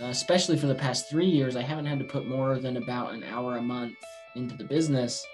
uh, 0.00 0.06
especially 0.06 0.56
for 0.56 0.66
the 0.66 0.74
past 0.74 1.08
three 1.08 1.26
years, 1.26 1.56
I 1.56 1.62
haven't 1.62 1.86
had 1.86 1.98
to 1.98 2.04
put 2.04 2.26
more 2.26 2.58
than 2.58 2.76
about 2.76 3.14
an 3.14 3.24
hour 3.24 3.56
a 3.56 3.62
month 3.62 3.96
into 4.34 4.56
the 4.56 4.64
business, 4.64 5.26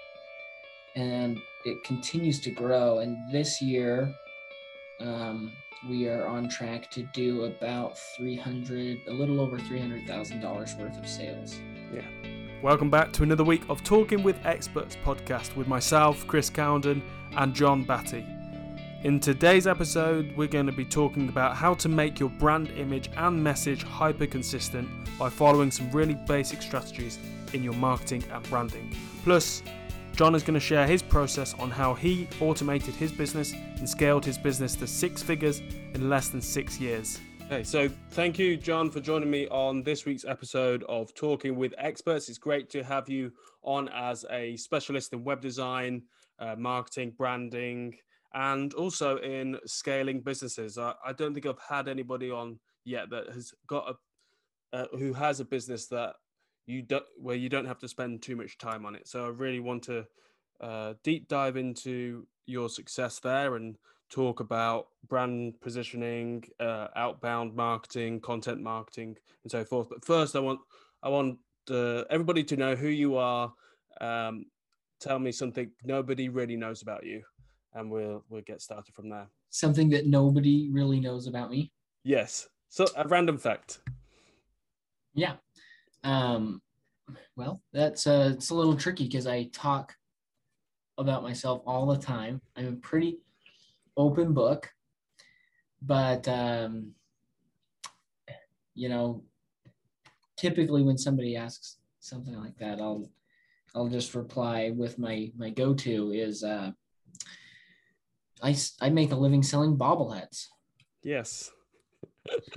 and 0.95 1.37
it 1.65 1.83
continues 1.83 2.39
to 2.41 2.51
grow. 2.51 2.99
And 2.99 3.17
this 3.31 3.61
year, 3.61 4.13
um, 5.01 5.51
we 5.89 6.07
are 6.07 6.27
on 6.27 6.47
track 6.47 6.89
to 6.91 7.03
do 7.13 7.43
about 7.43 7.97
300, 8.15 8.99
a 9.07 9.11
little 9.11 9.41
over 9.41 9.57
$300,000 9.57 10.79
worth 10.79 10.97
of 10.97 11.07
sales. 11.07 11.59
Yeah. 11.93 12.05
Welcome 12.61 12.89
back 12.89 13.11
to 13.13 13.23
another 13.23 13.43
week 13.43 13.63
of 13.67 13.83
Talking 13.83 14.23
with 14.23 14.37
Experts 14.45 14.95
podcast 15.03 15.57
with 15.57 15.67
myself, 15.67 16.25
Chris 16.27 16.49
Cowden, 16.49 17.03
and 17.35 17.53
John 17.53 17.83
Batty. 17.83 18.25
In 19.03 19.19
today's 19.19 19.67
episode, 19.67 20.33
we're 20.37 20.47
going 20.47 20.65
to 20.65 20.71
be 20.71 20.85
talking 20.85 21.27
about 21.27 21.57
how 21.57 21.73
to 21.73 21.89
make 21.89 22.21
your 22.21 22.29
brand 22.29 22.69
image 22.77 23.09
and 23.17 23.43
message 23.43 23.83
hyper 23.83 24.25
consistent 24.25 24.87
by 25.19 25.29
following 25.29 25.71
some 25.71 25.91
really 25.91 26.13
basic 26.25 26.61
strategies 26.61 27.19
in 27.51 27.65
your 27.65 27.73
marketing 27.73 28.23
and 28.31 28.49
branding. 28.49 28.95
Plus, 29.25 29.61
John 30.13 30.35
is 30.35 30.41
going 30.41 30.53
to 30.53 30.61
share 30.61 30.87
his 30.87 31.01
process 31.01 31.53
on 31.55 31.69
how 31.69 31.93
he 31.93 32.29
automated 32.39 32.95
his 32.95 33.11
business 33.11 33.51
and 33.51 33.89
scaled 33.89 34.23
his 34.23 34.37
business 34.37 34.73
to 34.77 34.87
six 34.87 35.21
figures 35.21 35.59
in 35.59 36.09
less 36.09 36.29
than 36.29 36.39
six 36.39 36.79
years. 36.79 37.19
Okay, 37.47 37.65
so 37.65 37.89
thank 38.11 38.39
you, 38.39 38.55
John, 38.55 38.89
for 38.89 39.01
joining 39.01 39.29
me 39.29 39.49
on 39.49 39.83
this 39.83 40.05
week's 40.05 40.23
episode 40.23 40.81
of 40.87 41.13
Talking 41.13 41.57
with 41.57 41.73
Experts. 41.77 42.29
It's 42.29 42.37
great 42.37 42.69
to 42.69 42.81
have 42.85 43.09
you 43.09 43.33
on 43.63 43.89
as 43.89 44.23
a 44.31 44.55
specialist 44.55 45.11
in 45.11 45.25
web 45.25 45.41
design, 45.41 46.03
uh, 46.39 46.55
marketing, 46.57 47.11
branding, 47.17 47.95
and 48.33 48.73
also 48.73 49.17
in 49.17 49.57
scaling 49.65 50.21
businesses. 50.21 50.77
I, 50.77 50.93
I, 51.05 51.13
don't 51.13 51.33
think 51.33 51.45
I've 51.45 51.59
had 51.59 51.87
anybody 51.87 52.31
on 52.31 52.59
yet 52.83 53.09
that 53.11 53.29
has 53.33 53.53
got 53.67 53.89
a 53.89 53.95
uh, 54.75 54.87
who 54.97 55.13
has 55.13 55.39
a 55.39 55.45
business 55.45 55.87
that 55.87 56.15
you 56.65 56.81
don't 56.81 57.05
where 57.17 57.35
you 57.35 57.47
don't 57.47 57.65
have 57.65 57.79
to 57.79 57.87
spend 57.87 58.21
too 58.21 58.35
much 58.35 58.57
time 58.57 58.85
on 58.85 58.95
it. 58.95 59.07
So 59.07 59.25
I 59.25 59.29
really 59.29 59.59
want 59.59 59.83
to 59.83 60.05
uh, 60.61 60.93
deep 61.03 61.27
dive 61.27 61.57
into 61.57 62.25
your 62.47 62.69
success 62.69 63.19
there 63.19 63.55
and 63.55 63.77
talk 64.09 64.39
about 64.39 64.87
brand 65.07 65.59
positioning, 65.61 66.43
uh, 66.59 66.87
outbound 66.95 67.55
marketing, 67.55 68.19
content 68.21 68.61
marketing, 68.61 69.15
and 69.43 69.51
so 69.51 69.63
forth. 69.63 69.89
But 69.89 70.03
first, 70.03 70.35
I 70.35 70.39
want 70.39 70.59
I 71.03 71.09
want 71.09 71.37
uh, 71.69 72.03
everybody 72.09 72.43
to 72.45 72.57
know 72.57 72.75
who 72.75 72.87
you 72.87 73.17
are. 73.17 73.53
Um, 74.01 74.45
tell 74.99 75.19
me 75.19 75.31
something 75.31 75.69
nobody 75.83 76.29
really 76.29 76.55
knows 76.55 76.81
about 76.81 77.05
you 77.05 77.21
and 77.75 77.89
we'll 77.89 78.23
we'll 78.29 78.41
get 78.41 78.61
started 78.61 78.93
from 78.93 79.09
there. 79.09 79.27
Something 79.49 79.89
that 79.89 80.07
nobody 80.07 80.69
really 80.71 80.99
knows 80.99 81.27
about 81.27 81.51
me. 81.51 81.71
Yes. 82.03 82.47
So 82.69 82.85
a 82.95 83.07
random 83.07 83.37
fact. 83.37 83.79
Yeah. 85.13 85.35
Um, 86.03 86.61
well, 87.35 87.61
that's 87.71 88.07
uh, 88.07 88.31
it's 88.33 88.49
a 88.49 88.55
little 88.55 88.75
tricky 88.75 89.05
because 89.05 89.27
I 89.27 89.49
talk 89.53 89.95
about 90.97 91.23
myself 91.23 91.61
all 91.65 91.85
the 91.85 91.97
time. 91.97 92.41
I'm 92.55 92.67
a 92.67 92.71
pretty 92.73 93.19
open 93.97 94.33
book, 94.33 94.69
but 95.81 96.27
um, 96.27 96.93
you 98.75 98.89
know, 98.89 99.23
typically 100.37 100.83
when 100.83 100.97
somebody 100.97 101.35
asks 101.35 101.77
something 101.99 102.35
like 102.35 102.57
that, 102.57 102.79
I'll 102.79 103.09
I'll 103.75 103.89
just 103.89 104.15
reply 104.15 104.71
with 104.75 104.99
my 104.99 105.31
my 105.37 105.49
go 105.49 105.73
to 105.73 106.11
is 106.11 106.43
uh, 106.43 106.71
I, 108.43 108.55
I 108.81 108.89
make 108.89 109.11
a 109.11 109.15
living 109.15 109.41
selling 109.41 109.77
bobbleheads. 109.77 110.47
Yes. 111.01 111.49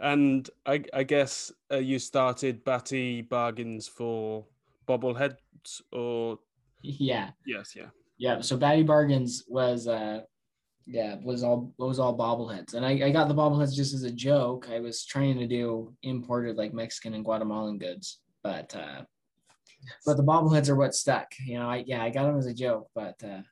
and 0.00 0.48
I, 0.64 0.82
I 0.92 1.02
guess 1.02 1.52
uh, 1.70 1.76
you 1.76 1.98
started 1.98 2.64
Batty 2.64 3.22
Bargains 3.22 3.86
for 3.86 4.46
bobbleheads 4.88 5.36
or? 5.92 6.38
Yeah. 6.82 7.30
Yes 7.46 7.74
yeah. 7.76 7.88
Yeah 8.16 8.40
so 8.40 8.56
Batty 8.56 8.82
Bargains 8.82 9.44
was 9.48 9.86
uh 9.86 10.20
yeah 10.86 11.16
was 11.22 11.44
all 11.44 11.72
was 11.78 11.98
all 11.98 12.16
bobbleheads 12.16 12.74
and 12.74 12.84
I, 12.84 13.06
I 13.06 13.10
got 13.10 13.28
the 13.28 13.34
bobbleheads 13.34 13.74
just 13.74 13.94
as 13.94 14.04
a 14.04 14.10
joke. 14.10 14.68
I 14.70 14.80
was 14.80 15.04
trying 15.04 15.38
to 15.38 15.46
do 15.46 15.94
imported 16.02 16.56
like 16.56 16.72
Mexican 16.72 17.14
and 17.14 17.24
Guatemalan 17.24 17.78
goods. 17.78 18.20
But 18.42 18.74
uh 18.74 19.02
but 20.06 20.16
the 20.16 20.22
bobbleheads 20.22 20.70
are 20.70 20.76
what 20.76 20.94
stuck. 20.94 21.28
You 21.44 21.58
know 21.58 21.68
I 21.68 21.84
yeah 21.86 22.02
I 22.02 22.08
got 22.08 22.24
them 22.24 22.38
as 22.38 22.46
a 22.46 22.54
joke 22.54 22.88
but 22.94 23.22
uh 23.22 23.42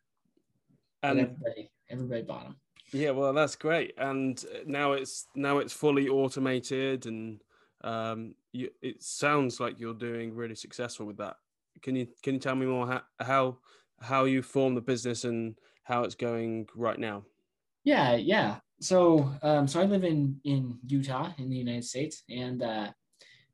and 1.03 1.21
everybody 1.21 1.71
everybody 1.91 2.23
bought 2.23 2.45
them. 2.45 2.57
Yeah, 2.93 3.11
well, 3.11 3.33
that's 3.35 3.57
great, 3.57 3.95
and 3.99 4.43
now 4.67 4.93
it's 4.93 5.27
now 5.35 5.59
it's 5.59 5.73
fully 5.73 6.09
automated, 6.09 7.07
and 7.07 7.43
um, 7.83 8.35
you, 8.53 8.71
it 8.81 9.03
sounds 9.03 9.61
like 9.61 9.79
you're 9.79 9.95
doing 9.95 10.35
really 10.35 10.55
successful 10.55 11.07
with 11.07 11.19
that. 11.19 11.37
Can 11.83 11.95
you 11.97 12.09
can 12.23 12.35
you 12.35 12.41
tell 12.41 12.57
me 12.57 12.67
more 12.67 12.87
how 12.87 13.03
how, 13.21 13.59
how 14.01 14.25
you 14.25 14.43
form 14.43 14.75
the 14.75 14.81
business 14.81 15.25
and 15.25 15.59
how 15.85 16.05
it's 16.05 16.15
going 16.15 16.67
right 16.75 16.99
now? 16.99 17.25
Yeah, 17.85 18.17
yeah. 18.17 18.57
So 18.81 19.33
um, 19.43 19.69
so 19.69 19.81
I 19.81 19.85
live 19.85 20.05
in 20.05 20.41
in 20.45 20.79
Utah 20.87 21.33
in 21.39 21.51
the 21.51 21.57
United 21.57 21.85
States, 21.85 22.23
and 22.31 22.63
uh, 22.63 22.89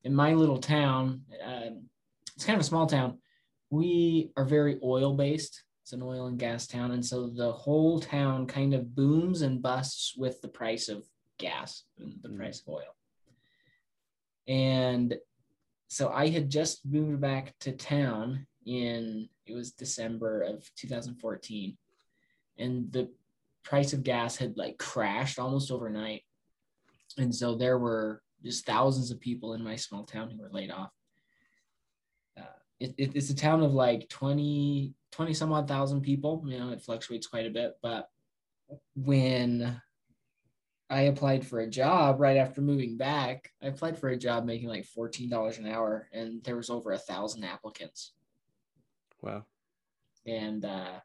in 0.04 0.14
my 0.14 0.32
little 0.34 0.58
town, 0.58 1.22
uh, 1.44 1.70
it's 2.36 2.44
kind 2.44 2.56
of 2.56 2.60
a 2.60 2.68
small 2.68 2.86
town. 2.86 3.18
We 3.70 4.30
are 4.36 4.44
very 4.44 4.78
oil 4.82 5.14
based. 5.14 5.64
It's 5.84 5.92
an 5.92 6.02
oil 6.02 6.28
and 6.28 6.38
gas 6.38 6.66
town. 6.66 6.92
And 6.92 7.04
so 7.04 7.26
the 7.26 7.52
whole 7.52 8.00
town 8.00 8.46
kind 8.46 8.72
of 8.72 8.96
booms 8.96 9.42
and 9.42 9.60
busts 9.60 10.14
with 10.16 10.40
the 10.40 10.48
price 10.48 10.88
of 10.88 11.04
gas 11.38 11.84
and 11.98 12.14
the 12.22 12.30
mm. 12.30 12.38
price 12.38 12.62
of 12.62 12.72
oil. 12.72 12.96
And 14.48 15.14
so 15.88 16.08
I 16.08 16.30
had 16.30 16.48
just 16.48 16.86
moved 16.86 17.20
back 17.20 17.52
to 17.60 17.72
town 17.72 18.46
in, 18.64 19.28
it 19.44 19.52
was 19.52 19.72
December 19.72 20.40
of 20.40 20.66
2014. 20.76 21.76
And 22.56 22.90
the 22.90 23.10
price 23.62 23.92
of 23.92 24.04
gas 24.04 24.38
had 24.38 24.56
like 24.56 24.78
crashed 24.78 25.38
almost 25.38 25.70
overnight. 25.70 26.22
And 27.18 27.34
so 27.34 27.56
there 27.56 27.76
were 27.76 28.22
just 28.42 28.64
thousands 28.64 29.10
of 29.10 29.20
people 29.20 29.52
in 29.52 29.62
my 29.62 29.76
small 29.76 30.04
town 30.04 30.30
who 30.30 30.40
were 30.40 30.50
laid 30.50 30.70
off. 30.70 30.92
Uh, 32.38 32.56
it, 32.80 32.94
it, 32.96 33.16
it's 33.16 33.28
a 33.28 33.36
town 33.36 33.62
of 33.62 33.74
like 33.74 34.08
20 34.08 34.94
20 35.14 35.32
some 35.32 35.52
odd 35.52 35.68
thousand 35.68 36.00
people. 36.02 36.44
You 36.46 36.58
know, 36.58 36.70
it 36.70 36.82
fluctuates 36.82 37.26
quite 37.26 37.46
a 37.46 37.50
bit. 37.50 37.76
But 37.82 38.08
when 38.96 39.80
I 40.90 41.02
applied 41.02 41.46
for 41.46 41.60
a 41.60 41.70
job 41.70 42.20
right 42.20 42.36
after 42.36 42.60
moving 42.60 42.96
back, 42.96 43.52
I 43.62 43.68
applied 43.68 43.98
for 43.98 44.08
a 44.08 44.18
job 44.18 44.44
making 44.44 44.68
like 44.68 44.86
$14 44.86 45.58
an 45.58 45.66
hour 45.66 46.08
and 46.12 46.42
there 46.42 46.56
was 46.56 46.68
over 46.68 46.92
a 46.92 46.98
thousand 46.98 47.44
applicants. 47.44 48.12
Wow. 49.22 49.44
And 50.26 50.64
uh, 50.64 51.00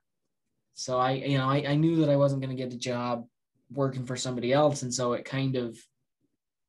so 0.74 0.98
I, 0.98 1.12
you 1.12 1.38
know, 1.38 1.48
I, 1.48 1.64
I 1.68 1.76
knew 1.76 1.98
that 1.98 2.10
I 2.10 2.18
wasn't 2.18 2.42
going 2.42 2.56
to 2.56 2.62
get 2.62 2.74
a 2.74 2.78
job 2.78 3.28
working 3.72 4.06
for 4.06 4.16
somebody 4.16 4.52
else. 4.52 4.82
And 4.82 4.94
so 4.94 5.14
it 5.14 5.24
kind 5.24 5.56
of 5.56 5.78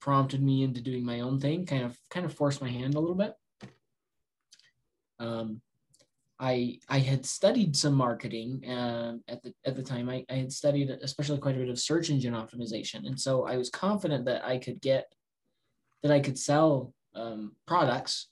prompted 0.01 0.43
me 0.43 0.63
into 0.63 0.83
doing 0.83 1.05
my 1.05 1.21
own 1.21 1.41
thing, 1.41 1.65
kind 1.65 1.85
of, 1.85 1.99
kind 2.11 2.27
of 2.27 2.35
forced 2.35 2.61
my 2.61 2.69
hand 2.69 2.95
a 2.95 3.01
little 3.01 3.17
bit. 3.17 3.35
Um, 5.19 5.63
I 6.41 6.79
I 6.89 6.99
had 6.99 7.27
studied 7.27 7.77
some 7.77 7.95
marketing 7.95 8.65
uh, 8.67 9.17
at 9.29 9.43
the 9.43 9.53
at 9.67 9.77
the 9.77 9.83
time. 9.83 10.09
I, 10.09 10.25
I 10.31 10.37
had 10.37 10.53
studied 10.53 10.89
especially 10.91 11.39
quite 11.39 11.55
a 11.57 11.59
bit 11.59 11.69
of 11.69 11.79
search 11.79 12.09
engine 12.09 12.33
optimization, 12.33 13.07
and 13.07 13.21
so 13.21 13.47
I 13.47 13.59
was 13.59 13.69
confident 13.69 14.25
that 14.25 14.45
I 14.45 14.57
could 14.57 14.81
get 14.81 15.13
that 16.03 16.11
I 16.11 16.21
could 16.21 16.39
sell 16.39 16.95
um, 17.15 17.53
products, 17.67 18.29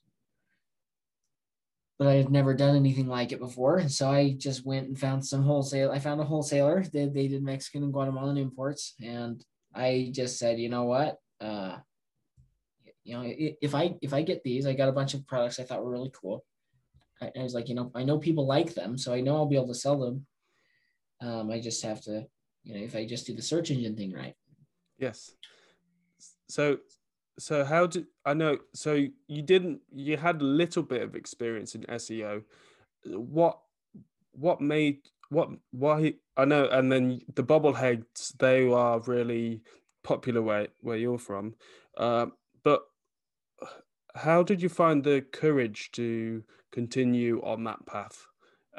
but 1.98 2.08
I 2.08 2.14
had 2.14 2.30
never 2.30 2.54
done 2.54 2.76
anything 2.76 3.08
like 3.08 3.32
it 3.32 3.40
before. 3.40 3.76
And 3.76 3.92
so 3.92 4.10
I 4.10 4.32
just 4.32 4.64
went 4.64 4.88
and 4.88 4.98
found 4.98 5.26
some 5.26 5.42
wholesale. 5.42 5.90
I 5.90 5.98
found 5.98 6.22
a 6.22 6.24
wholesaler. 6.24 6.84
They 6.90 7.06
they 7.06 7.28
did 7.28 7.42
Mexican 7.42 7.82
and 7.82 7.92
Guatemalan 7.92 8.38
imports, 8.38 8.94
and 9.04 9.44
I 9.74 10.10
just 10.14 10.38
said, 10.38 10.58
you 10.58 10.70
know 10.70 10.84
what, 10.84 11.18
uh, 11.42 11.76
you 13.04 13.14
know, 13.14 13.22
if 13.26 13.74
I 13.74 13.96
if 14.00 14.14
I 14.14 14.22
get 14.22 14.42
these, 14.44 14.66
I 14.66 14.72
got 14.72 14.88
a 14.88 14.92
bunch 14.92 15.12
of 15.12 15.26
products 15.26 15.60
I 15.60 15.64
thought 15.64 15.84
were 15.84 15.90
really 15.90 16.12
cool 16.18 16.42
I, 17.20 17.30
I 17.38 17.42
was 17.42 17.54
like, 17.54 17.68
you 17.68 17.74
know, 17.74 17.90
I 17.94 18.04
know 18.04 18.18
people 18.18 18.46
like 18.46 18.74
them, 18.74 18.98
so 18.98 19.12
I 19.12 19.20
know 19.20 19.36
I'll 19.36 19.46
be 19.46 19.56
able 19.56 19.68
to 19.68 19.74
sell 19.74 19.98
them. 19.98 20.26
Um, 21.20 21.50
I 21.50 21.60
just 21.60 21.82
have 21.82 22.00
to, 22.02 22.26
you 22.64 22.74
know, 22.74 22.80
if 22.80 22.94
I 22.94 23.06
just 23.06 23.26
do 23.26 23.34
the 23.34 23.42
search 23.42 23.70
engine 23.70 23.96
thing 23.96 24.12
right. 24.12 24.34
Yes. 24.98 25.32
So, 26.48 26.78
so 27.38 27.64
how 27.64 27.86
did 27.86 28.06
I 28.24 28.34
know? 28.34 28.58
So 28.74 29.06
you 29.26 29.42
didn't, 29.42 29.80
you 29.92 30.16
had 30.16 30.40
a 30.40 30.44
little 30.44 30.82
bit 30.82 31.02
of 31.02 31.14
experience 31.14 31.74
in 31.74 31.82
SEO. 31.82 32.42
What, 33.04 33.58
what 34.32 34.60
made, 34.60 35.00
what, 35.30 35.50
why? 35.72 36.14
I 36.36 36.44
know, 36.44 36.68
and 36.68 36.90
then 36.90 37.20
the 37.34 37.42
bobbleheads, 37.42 38.36
they 38.38 38.70
are 38.70 39.00
really 39.00 39.62
popular 40.04 40.40
where 40.40 40.68
where 40.80 40.96
you're 40.96 41.18
from. 41.18 41.54
Uh, 41.96 42.26
how 44.18 44.42
did 44.42 44.60
you 44.60 44.68
find 44.68 45.02
the 45.02 45.24
courage 45.32 45.90
to 45.92 46.42
continue 46.72 47.40
on 47.42 47.64
that 47.64 47.84
path? 47.86 48.26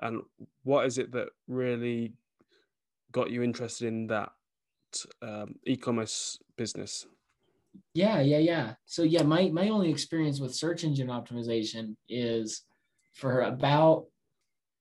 And 0.01 0.21
what 0.63 0.85
is 0.85 0.97
it 0.97 1.11
that 1.13 1.29
really 1.47 2.13
got 3.11 3.31
you 3.31 3.43
interested 3.43 3.87
in 3.87 4.07
that 4.07 4.31
um, 5.21 5.55
e-commerce 5.65 6.39
business? 6.57 7.05
Yeah, 7.93 8.19
yeah, 8.19 8.37
yeah. 8.39 8.73
So 8.85 9.03
yeah, 9.03 9.23
my 9.23 9.49
my 9.49 9.69
only 9.69 9.89
experience 9.89 10.39
with 10.39 10.55
search 10.55 10.83
engine 10.83 11.07
optimization 11.07 11.95
is 12.07 12.63
for 13.13 13.41
about 13.41 14.05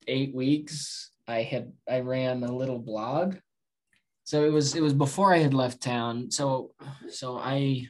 eight 0.06 0.34
weeks. 0.34 1.10
I 1.26 1.42
had 1.42 1.72
I 1.88 2.00
ran 2.00 2.42
a 2.42 2.52
little 2.52 2.78
blog. 2.78 3.36
So 4.24 4.44
it 4.44 4.52
was 4.52 4.74
it 4.74 4.82
was 4.82 4.94
before 4.94 5.34
I 5.34 5.38
had 5.38 5.54
left 5.54 5.82
town. 5.82 6.30
So 6.30 6.72
so 7.08 7.38
I 7.38 7.88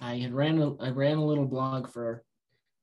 I 0.00 0.16
had 0.16 0.32
ran 0.32 0.60
a, 0.60 0.76
I 0.76 0.90
ran 0.90 1.18
a 1.18 1.24
little 1.24 1.46
blog 1.46 1.88
for 1.88 2.22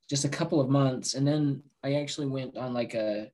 just 0.10 0.26
a 0.26 0.30
couple 0.30 0.62
of 0.62 0.70
months, 0.70 1.16
and 1.16 1.28
then 1.28 1.64
I 1.84 1.96
actually 1.96 2.28
went 2.28 2.58
on 2.58 2.74
like 2.74 2.94
a 2.94 3.32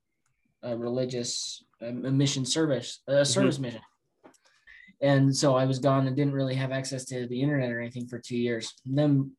a 0.63 0.77
religious 0.77 1.63
a 1.81 1.91
mission 1.91 2.45
service 2.45 3.01
a 3.07 3.11
mm-hmm. 3.11 3.23
service 3.23 3.55
mm-hmm. 3.55 3.63
mission 3.63 3.81
and 5.03 5.35
so 5.35 5.55
I 5.55 5.65
was 5.65 5.79
gone 5.79 6.07
and 6.07 6.15
didn't 6.15 6.33
really 6.33 6.55
have 6.55 6.71
access 6.71 7.03
to 7.05 7.27
the 7.27 7.41
internet 7.41 7.69
or 7.69 7.81
anything 7.81 8.07
for 8.07 8.19
two 8.19 8.37
years. 8.37 8.73
And 8.85 8.97
then, 8.97 9.31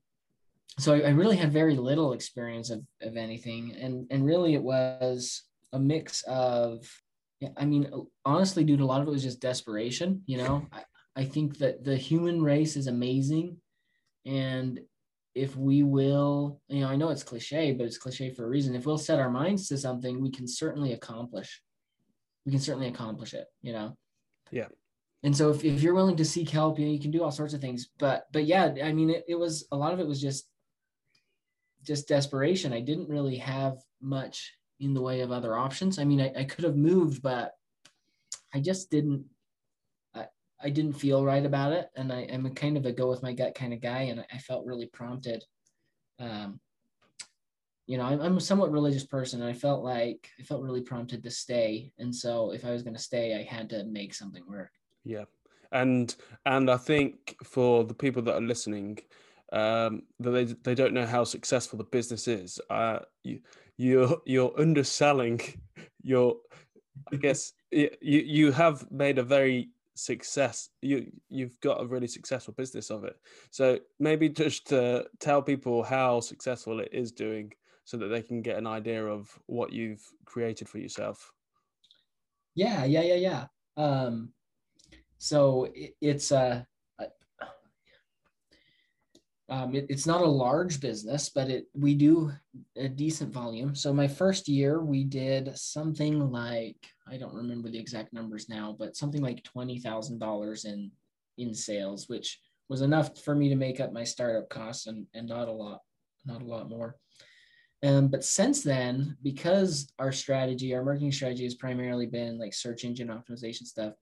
so 0.79 0.93
I, 0.93 1.01
I 1.01 1.09
really 1.09 1.39
had 1.39 1.53
very 1.53 1.75
little 1.75 2.13
experience 2.13 2.69
of, 2.69 2.83
of 3.01 3.17
anything, 3.17 3.75
and 3.81 4.07
and 4.11 4.27
really 4.27 4.55
it 4.55 4.63
was 4.63 5.43
a 5.73 5.79
mix 5.79 6.23
of, 6.25 6.85
I 7.57 7.65
mean, 7.65 7.91
honestly, 8.25 8.63
dude, 8.63 8.81
a 8.81 8.85
lot 8.85 9.01
of 9.01 9.09
it 9.09 9.11
was 9.11 9.23
just 9.23 9.41
desperation. 9.41 10.23
You 10.27 10.39
know, 10.39 10.67
I, 10.71 10.83
I 11.17 11.25
think 11.25 11.59
that 11.59 11.83
the 11.83 11.97
human 11.97 12.43
race 12.43 12.77
is 12.77 12.87
amazing, 12.87 13.57
and 14.25 14.81
if 15.35 15.57
we 15.57 15.83
will, 15.83 16.61
you 16.69 16.81
know, 16.81 16.89
I 16.89 16.97
know 16.97 17.11
it's 17.11 17.25
cliche, 17.25 17.73
but 17.73 17.87
it's 17.87 17.99
cliche 17.99 18.31
for 18.31 18.45
a 18.45 18.49
reason. 18.49 18.75
If 18.75 18.87
we'll 18.87 18.99
set 18.99 19.19
our 19.19 19.31
minds 19.31 19.69
to 19.69 19.79
something, 19.79 20.21
we 20.21 20.31
can 20.31 20.47
certainly 20.47 20.93
accomplish. 20.93 21.61
We 22.47 22.53
can 22.53 22.61
certainly 22.61 22.89
accomplish 22.89 23.35
it. 23.35 23.47
You 23.63 23.73
know. 23.73 23.97
Yeah 24.51 24.69
and 25.25 25.35
so 25.35 25.51
if, 25.51 25.65
if 25.65 25.83
you're 25.83 25.95
willing 25.95 26.17
to 26.17 26.25
seek 26.25 26.51
help 26.51 26.79
you 26.79 26.85
know 26.85 26.93
you 26.93 27.01
can 27.01 27.11
do 27.11 27.25
all 27.25 27.33
sorts 27.33 27.55
of 27.55 27.61
things 27.61 27.89
but 27.99 28.27
but 28.31 28.45
yeah 28.45 28.73
i 28.85 28.93
mean 28.93 29.11
it, 29.11 29.25
it 29.27 29.35
was 29.35 29.67
a 29.73 29.77
lot 29.77 29.93
of 29.93 29.99
it 29.99 30.07
was 30.07 30.21
just 30.21 30.49
just 31.83 32.07
desperation 32.07 32.73
i 32.73 32.81
didn't 32.81 33.09
really 33.09 33.37
have 33.37 33.79
much 34.01 34.55
in 34.79 34.95
the 34.95 35.01
way 35.01 35.21
of 35.21 35.33
other 35.33 35.57
options 35.57 35.99
i 35.99 36.05
mean 36.05 36.21
i, 36.21 36.33
I 36.37 36.45
could 36.45 36.65
have 36.65 36.77
moved 36.77 37.23
but 37.23 37.53
i 38.55 38.61
just 38.61 38.91
didn't 38.91 39.25
I, 40.65 40.71
didn't 40.71 40.95
feel 40.95 41.25
right 41.25 41.45
about 41.45 41.73
it 41.73 41.91
and 41.97 42.13
I, 42.13 42.27
i'm 42.33 42.47
a 42.47 42.51
kind 42.51 42.77
of 42.77 42.87
a 42.87 42.93
go 42.93 43.09
with 43.09 43.23
my 43.23 43.33
gut 43.33 43.55
kind 43.55 43.73
of 43.73 43.81
guy 43.81 44.03
and 44.03 44.25
i 44.33 44.39
felt 44.39 44.67
really 44.67 44.87
prompted 44.87 45.45
um, 46.19 46.59
you 47.87 47.99
know 47.99 48.05
I'm, 48.05 48.21
I'm 48.21 48.37
a 48.37 48.41
somewhat 48.41 48.73
religious 48.73 49.05
person 49.05 49.41
and 49.41 49.51
i 49.51 49.53
felt 49.53 49.85
like 49.85 50.29
i 50.41 50.43
felt 50.43 50.63
really 50.63 50.81
prompted 50.81 51.23
to 51.23 51.31
stay 51.31 51.93
and 51.99 52.15
so 52.15 52.53
if 52.53 52.65
i 52.65 52.71
was 52.71 52.83
going 52.83 52.97
to 52.97 53.03
stay 53.03 53.39
i 53.39 53.43
had 53.43 53.71
to 53.71 53.85
make 53.85 54.15
something 54.15 54.45
work 54.49 54.71
yeah, 55.05 55.25
and 55.73 56.15
and 56.47 56.71
I 56.71 56.79
think 56.79 57.37
for 57.45 57.85
the 57.85 57.95
people 57.95 58.23
that 58.23 58.35
are 58.35 58.41
listening, 58.41 58.99
um, 59.53 60.03
that 60.21 60.31
they 60.31 60.45
they 60.45 60.75
don't 60.75 60.95
know 60.95 61.07
how 61.07 61.25
successful 61.25 61.77
the 61.77 61.85
business 61.85 62.27
is. 62.27 62.59
Uh, 62.71 63.01
you 63.23 63.41
you're 63.77 64.21
you're 64.25 64.59
underselling 64.59 65.41
your. 66.03 66.39
I 67.13 67.17
guess 67.17 67.53
you 67.71 67.91
you 68.01 68.53
have 68.53 68.91
made 68.91 69.19
a 69.19 69.23
very 69.23 69.71
success 69.97 70.71
you 70.83 71.07
you've 71.29 71.59
got 71.61 71.81
a 71.81 71.87
really 71.87 72.09
successful 72.09 72.55
business 72.57 72.91
of 72.91 73.05
it. 73.05 73.17
So 73.51 73.79
maybe 74.01 74.29
just 74.29 74.67
to 74.69 75.07
tell 75.21 75.43
people 75.43 75.83
how 75.83 76.21
successful 76.21 76.81
it 76.81 76.89
is 76.93 77.13
doing 77.13 77.53
so 77.85 77.97
that 77.99 78.09
they 78.09 78.23
can 78.23 78.43
get 78.43 78.59
an 78.59 78.67
idea 78.67 79.05
of 79.05 79.29
what 79.47 79.73
you've 79.73 80.03
created 80.25 80.69
for 80.69 80.79
yourself. 80.79 81.33
Yeah 82.55 82.85
yeah 82.85 83.03
yeah 83.03 83.15
yeah. 83.15 83.47
Um 83.77 84.33
so 85.19 85.69
it, 85.75 85.95
it's 86.01 86.33
a 86.33 86.67
um, 89.51 89.75
it, 89.75 89.87
it's 89.91 90.07
not 90.07 90.23
a 90.23 90.27
large 90.27 90.81
business, 90.81 91.29
but 91.29 91.51
it 91.51 91.67
we 91.75 91.95
do 91.95 92.33
a 92.77 92.89
decent 92.89 93.33
volume. 93.33 93.75
So 93.75 93.93
my 93.93 94.09
first 94.09 94.49
year 94.49 94.83
we 94.83 95.05
did 95.05 95.57
something 95.59 96.31
like 96.31 96.77
I 97.07 97.19
don't 97.19 97.35
remember 97.35 97.71
the 97.71 97.79
exact 97.79 98.13
numbers 98.13 98.49
now, 98.49 98.75
but 98.79 98.97
something 98.97 99.23
like 99.23 99.45
twenty 99.45 99.79
thousand 99.79 100.19
dollars 100.19 100.65
in 100.65 100.91
in 101.37 101.53
sales, 101.53 102.09
which 102.09 102.41
was 102.69 102.81
enough 102.81 103.23
for 103.23 103.35
me 103.35 103.51
to 103.51 103.57
make 103.57 103.81
up 103.81 103.93
my 103.93 104.05
startup 104.05 104.49
costs 104.49 104.87
and 104.87 105.07
and 105.13 105.29
not 105.29 105.49
a 105.49 105.53
lot, 105.53 105.81
not 106.25 106.41
a 106.41 106.47
lot 106.47 106.71
more. 106.71 106.97
Um, 107.83 108.09
but 108.09 108.25
since 108.25 108.63
then, 108.63 109.19
because 109.23 109.93
our 109.99 110.11
strategy, 110.11 110.75
our 110.75 110.83
marketing 110.83 111.13
strategy 111.13 111.45
has 111.45 111.55
primarily 111.55 112.07
been 112.07 112.39
like 112.39 112.55
search 112.55 112.85
engine 112.85 113.09
optimization 113.09 113.65
stuff, 113.65 113.93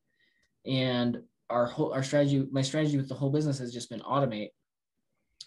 and 0.65 1.19
our 1.50 1.67
whole 1.67 1.93
our 1.93 2.05
strategy 2.05 2.47
my 2.53 2.62
strategy 2.62 2.97
with 2.97 3.09
the 3.09 3.15
whole 3.17 3.31
business 3.31 3.59
has 3.59 3.73
just 3.73 3.91
been 3.91 4.00
automate 4.00 4.50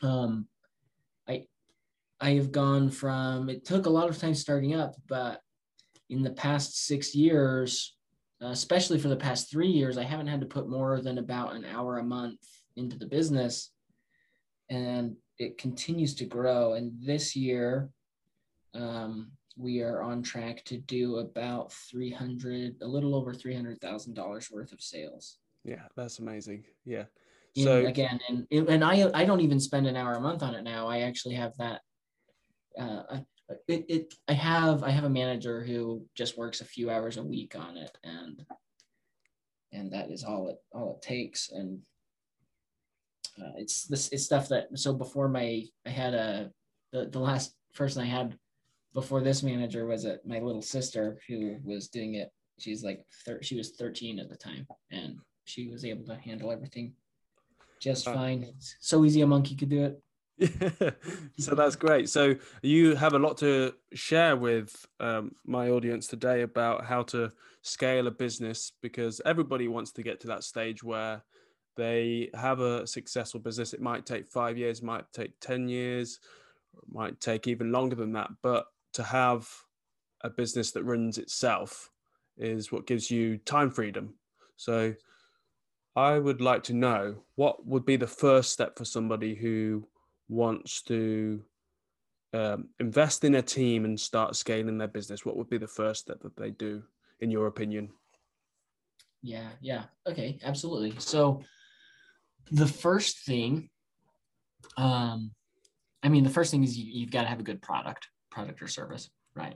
um 0.01 0.47
i 1.27 1.43
i 2.19 2.31
have 2.31 2.51
gone 2.51 2.89
from 2.89 3.49
it 3.49 3.65
took 3.65 3.85
a 3.85 3.89
lot 3.89 4.09
of 4.09 4.17
time 4.17 4.35
starting 4.35 4.75
up 4.75 4.95
but 5.07 5.41
in 6.09 6.23
the 6.23 6.31
past 6.31 6.85
six 6.85 7.15
years 7.15 7.95
especially 8.41 8.99
for 8.99 9.07
the 9.07 9.15
past 9.15 9.49
three 9.49 9.69
years 9.69 9.97
i 9.97 10.03
haven't 10.03 10.27
had 10.27 10.41
to 10.41 10.45
put 10.45 10.69
more 10.69 11.01
than 11.01 11.17
about 11.17 11.55
an 11.55 11.65
hour 11.65 11.97
a 11.97 12.03
month 12.03 12.39
into 12.75 12.97
the 12.97 13.05
business 13.05 13.71
and 14.69 15.15
it 15.37 15.57
continues 15.57 16.15
to 16.15 16.25
grow. 16.25 16.73
And 16.73 16.93
this 17.01 17.35
year 17.35 17.89
um, 18.73 19.31
we 19.57 19.81
are 19.81 20.01
on 20.01 20.21
track 20.21 20.63
to 20.65 20.77
do 20.77 21.17
about 21.17 21.71
300 21.73 22.75
a 22.81 22.87
little 22.87 23.15
over 23.15 23.33
$300000 23.33 24.51
worth 24.51 24.71
of 24.71 24.81
sales. 24.81 25.37
Yeah 25.63 25.83
that's 25.95 26.19
amazing. 26.19 26.65
Yeah 26.83 27.05
so 27.63 27.85
again 27.85 28.19
and 28.29 28.47
and 28.51 28.83
i 28.83 29.09
i 29.13 29.23
don't 29.23 29.41
even 29.41 29.59
spend 29.59 29.87
an 29.87 29.95
hour 29.95 30.13
a 30.13 30.21
month 30.21 30.43
on 30.43 30.53
it 30.53 30.63
now 30.63 30.87
i 30.87 30.99
actually 31.01 31.35
have 31.35 31.55
that 31.57 31.81
uh, 32.79 33.19
it, 33.67 33.85
it 33.87 34.13
i 34.27 34.33
have 34.33 34.83
i 34.83 34.89
have 34.89 35.05
a 35.05 35.09
manager 35.09 35.63
who 35.63 36.05
just 36.15 36.37
works 36.37 36.61
a 36.61 36.65
few 36.65 36.89
hours 36.89 37.17
a 37.17 37.23
week 37.23 37.55
on 37.55 37.77
it 37.77 37.97
and 38.03 38.45
and 39.71 39.91
that 39.91 40.09
is 40.11 40.23
all 40.23 40.49
it 40.49 40.57
all 40.73 40.99
it 41.01 41.07
takes 41.07 41.51
and 41.51 41.79
uh, 43.41 43.51
it's 43.57 43.85
this 43.85 44.09
it's 44.09 44.25
stuff 44.25 44.49
that 44.49 44.67
so 44.75 44.93
before 44.93 45.27
my 45.29 45.63
i 45.85 45.89
had 45.89 46.13
a 46.13 46.51
the, 46.91 47.05
the 47.07 47.19
last 47.19 47.55
person 47.73 48.01
i 48.01 48.05
had 48.05 48.37
before 48.95 49.21
this 49.21 49.43
manager 49.43 49.85
was 49.85 50.05
a, 50.05 50.17
my 50.25 50.39
little 50.39 50.61
sister 50.61 51.19
who 51.27 51.57
was 51.63 51.89
doing 51.89 52.15
it. 52.15 52.31
She's 52.57 52.83
like, 52.83 53.01
thir- 53.25 53.43
she 53.43 53.57
was 53.57 53.71
13 53.71 54.17
at 54.19 54.29
the 54.29 54.37
time, 54.37 54.65
and 54.89 55.19
she 55.43 55.67
was 55.67 55.83
able 55.83 56.05
to 56.05 56.15
handle 56.15 56.51
everything 56.51 56.93
just 57.85 58.07
uh, 58.07 58.13
fine. 58.13 58.43
It's 58.43 58.75
so 58.79 59.05
easy 59.05 59.21
a 59.21 59.27
monkey 59.27 59.55
could 59.55 59.69
do 59.69 59.85
it. 59.85 60.01
Yeah. 60.37 60.89
so 61.37 61.55
that's 61.55 61.75
great. 61.75 62.09
So 62.09 62.35
you 62.61 62.95
have 62.95 63.13
a 63.13 63.19
lot 63.19 63.37
to 63.37 63.73
share 63.93 64.35
with 64.35 64.85
um, 64.99 65.31
my 65.45 65.69
audience 65.69 66.07
today 66.07 66.41
about 66.41 66.83
how 66.83 67.03
to 67.03 67.31
scale 67.61 68.07
a 68.07 68.11
business 68.11 68.71
because 68.81 69.21
everybody 69.23 69.67
wants 69.67 69.91
to 69.93 70.03
get 70.03 70.19
to 70.21 70.27
that 70.27 70.43
stage 70.43 70.83
where 70.83 71.23
they 71.77 72.29
have 72.33 72.59
a 72.59 72.87
successful 72.87 73.39
business. 73.39 73.73
It 73.73 73.81
might 73.81 74.05
take 74.05 74.27
five 74.27 74.57
years, 74.57 74.81
might 74.81 75.05
take 75.13 75.39
10 75.41 75.69
years, 75.69 76.19
might 76.89 77.21
take 77.21 77.47
even 77.47 77.71
longer 77.71 77.95
than 77.95 78.13
that. 78.13 78.29
But 78.41 78.65
to 78.93 79.03
have 79.03 79.47
a 80.21 80.29
business 80.29 80.71
that 80.71 80.83
runs 80.83 81.17
itself 81.17 81.91
is 82.37 82.71
what 82.71 82.87
gives 82.87 83.11
you 83.11 83.37
time 83.37 83.69
freedom. 83.69 84.15
So 84.57 84.95
I 85.95 86.19
would 86.19 86.41
like 86.41 86.63
to 86.63 86.73
know 86.73 87.23
what 87.35 87.65
would 87.65 87.85
be 87.85 87.95
the 87.95 88.07
first 88.07 88.51
step 88.51 88.77
for 88.77 88.85
somebody 88.85 89.33
who 89.33 89.87
wants 90.27 90.81
to 90.83 91.41
um, 92.33 92.69
invest 92.79 93.23
in 93.23 93.35
a 93.35 93.41
team 93.41 93.85
and 93.85 93.97
start 93.99 94.35
scaling 94.35 94.77
their 94.77 94.89
business. 94.89 95.25
What 95.25 95.37
would 95.37 95.49
be 95.49 95.57
the 95.57 95.67
first 95.67 96.01
step 96.01 96.19
that 96.21 96.35
they 96.35 96.51
do, 96.51 96.83
in 97.21 97.31
your 97.31 97.47
opinion? 97.47 97.89
Yeah, 99.21 99.47
yeah. 99.61 99.85
Okay, 100.07 100.37
absolutely. 100.43 100.95
So 100.99 101.41
the 102.51 102.67
first 102.67 103.19
thing, 103.25 103.69
um, 104.77 105.31
I 106.03 106.09
mean, 106.09 106.23
the 106.23 106.29
first 106.29 106.51
thing 106.51 106.63
is 106.63 106.77
you, 106.77 106.91
you've 106.91 107.11
got 107.11 107.21
to 107.21 107.29
have 107.29 107.39
a 107.39 107.43
good 107.43 107.61
product 107.61 108.07
product 108.31 108.61
or 108.61 108.67
service, 108.67 109.09
right? 109.33 109.55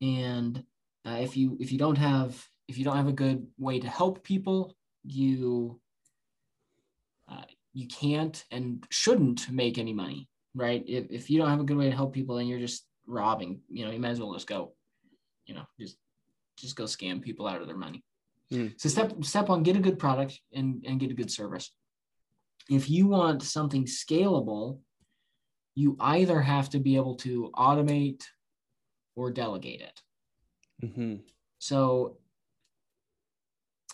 And 0.00 0.64
uh, 1.04 1.18
if 1.20 1.36
you 1.36 1.58
if 1.60 1.70
you 1.72 1.78
don't 1.78 1.98
have 1.98 2.42
if 2.68 2.78
you 2.78 2.84
don't 2.84 2.96
have 2.96 3.08
a 3.08 3.12
good 3.12 3.46
way 3.58 3.80
to 3.80 3.88
help 3.88 4.24
people, 4.24 4.74
you 5.04 5.80
uh, 7.30 7.42
you 7.72 7.86
can't 7.88 8.44
and 8.50 8.84
shouldn't 8.90 9.50
make 9.50 9.78
any 9.78 9.92
money, 9.92 10.28
right? 10.54 10.82
If 10.86 11.06
if 11.10 11.30
you 11.30 11.38
don't 11.38 11.50
have 11.50 11.60
a 11.60 11.64
good 11.64 11.76
way 11.76 11.88
to 11.90 11.96
help 11.96 12.12
people, 12.12 12.36
then 12.36 12.46
you're 12.46 12.58
just 12.58 12.84
robbing. 13.06 13.60
You 13.68 13.84
know, 13.84 13.92
you 13.92 13.98
might 13.98 14.10
as 14.10 14.20
well 14.20 14.34
just 14.34 14.46
go, 14.46 14.72
you 15.46 15.54
know, 15.54 15.64
just 15.78 15.96
just 16.56 16.76
go 16.76 16.84
scam 16.84 17.22
people 17.22 17.46
out 17.46 17.60
of 17.60 17.66
their 17.66 17.76
money. 17.76 18.04
Mm. 18.52 18.74
So 18.80 18.88
step 18.88 19.24
step 19.24 19.48
one, 19.48 19.62
get 19.62 19.76
a 19.76 19.80
good 19.80 19.98
product 19.98 20.40
and 20.52 20.84
and 20.86 21.00
get 21.00 21.10
a 21.10 21.14
good 21.14 21.30
service. 21.30 21.70
If 22.68 22.88
you 22.90 23.08
want 23.08 23.42
something 23.42 23.84
scalable, 23.84 24.78
you 25.74 25.96
either 25.98 26.40
have 26.40 26.70
to 26.70 26.78
be 26.78 26.96
able 26.96 27.16
to 27.16 27.50
automate 27.54 28.22
or 29.16 29.30
delegate 29.30 29.80
it. 29.80 30.02
Mm-hmm. 30.84 31.16
So, 31.58 32.18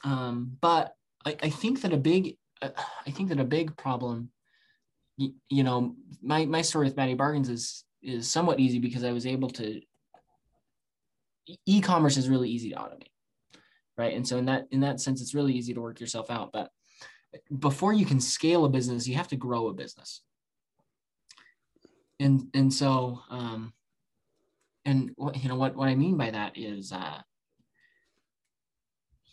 um, 0.04 0.56
but 0.60 0.94
I, 1.24 1.36
I, 1.42 1.50
think 1.50 1.82
that 1.82 1.92
a 1.92 1.96
big, 1.96 2.36
uh, 2.62 2.70
I 3.06 3.10
think 3.10 3.30
that 3.30 3.40
a 3.40 3.44
big 3.44 3.76
problem 3.76 4.30
you, 5.16 5.34
you 5.48 5.64
know, 5.64 5.94
my 6.22 6.44
my 6.44 6.62
story 6.62 6.86
with 6.86 6.96
Batty 6.96 7.14
Bargains 7.14 7.48
is 7.48 7.84
is 8.02 8.30
somewhat 8.30 8.60
easy 8.60 8.78
because 8.78 9.04
I 9.04 9.12
was 9.12 9.26
able 9.26 9.50
to. 9.50 9.80
E-commerce 11.64 12.16
is 12.16 12.28
really 12.28 12.50
easy 12.50 12.70
to 12.70 12.76
automate, 12.76 13.06
right? 13.96 14.14
And 14.14 14.26
so 14.26 14.36
in 14.36 14.46
that 14.46 14.66
in 14.72 14.80
that 14.80 15.00
sense, 15.00 15.20
it's 15.20 15.34
really 15.34 15.54
easy 15.54 15.74
to 15.74 15.80
work 15.80 16.00
yourself 16.00 16.30
out. 16.30 16.50
But 16.52 16.70
before 17.58 17.92
you 17.92 18.04
can 18.04 18.20
scale 18.20 18.64
a 18.64 18.68
business, 18.68 19.06
you 19.06 19.14
have 19.14 19.28
to 19.28 19.36
grow 19.36 19.68
a 19.68 19.74
business. 19.74 20.22
And 22.18 22.48
and 22.52 22.72
so 22.72 23.20
um, 23.30 23.72
and 24.84 25.12
what 25.16 25.42
you 25.42 25.48
know 25.48 25.56
what 25.56 25.76
what 25.76 25.88
I 25.88 25.94
mean 25.94 26.16
by 26.16 26.30
that 26.30 26.58
is 26.58 26.92
uh, 26.92 27.20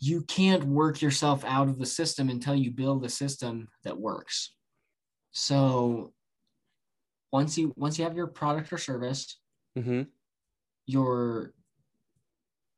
you 0.03 0.21
can't 0.23 0.65
work 0.65 1.01
yourself 1.01 1.45
out 1.45 1.69
of 1.69 1.79
the 1.79 1.85
system 1.85 2.29
until 2.29 2.53
you 2.53 2.71
build 2.71 3.05
a 3.05 3.09
system 3.09 3.69
that 3.85 3.97
works. 3.97 4.53
So 5.31 6.11
once 7.31 7.57
you 7.57 7.73
once 7.77 7.97
you 7.97 8.03
have 8.03 8.17
your 8.17 8.27
product 8.27 8.73
or 8.73 8.77
service, 8.77 9.39
Mm-hmm. 9.77 10.03
your 10.85 11.53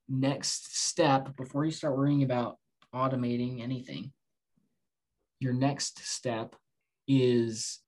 next 0.08 0.78
step 0.78 1.36
before 1.36 1.66
you 1.66 1.72
start 1.72 1.98
worrying 1.98 2.24
about 2.24 2.58
automating 2.94 3.62
anything, 3.62 4.14
your 5.42 5.52
next 5.52 6.06
step 6.08 6.56
is 7.08 7.80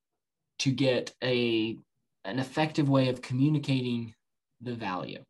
to 0.59 0.71
get 0.71 1.13
a 1.23 1.77
an 2.25 2.39
effective 2.39 2.89
way 2.89 3.07
of 3.07 3.21
communicating 3.21 4.13
the 4.61 4.73
value. 4.73 5.23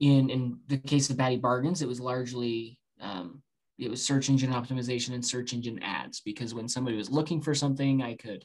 In 0.00 0.30
in 0.30 0.60
the 0.68 0.78
case 0.78 1.10
of 1.10 1.16
Batty 1.16 1.38
Bargains, 1.38 1.82
it 1.82 1.88
was 1.88 2.00
largely 2.00 2.78
um, 3.00 3.42
it 3.78 3.90
was 3.90 4.04
search 4.04 4.28
engine 4.28 4.52
optimization 4.52 5.14
and 5.14 5.24
search 5.24 5.52
engine 5.52 5.80
ads 5.82 6.20
because 6.20 6.54
when 6.54 6.68
somebody 6.68 6.96
was 6.96 7.10
looking 7.10 7.40
for 7.40 7.54
something, 7.54 8.02
I 8.02 8.14
could 8.14 8.44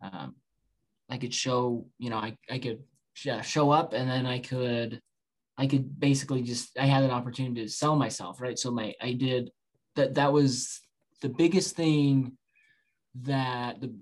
um, 0.00 0.36
I 1.10 1.18
could 1.18 1.34
show 1.34 1.86
you 1.98 2.10
know 2.10 2.16
I 2.16 2.36
I 2.50 2.58
could 2.58 2.82
show 3.14 3.70
up 3.70 3.92
and 3.92 4.08
then 4.08 4.24
I 4.26 4.38
could 4.38 5.00
I 5.58 5.66
could 5.66 6.00
basically 6.00 6.42
just 6.42 6.78
I 6.78 6.86
had 6.86 7.04
an 7.04 7.10
opportunity 7.10 7.62
to 7.62 7.68
sell 7.68 7.94
myself 7.94 8.40
right 8.40 8.58
so 8.58 8.70
my 8.70 8.94
I 9.00 9.12
did 9.12 9.50
that 9.96 10.14
that 10.14 10.32
was 10.32 10.80
the 11.20 11.28
biggest 11.28 11.76
thing 11.76 12.36
that 13.22 13.80
the 13.80 13.94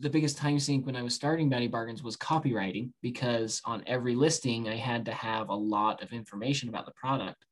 the 0.00 0.10
biggest 0.10 0.36
time 0.36 0.58
sink 0.58 0.84
when 0.84 0.96
I 0.96 1.02
was 1.02 1.14
starting 1.14 1.48
Batty 1.48 1.68
Bargains 1.68 2.02
was 2.02 2.16
copywriting 2.16 2.90
because 3.02 3.62
on 3.64 3.84
every 3.86 4.16
listing 4.16 4.68
I 4.68 4.74
had 4.74 5.04
to 5.04 5.12
have 5.12 5.48
a 5.48 5.54
lot 5.54 6.02
of 6.02 6.12
information 6.12 6.68
about 6.68 6.86
the 6.86 6.92
product. 6.92 7.44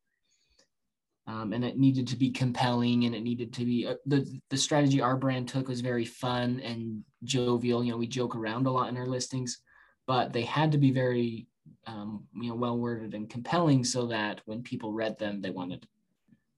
Um, 1.26 1.54
and 1.54 1.64
it 1.64 1.78
needed 1.78 2.06
to 2.08 2.16
be 2.16 2.30
compelling 2.30 3.04
and 3.04 3.14
it 3.14 3.22
needed 3.22 3.52
to 3.54 3.64
be 3.64 3.86
uh, 3.86 3.94
the 4.04 4.40
the 4.50 4.58
strategy 4.58 5.00
our 5.00 5.16
brand 5.16 5.48
took 5.48 5.68
was 5.68 5.80
very 5.80 6.04
fun 6.04 6.60
and 6.60 7.02
jovial 7.22 7.82
you 7.82 7.92
know 7.92 7.96
we 7.96 8.06
joke 8.06 8.36
around 8.36 8.66
a 8.66 8.70
lot 8.70 8.90
in 8.90 8.96
our 8.98 9.06
listings 9.06 9.62
but 10.06 10.34
they 10.34 10.42
had 10.42 10.70
to 10.72 10.76
be 10.78 10.90
very 10.90 11.46
um, 11.86 12.24
you 12.34 12.50
know 12.50 12.54
well 12.54 12.76
worded 12.76 13.14
and 13.14 13.30
compelling 13.30 13.84
so 13.84 14.06
that 14.08 14.42
when 14.44 14.62
people 14.62 14.92
read 14.92 15.18
them 15.18 15.40
they 15.40 15.48
wanted 15.48 15.86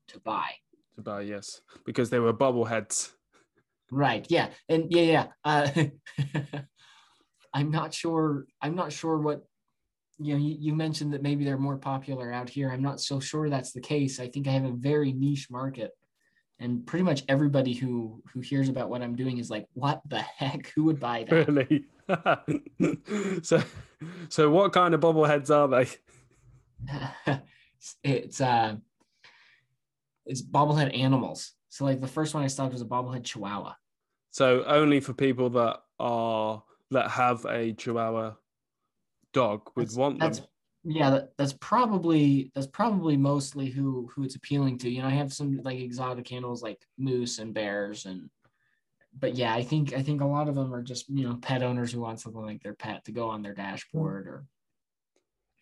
to 0.09 0.19
buy 0.21 0.51
To 0.97 1.03
buy, 1.03 1.21
yes, 1.23 1.61
because 1.85 2.09
they 2.11 2.19
were 2.19 2.33
bobbleheads. 2.33 3.13
Right. 3.91 4.27
Yeah. 4.31 4.49
And 4.69 4.91
yeah, 4.91 5.03
yeah. 5.03 5.27
Uh, 5.45 5.69
I'm 7.55 7.71
not 7.71 7.95
sure. 7.95 8.47
I'm 8.61 8.75
not 8.75 8.93
sure 8.93 9.19
what, 9.19 9.45
you 10.19 10.35
know, 10.35 10.39
you, 10.39 10.57
you 10.59 10.75
mentioned 10.75 11.13
that 11.13 11.23
maybe 11.23 11.45
they're 11.45 11.59
more 11.59 11.77
popular 11.77 12.33
out 12.33 12.49
here. 12.49 12.71
I'm 12.71 12.83
not 12.83 13.01
so 13.01 13.21
sure 13.21 13.51
that's 13.51 13.73
the 13.73 13.81
case. 13.81 14.19
I 14.19 14.29
think 14.29 14.49
I 14.49 14.53
have 14.53 14.65
a 14.65 14.73
very 14.73 15.13
niche 15.13 15.49
market. 15.51 15.91
And 16.59 16.87
pretty 16.87 17.05
much 17.05 17.23
everybody 17.29 17.75
who 17.75 18.23
who 18.33 18.41
hears 18.41 18.71
about 18.71 18.89
what 18.89 19.03
I'm 19.03 19.15
doing 19.15 19.37
is 19.37 19.51
like, 19.51 19.67
what 19.75 20.01
the 20.09 20.21
heck? 20.21 20.73
Who 20.75 20.85
would 20.85 20.99
buy 20.99 21.27
that? 21.29 21.49
Really? 21.49 21.85
so, 23.43 23.63
so 24.31 24.51
what 24.51 24.73
kind 24.73 24.95
of 24.95 25.01
bobbleheads 25.01 25.51
are 25.51 25.69
they? 25.69 27.41
it's 28.05 28.41
uh 28.41 28.77
it's 30.25 30.41
bobblehead 30.41 30.99
animals. 30.99 31.53
So 31.69 31.85
like 31.85 32.01
the 32.01 32.09
first 32.09 32.33
one 32.33 32.43
I 32.43 32.47
stocked 32.47 32.73
was 32.73 32.81
a 32.81 32.87
bobblehead 32.87 33.25
chihuahua. 33.25 33.75
So 34.31 34.65
only 34.65 35.01
for 35.01 35.13
people 35.13 35.51
that 35.51 35.81
are 35.99 36.63
that 36.91 37.11
have 37.11 37.45
a 37.47 37.73
Chihuahua 37.73 38.35
dog 39.41 39.61
would 39.75 39.87
That's- 39.89 39.97
want 40.01 40.19
them. 40.19 40.27
that's 40.33 40.41
yeah 40.89 41.11
that, 41.15 41.25
that's 41.39 41.55
probably 41.73 42.51
that's 42.55 42.69
probably 42.81 43.17
mostly 43.17 43.67
who 43.77 44.09
who 44.13 44.23
it's 44.27 44.37
appealing 44.41 44.79
to. 44.79 44.89
You 44.95 45.01
know 45.03 45.09
i 45.09 45.19
have 45.23 45.33
some 45.33 45.51
like 45.69 45.81
exotic 45.81 46.27
animals 46.33 46.63
like 46.69 46.81
moose 47.09 47.35
and 47.41 47.53
bears 47.53 48.07
and 48.07 48.21
but 49.23 49.35
yeah 49.35 49.53
i 49.61 49.63
think 49.71 49.85
i 49.95 50.03
think 50.07 50.21
a 50.21 50.27
lot 50.37 50.49
of 50.49 50.55
them 50.55 50.73
are 50.75 50.83
just 50.93 51.05
you 51.19 51.25
know 51.27 51.37
pet 51.49 51.63
owners 51.69 51.91
who 51.93 52.01
want 52.01 52.21
something 52.21 52.47
like 52.51 52.63
their 52.63 52.75
pet 52.85 53.05
to 53.05 53.13
go 53.21 53.29
on 53.35 53.43
their 53.43 53.55
dashboard 53.65 54.27
or 54.33 54.39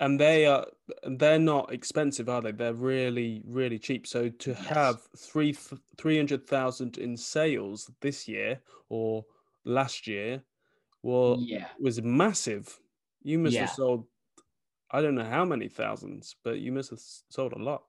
and 0.01 0.21
they 0.21 0.45
are 0.47 0.67
they're 1.19 1.39
not 1.55 1.73
expensive 1.73 2.29
are 2.29 2.43
they? 2.43 2.53
They're 2.53 2.75
really 2.75 3.43
really 3.47 3.79
cheap. 3.79 4.07
So 4.07 4.29
to 4.29 4.51
Yes. 4.51 4.67
have 4.79 4.97
three 5.17 5.53
300000 5.53 6.99
in 6.99 7.17
sales 7.17 7.91
this 8.01 8.27
year 8.29 8.61
or 8.89 9.25
last 9.65 10.07
year 10.07 10.43
well 11.03 11.37
yeah. 11.39 11.69
was 11.81 12.03
massive 12.03 12.67
you 13.25 13.39
must 13.39 13.55
Yeah. 13.55 13.63
have 13.63 13.71
sold 13.71 14.07
i 14.91 15.01
don't 15.03 15.15
know 15.17 15.25
how 15.25 15.45
many 15.45 15.69
thousands 15.69 16.37
but 16.45 16.59
you 16.61 16.71
must 16.71 16.91
have 16.91 17.01
sold 17.01 17.53
a 17.55 17.59
lot 17.59 17.83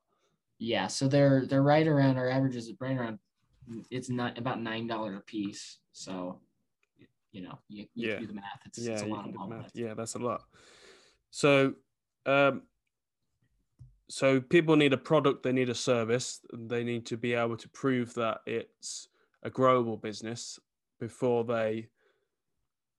yeah 0.58 0.88
so 0.88 1.08
they're 1.08 1.46
they're 1.46 1.62
right 1.62 1.88
around 1.88 2.18
our 2.18 2.30
average 2.30 2.56
is 2.56 2.72
right 2.80 2.98
around 2.98 3.20
it's 3.92 4.10
not 4.10 4.38
about 4.38 4.62
nine 4.62 4.88
dollars 4.88 5.18
a 5.18 5.22
piece 5.22 5.80
so 5.92 6.39
you 7.32 7.42
know 7.42 7.60
you, 7.68 7.86
you 7.94 8.08
Yeah. 8.10 8.20
do 8.20 8.27
the 8.27 8.34
math 8.34 8.62
it's, 8.65 8.77
yeah 8.80 8.94
it's 8.94 9.01
a 9.04 9.08
lot 9.08 9.27
of 9.27 9.50
math. 9.50 9.72
yeah 9.74 9.94
that's 9.94 10.15
a 10.15 10.20
lot 10.20 10.44
so 11.32 11.74
um 12.25 12.63
so 14.08 14.39
people 14.39 14.75
need 14.75 14.94
a 14.94 14.98
product 14.98 15.44
they 15.44 15.51
need 15.51 15.70
a 15.70 15.75
service 15.75 16.39
and 16.54 16.70
they 16.70 16.84
need 16.84 17.06
to 17.08 17.18
be 17.18 17.34
able 17.34 17.58
to 17.58 17.68
prove 17.70 18.13
that 18.13 18.39
it's 18.46 19.10
a 19.44 19.50
growable 19.50 20.00
business 20.01 20.60
before 21.00 21.44
they 21.44 21.89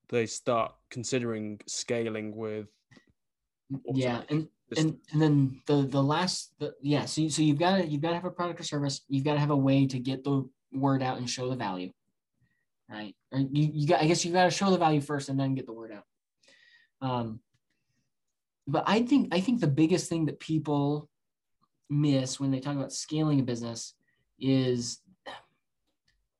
they 0.09 0.25
start 0.25 0.73
considering 0.89 1.59
scaling 1.67 2.35
with 2.35 2.67
yeah 3.93 4.21
and 4.29 4.47
and 4.77 4.97
and 5.11 5.21
then 5.21 5.61
the 5.65 5.83
the 5.83 6.01
last 6.01 6.53
the, 6.59 6.73
yeah 6.81 7.05
so, 7.05 7.21
you, 7.21 7.29
so 7.29 7.41
you've 7.41 7.59
got 7.59 7.77
to 7.77 7.87
you've 7.87 8.01
got 8.01 8.09
to 8.09 8.15
have 8.15 8.25
a 8.25 8.31
product 8.31 8.59
or 8.59 8.63
service. 8.63 9.01
You've 9.07 9.25
got 9.25 9.33
to 9.33 9.39
have 9.39 9.51
a 9.51 9.55
way 9.57 9.87
to 9.87 9.99
get 9.99 10.23
the 10.23 10.47
word 10.73 11.01
out 11.01 11.17
and 11.17 11.29
show 11.29 11.49
the 11.49 11.55
value 11.55 11.91
right? 12.89 13.15
Or 13.31 13.39
you, 13.39 13.69
you 13.73 13.87
got 13.87 14.01
i 14.01 14.07
guess 14.07 14.23
you 14.23 14.31
got 14.31 14.45
to 14.45 14.51
show 14.51 14.69
the 14.69 14.77
value 14.77 15.01
first 15.01 15.29
and 15.29 15.39
then 15.39 15.55
get 15.55 15.65
the 15.65 15.73
word 15.73 15.91
out. 15.91 17.07
Um 17.07 17.39
but 18.67 18.83
i 18.87 19.01
think 19.01 19.33
i 19.33 19.39
think 19.39 19.59
the 19.59 19.67
biggest 19.67 20.09
thing 20.09 20.25
that 20.25 20.39
people 20.39 21.09
miss 21.89 22.39
when 22.39 22.51
they 22.51 22.59
talk 22.59 22.75
about 22.75 22.91
scaling 22.91 23.39
a 23.39 23.43
business 23.43 23.93
is 24.39 24.99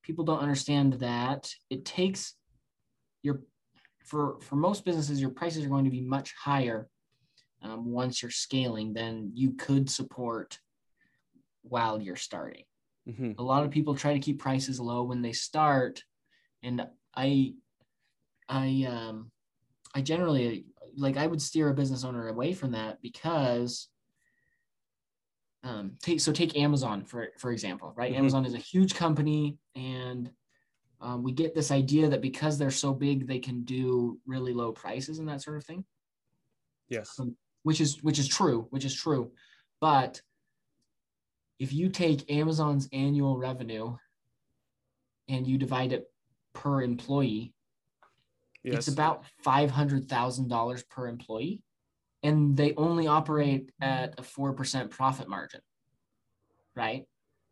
people 0.04 0.25
don't 0.25 0.39
understand 0.39 0.94
that 0.94 1.50
it 1.70 1.86
takes 1.86 2.34
your 3.24 3.42
for 4.08 4.40
for 4.42 4.56
most 4.56 4.86
businesses 4.86 5.22
your 5.22 5.30
prices 5.30 5.66
are 5.66 5.70
going 5.70 5.86
to 5.86 5.92
be 5.92 6.02
much 6.02 6.34
higher 6.34 6.90
um, 7.62 7.92
once 7.92 8.22
you're 8.22 8.32
scaling 8.32 8.94
than 8.94 9.32
you 9.36 9.52
could 9.54 9.90
support 9.90 10.60
while 11.62 12.02
you're 12.02 12.16
starting. 12.16 12.64
Mhm. 13.08 13.38
A 13.38 13.44
lot 13.44 13.64
of 13.64 13.72
people 13.72 13.96
try 13.96 14.14
to 14.14 14.20
keep 14.20 14.40
prices 14.40 14.80
low 14.80 15.04
when 15.04 15.22
they 15.22 15.34
start, 15.34 16.04
and 16.64 16.88
I, 17.16 17.54
I, 18.48 18.86
um, 18.90 19.32
I 19.94 20.02
generally 20.02 20.66
like 20.96 21.18
I 21.18 21.28
would 21.28 21.42
steer 21.42 21.70
a 21.70 21.74
business 21.74 22.04
owner 22.04 22.28
away 22.30 22.54
from 22.54 22.72
that 22.72 23.02
because. 23.02 23.90
Um, 25.64 25.98
take 26.02 26.22
so 26.22 26.32
take 26.32 26.56
Amazon 26.56 27.04
for 27.04 27.30
for 27.38 27.52
example, 27.52 27.92
right? 27.98 28.14
Mhm. 28.14 28.20
Amazon 28.20 28.46
is 28.46 28.54
a 28.54 28.60
huge 28.60 28.96
company, 28.96 29.58
and 29.76 30.32
um, 31.00 31.24
we 31.24 31.32
get 31.32 31.54
this 31.54 31.72
idea 31.72 32.10
that 32.10 32.22
because 32.22 32.58
they're 32.58 32.72
so 32.72 32.94
big, 32.94 33.27
they 33.27 33.39
can 33.39 33.63
do 33.63 34.20
really 34.25 34.54
low 34.54 34.72
prices 34.72 35.20
and 35.20 35.27
that 35.27 35.42
sort 35.42 35.58
of 35.58 35.63
thing 35.63 35.86
yes 36.89 37.20
um, 37.20 37.36
which 37.68 37.82
is 37.82 38.01
which 38.01 38.18
is 38.18 38.30
true, 38.30 38.66
which 38.70 38.86
is 38.86 38.96
true. 38.96 39.30
But 39.82 40.22
if 41.60 41.74
you 41.74 41.89
take 41.89 42.32
Amazon's 42.32 42.88
annual 42.94 43.38
revenue 43.38 43.98
and 45.27 45.46
you 45.46 45.58
divide 45.58 45.92
it 45.92 46.10
per 46.54 46.82
employee, 46.82 47.54
yes 48.63 48.77
it's 48.77 48.88
about 48.88 49.25
five 49.44 49.70
hundred 49.70 50.08
thousand 50.08 50.48
dollars 50.48 50.82
per 50.84 51.10
employee, 51.10 51.62
and 52.24 52.56
they 52.56 52.74
only 52.75 53.08
operate 53.08 53.70
at 53.82 54.18
a 54.18 54.24
four 54.24 54.54
percent 54.54 54.89
profit 54.89 55.27
margin, 55.27 55.60
right? 56.74 57.06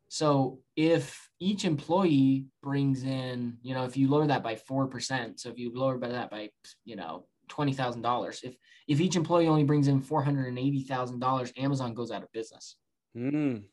So 0.08 0.60
if 0.76 1.30
each 1.40 1.66
employee 1.66 2.46
brings 2.62 3.04
in, 3.04 3.58
you 3.62 3.74
know, 3.74 3.86
if 3.86 3.98
you 3.98 4.10
lower 4.10 4.28
that 4.28 4.44
by 4.44 4.56
four 4.56 4.88
percent, 4.88 5.40
so 5.40 5.50
if 5.50 5.58
you 5.58 5.72
lower 5.74 5.98
by 5.98 6.10
that 6.10 6.30
by, 6.30 6.50
you 6.84 6.96
know, 6.96 7.26
twenty 7.50 7.74
thousand 7.74 8.02
dollars, 8.02 8.42
if 8.44 8.56
if 8.88 9.02
each 9.02 9.16
employee 9.16 9.48
only 9.48 9.64
brings 9.64 9.88
in 9.88 10.02
four 10.02 10.24
hundred 10.24 10.48
and 10.48 10.60
eighty 10.60 10.84
thousand 10.84 11.20
dollars, 11.20 11.52
Amazon 11.58 11.94
goes 11.94 12.12
out 12.12 12.24
of 12.24 12.32
business. 12.32 12.78
Mm, 13.18 13.64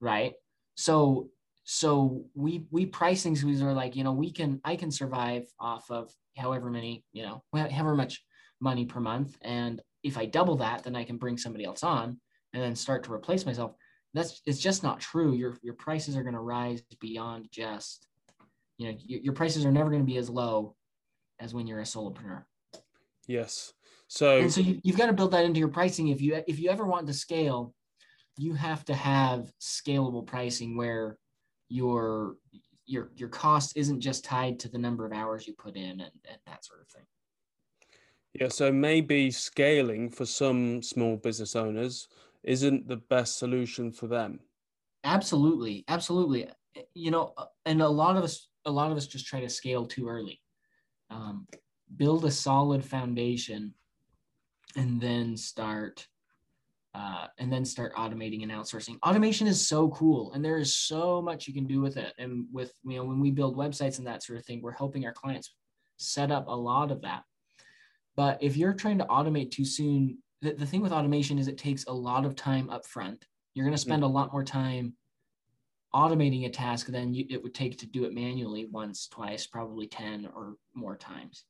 right? 0.00 0.34
So 0.74 1.30
so 1.64 2.24
we 2.34 2.66
we 2.70 2.86
price 2.86 3.22
things 3.22 3.44
we 3.44 3.60
are 3.62 3.72
like 3.72 3.94
you 3.94 4.02
know 4.02 4.12
we 4.12 4.32
can 4.32 4.60
i 4.64 4.74
can 4.74 4.90
survive 4.90 5.44
off 5.60 5.88
of 5.90 6.10
however 6.36 6.70
many 6.70 7.04
you 7.12 7.22
know 7.22 7.42
however 7.52 7.94
much 7.94 8.22
money 8.60 8.84
per 8.84 9.00
month. 9.00 9.36
And 9.42 9.80
if 10.02 10.18
i 10.18 10.26
double 10.26 10.56
that 10.56 10.82
then 10.82 10.96
i 10.96 11.04
can 11.04 11.18
bring 11.18 11.38
somebody 11.38 11.64
else 11.64 11.82
on 11.82 12.20
and 12.52 12.62
then 12.62 12.74
start 12.74 13.04
to 13.04 13.12
replace 13.12 13.46
myself 13.46 13.74
that's 14.14 14.42
it's 14.46 14.58
just 14.58 14.82
not 14.82 15.00
true. 15.00 15.32
Your 15.34 15.56
your 15.62 15.74
prices 15.74 16.16
are 16.16 16.22
going 16.22 16.34
to 16.34 16.40
rise 16.40 16.82
beyond 17.00 17.48
just 17.50 18.06
you 18.78 18.88
know 18.88 18.98
your, 18.98 19.20
your 19.20 19.32
prices 19.34 19.64
are 19.64 19.72
never 19.72 19.90
going 19.90 20.02
to 20.02 20.06
be 20.06 20.18
as 20.18 20.30
low 20.30 20.76
as 21.40 21.54
when 21.54 21.66
you're 21.66 21.80
a 21.80 21.84
solopreneur. 21.84 22.44
Yes. 23.26 23.72
So 24.08 24.38
and 24.38 24.52
so 24.52 24.60
you, 24.60 24.80
you've 24.82 24.98
got 24.98 25.06
to 25.06 25.12
build 25.12 25.32
that 25.32 25.44
into 25.44 25.60
your 25.60 25.68
pricing. 25.68 26.08
If 26.08 26.20
you 26.20 26.42
if 26.46 26.58
you 26.58 26.70
ever 26.70 26.84
want 26.84 27.06
to 27.06 27.14
scale 27.14 27.74
you 28.38 28.54
have 28.54 28.84
to 28.86 28.94
have 28.94 29.52
scalable 29.60 30.26
pricing 30.26 30.76
where 30.76 31.18
your 31.68 32.36
your 32.86 33.10
your 33.16 33.28
cost 33.28 33.76
isn't 33.76 34.00
just 34.00 34.24
tied 34.24 34.58
to 34.60 34.68
the 34.68 34.78
number 34.78 35.06
of 35.06 35.12
hours 35.12 35.46
you 35.46 35.54
put 35.54 35.76
in 35.76 36.00
and, 36.00 36.10
and 36.28 36.38
that 36.46 36.64
sort 36.64 36.80
of 36.80 36.88
thing. 36.88 37.04
Yeah 38.34 38.48
so 38.48 38.72
maybe 38.72 39.30
scaling 39.30 40.10
for 40.10 40.26
some 40.26 40.82
small 40.82 41.16
business 41.16 41.54
owners 41.54 42.08
isn't 42.44 42.88
the 42.88 42.96
best 42.96 43.38
solution 43.38 43.92
for 43.92 44.06
them 44.06 44.40
absolutely 45.04 45.84
absolutely 45.88 46.48
you 46.94 47.10
know 47.10 47.34
and 47.66 47.82
a 47.82 47.88
lot 47.88 48.16
of 48.16 48.24
us 48.24 48.48
a 48.64 48.70
lot 48.70 48.90
of 48.90 48.96
us 48.96 49.06
just 49.06 49.26
try 49.26 49.40
to 49.40 49.48
scale 49.48 49.86
too 49.86 50.08
early 50.08 50.40
um, 51.10 51.46
build 51.96 52.24
a 52.24 52.30
solid 52.30 52.84
foundation 52.84 53.74
and 54.76 55.00
then 55.00 55.36
start 55.36 56.06
uh, 56.94 57.26
and 57.38 57.50
then 57.50 57.64
start 57.64 57.94
automating 57.94 58.42
and 58.42 58.52
outsourcing. 58.52 58.98
Automation 59.02 59.46
is 59.46 59.66
so 59.66 59.88
cool, 59.88 60.32
and 60.32 60.44
there 60.44 60.58
is 60.58 60.76
so 60.76 61.22
much 61.22 61.48
you 61.48 61.54
can 61.54 61.66
do 61.66 61.80
with 61.80 61.96
it. 61.96 62.12
And 62.18 62.46
with 62.52 62.72
you 62.84 62.96
know, 62.96 63.04
when 63.04 63.18
we 63.18 63.30
build 63.30 63.56
websites 63.56 63.98
and 63.98 64.06
that 64.06 64.22
sort 64.22 64.38
of 64.38 64.44
thing, 64.44 64.60
we're 64.60 64.72
helping 64.72 65.06
our 65.06 65.12
clients 65.12 65.54
set 65.96 66.30
up 66.30 66.48
a 66.48 66.54
lot 66.54 66.90
of 66.90 67.00
that. 67.02 67.22
But 68.14 68.42
if 68.42 68.56
you're 68.56 68.74
trying 68.74 68.98
to 68.98 69.06
automate 69.06 69.52
too 69.52 69.64
soon, 69.64 70.18
the, 70.42 70.52
the 70.52 70.66
thing 70.66 70.82
with 70.82 70.92
automation 70.92 71.38
is 71.38 71.48
it 71.48 71.56
takes 71.56 71.84
a 71.84 71.92
lot 71.92 72.26
of 72.26 72.36
time 72.36 72.68
up 72.68 72.84
front. 72.84 73.24
You're 73.54 73.64
going 73.64 73.74
to 73.74 73.80
spend 73.80 74.02
mm-hmm. 74.02 74.10
a 74.10 74.14
lot 74.14 74.32
more 74.32 74.44
time 74.44 74.94
automating 75.94 76.46
a 76.46 76.50
task 76.50 76.88
than 76.88 77.14
you, 77.14 77.26
it 77.30 77.42
would 77.42 77.54
take 77.54 77.78
to 77.78 77.86
do 77.86 78.04
it 78.04 78.14
manually 78.14 78.66
once, 78.70 79.06
twice, 79.08 79.46
probably 79.46 79.86
10 79.86 80.28
or 80.34 80.56
more 80.74 80.96
times. 80.96 81.44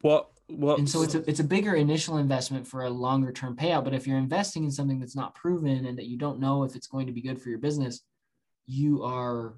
What 0.00 0.30
well, 0.48 0.76
and 0.76 0.88
so 0.88 1.02
it's 1.02 1.16
a 1.16 1.28
it's 1.28 1.40
a 1.40 1.44
bigger 1.44 1.74
initial 1.74 2.18
investment 2.18 2.66
for 2.66 2.84
a 2.84 2.90
longer 2.90 3.32
term 3.32 3.56
payout. 3.56 3.82
But 3.82 3.94
if 3.94 4.06
you're 4.06 4.16
investing 4.16 4.62
in 4.62 4.70
something 4.70 5.00
that's 5.00 5.16
not 5.16 5.34
proven 5.34 5.86
and 5.86 5.98
that 5.98 6.06
you 6.06 6.16
don't 6.16 6.38
know 6.38 6.62
if 6.62 6.76
it's 6.76 6.86
going 6.86 7.08
to 7.08 7.12
be 7.12 7.20
good 7.20 7.42
for 7.42 7.50
your 7.50 7.58
business, 7.58 8.02
you 8.64 9.02
are 9.02 9.54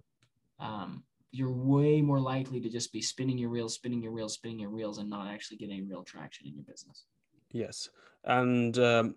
um, 0.58 1.04
you're 1.30 1.52
way 1.52 2.00
more 2.00 2.18
likely 2.18 2.58
to 2.58 2.70
just 2.70 2.90
be 2.90 3.02
spinning 3.02 3.36
your 3.36 3.50
reels, 3.50 3.74
spinning 3.74 4.02
your 4.02 4.12
reels, 4.12 4.32
spinning 4.32 4.58
your 4.58 4.70
reels, 4.70 4.96
and 4.96 5.10
not 5.10 5.28
actually 5.28 5.58
getting 5.58 5.86
real 5.86 6.02
traction 6.02 6.46
in 6.46 6.54
your 6.54 6.64
business. 6.64 7.04
Yes, 7.52 7.88
and 8.24 8.78
um, 8.78 9.14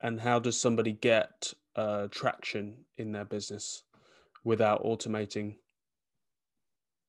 and 0.00 0.20
how 0.20 0.38
does 0.38 0.60
somebody 0.60 0.92
get 0.92 1.52
uh, 1.76 2.08
traction 2.10 2.84
in 2.96 3.12
their 3.12 3.24
business 3.24 3.84
without 4.44 4.84
automating? 4.84 5.56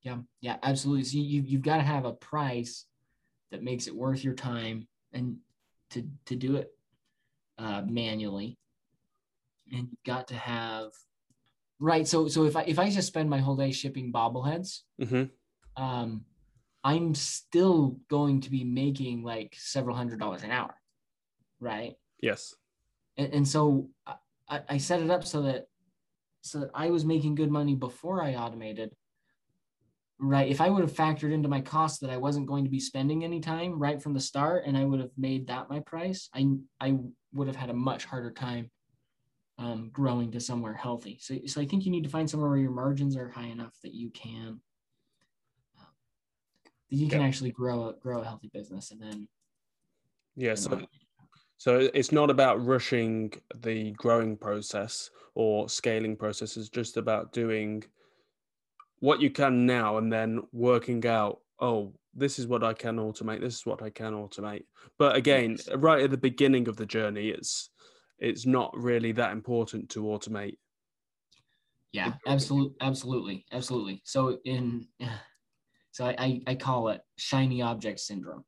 Yeah, 0.02 0.18
yeah, 0.40 0.56
absolutely. 0.62 1.04
So 1.04 1.18
you 1.18 1.42
you've 1.42 1.62
got 1.62 1.76
to 1.76 1.82
have 1.82 2.04
a 2.04 2.12
price 2.12 2.86
that 3.50 3.62
makes 3.62 3.86
it 3.86 3.94
worth 3.94 4.24
your 4.24 4.34
time 4.34 4.86
and 5.12 5.36
to 5.90 6.08
to 6.26 6.36
do 6.36 6.56
it 6.56 6.72
uh, 7.58 7.82
manually 7.86 8.56
and 9.72 9.88
you've 9.90 10.04
got 10.04 10.28
to 10.28 10.34
have 10.34 10.90
right 11.78 12.06
so 12.06 12.28
so 12.28 12.44
if 12.44 12.56
i 12.56 12.62
if 12.62 12.78
i 12.78 12.88
just 12.88 13.08
spend 13.08 13.28
my 13.28 13.38
whole 13.38 13.56
day 13.56 13.70
shipping 13.70 14.12
bobbleheads 14.12 14.80
mm-hmm. 15.00 15.82
um 15.82 16.24
i'm 16.84 17.14
still 17.14 17.98
going 18.08 18.40
to 18.40 18.50
be 18.50 18.64
making 18.64 19.22
like 19.22 19.54
several 19.56 19.96
hundred 19.96 20.18
dollars 20.18 20.42
an 20.42 20.50
hour 20.50 20.74
right? 21.60 21.94
Yes. 22.20 22.54
And, 23.16 23.32
and 23.32 23.48
so 23.48 23.88
I, 24.48 24.60
I 24.68 24.78
set 24.78 25.02
it 25.02 25.10
up 25.10 25.24
so 25.24 25.42
that 25.42 25.66
so 26.42 26.60
that 26.60 26.70
i 26.74 26.88
was 26.88 27.04
making 27.04 27.34
good 27.34 27.50
money 27.50 27.74
before 27.74 28.22
i 28.22 28.34
automated 28.34 28.90
right? 30.18 30.50
If 30.50 30.60
i 30.60 30.68
would 30.68 30.82
have 30.82 30.92
factored 30.92 31.32
into 31.32 31.48
my 31.48 31.60
cost 31.60 32.00
that 32.00 32.10
i 32.10 32.16
wasn't 32.16 32.46
going 32.46 32.64
to 32.64 32.70
be 32.70 32.80
spending 32.80 33.24
any 33.24 33.40
time 33.40 33.78
right 33.78 34.02
from 34.02 34.14
the 34.14 34.20
start 34.20 34.64
and 34.66 34.76
i 34.76 34.84
would 34.84 35.00
have 35.00 35.10
made 35.18 35.46
that 35.46 35.68
my 35.68 35.80
price 35.80 36.28
i 36.34 36.46
i 36.80 36.96
would 37.32 37.46
have 37.46 37.56
had 37.56 37.70
a 37.70 37.74
much 37.74 38.06
harder 38.06 38.30
time 38.30 38.70
um, 39.58 39.90
growing 39.92 40.32
to 40.32 40.40
somewhere 40.40 40.72
healthy. 40.72 41.18
So, 41.20 41.36
so 41.46 41.60
i 41.60 41.66
think 41.66 41.84
you 41.84 41.90
need 41.90 42.04
to 42.04 42.10
find 42.10 42.28
somewhere 42.28 42.48
where 42.48 42.58
your 42.58 42.70
margins 42.70 43.16
are 43.16 43.28
high 43.28 43.48
enough 43.48 43.76
that 43.82 43.94
you 43.94 44.10
can 44.10 44.60
you 46.90 47.08
can 47.08 47.22
actually 47.22 47.50
grow 47.50 47.88
a 47.88 47.92
grow 47.94 48.20
a 48.20 48.24
healthy 48.24 48.50
business 48.52 48.90
and 48.90 49.00
then 49.00 49.28
yeah 50.36 50.54
so, 50.54 50.80
so 51.56 51.88
it's 51.94 52.12
not 52.12 52.30
about 52.30 52.64
rushing 52.64 53.32
the 53.62 53.92
growing 53.92 54.36
process 54.36 55.10
or 55.34 55.68
scaling 55.68 56.16
process 56.16 56.56
it's 56.56 56.68
just 56.68 56.96
about 56.96 57.32
doing 57.32 57.82
what 58.98 59.20
you 59.20 59.30
can 59.30 59.66
now 59.66 59.96
and 59.96 60.12
then 60.12 60.40
working 60.52 61.06
out 61.06 61.40
oh 61.60 61.92
this 62.14 62.38
is 62.38 62.46
what 62.46 62.64
i 62.64 62.72
can 62.72 62.96
automate 62.96 63.40
this 63.40 63.54
is 63.54 63.66
what 63.66 63.82
i 63.82 63.90
can 63.90 64.12
automate. 64.12 64.64
But 64.98 65.16
again 65.16 65.56
right 65.76 66.02
at 66.02 66.10
the 66.10 66.16
beginning 66.16 66.68
of 66.68 66.76
the 66.76 66.86
journey 66.86 67.28
it's 67.28 67.70
it's 68.18 68.46
not 68.46 68.76
really 68.76 69.12
that 69.12 69.32
important 69.32 69.88
to 69.90 70.02
automate. 70.02 70.58
Yeah 71.92 72.12
absolutely 72.26 72.76
absolutely 72.80 73.46
absolutely. 73.52 74.02
So 74.04 74.38
in 74.44 74.86
so 75.92 76.06
I, 76.06 76.40
I 76.46 76.54
call 76.54 76.88
it 76.88 77.00
shiny 77.16 77.62
object 77.62 78.00
syndrome 78.00 78.44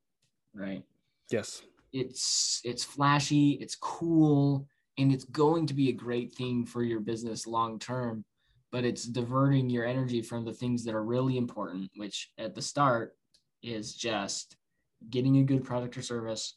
right 0.54 0.82
yes 1.30 1.62
it's 1.92 2.60
it's 2.64 2.84
flashy 2.84 3.52
it's 3.60 3.76
cool 3.76 4.66
and 4.98 5.12
it's 5.12 5.24
going 5.24 5.66
to 5.66 5.74
be 5.74 5.88
a 5.88 5.92
great 5.92 6.34
thing 6.34 6.64
for 6.66 6.82
your 6.82 7.00
business 7.00 7.46
long 7.46 7.78
term 7.78 8.24
but 8.72 8.84
it's 8.86 9.04
diverting 9.04 9.68
your 9.68 9.84
energy 9.84 10.22
from 10.22 10.44
the 10.44 10.52
things 10.52 10.82
that 10.84 10.94
are 10.94 11.04
really 11.04 11.36
important, 11.36 11.90
which 11.94 12.30
at 12.38 12.54
the 12.54 12.62
start 12.62 13.14
is 13.62 13.94
just 13.94 14.56
getting 15.10 15.36
a 15.36 15.42
good 15.42 15.62
product 15.62 15.96
or 15.96 16.02
service 16.02 16.56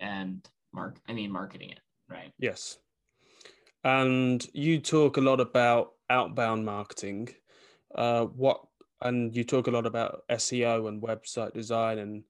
and 0.00 0.48
mark 0.72 0.98
I 1.08 1.12
mean 1.12 1.30
marketing 1.30 1.70
it, 1.70 1.80
right? 2.08 2.32
Yes. 2.38 2.78
And 3.84 4.44
you 4.52 4.80
talk 4.80 5.18
a 5.18 5.20
lot 5.20 5.40
about 5.40 5.92
outbound 6.10 6.64
marketing. 6.64 7.28
Uh, 7.94 8.24
what 8.24 8.65
and 9.02 9.34
you 9.36 9.44
talk 9.44 9.66
a 9.66 9.70
lot 9.70 9.86
about 9.86 10.22
SEO 10.30 10.88
and 10.88 11.02
website 11.02 11.52
design 11.52 11.98
and 11.98 12.24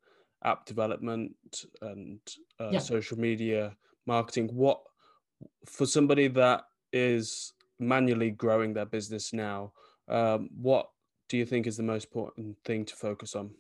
app 0.45 0.67
development 0.67 1.35
and 1.83 2.21
uh, 2.61 2.71
yeah. 2.71 2.79
social 2.79 3.19
media 3.19 3.77
marketing. 4.07 4.49
What 4.53 4.81
for 5.67 5.87
somebody 5.87 6.29
that 6.29 6.65
is 6.93 7.53
manually 7.79 8.31
growing 8.31 8.75
their 8.75 8.87
business 8.87 9.33
now, 9.33 9.73
um, 10.09 10.49
what 10.57 10.89
do 11.29 11.37
you 11.37 11.47
think 11.47 11.67
is 11.67 11.77
the 11.77 11.83
most 11.83 12.05
important 12.05 12.57
thing 12.65 12.85
to 12.85 12.97
focus 12.97 13.35
on? 13.35 13.51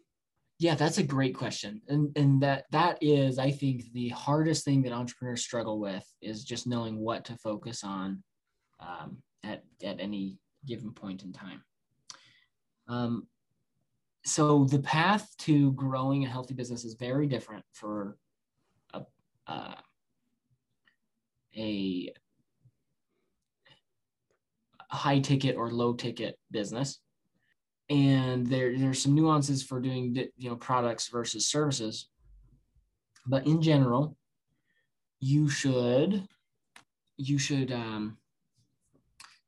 Yeah, 0.59 0.75
that's 0.75 0.99
a 0.99 1.03
great 1.03 1.35
question. 1.35 1.83
And 1.88 2.16
and 2.16 2.42
that 2.42 2.64
that 2.71 2.99
is 3.03 3.38
I 3.38 3.51
think 3.51 3.92
the 3.92 4.09
hardest 4.11 4.64
thing 4.64 4.83
that 4.83 4.92
entrepreneurs 4.92 5.42
struggle 5.42 5.79
with 5.79 6.05
is 6.23 6.45
just 6.45 6.66
knowing 6.66 6.99
what 6.99 7.25
to 7.27 7.37
focus 7.37 7.85
on 7.85 8.23
um, 8.81 9.19
at 9.45 9.64
at 9.85 10.01
any 10.01 10.38
given 10.66 10.92
point 10.92 11.25
in 11.25 11.33
time. 11.33 11.62
Um, 12.88 13.27
so 14.25 14.64
the 14.64 14.81
path 14.81 15.29
to 15.38 15.72
growing 15.72 16.25
a 16.25 16.29
healthy 16.29 16.55
business 16.55 16.85
is 16.85 16.94
very 16.94 17.27
different 17.27 17.64
for 17.72 18.16
a, 18.92 19.03
uh, 19.46 19.75
a 21.57 22.12
high 24.90 25.20
ticket 25.20 25.57
or 25.57 25.70
low 25.70 25.92
ticket 25.92 26.38
business. 26.51 27.01
And 27.88 28.46
there 28.46 28.77
there's 28.77 29.01
some 29.01 29.14
nuances 29.14 29.62
for 29.62 29.81
doing 29.81 30.16
you 30.37 30.51
know 30.51 30.57
products 30.57 31.09
versus 31.09 31.46
services. 31.46 32.09
But 33.27 33.46
in 33.46 33.62
general 33.62 34.16
you 35.20 35.49
should 35.49 36.27
you 37.16 37.38
should 37.38 37.72
um 37.72 38.18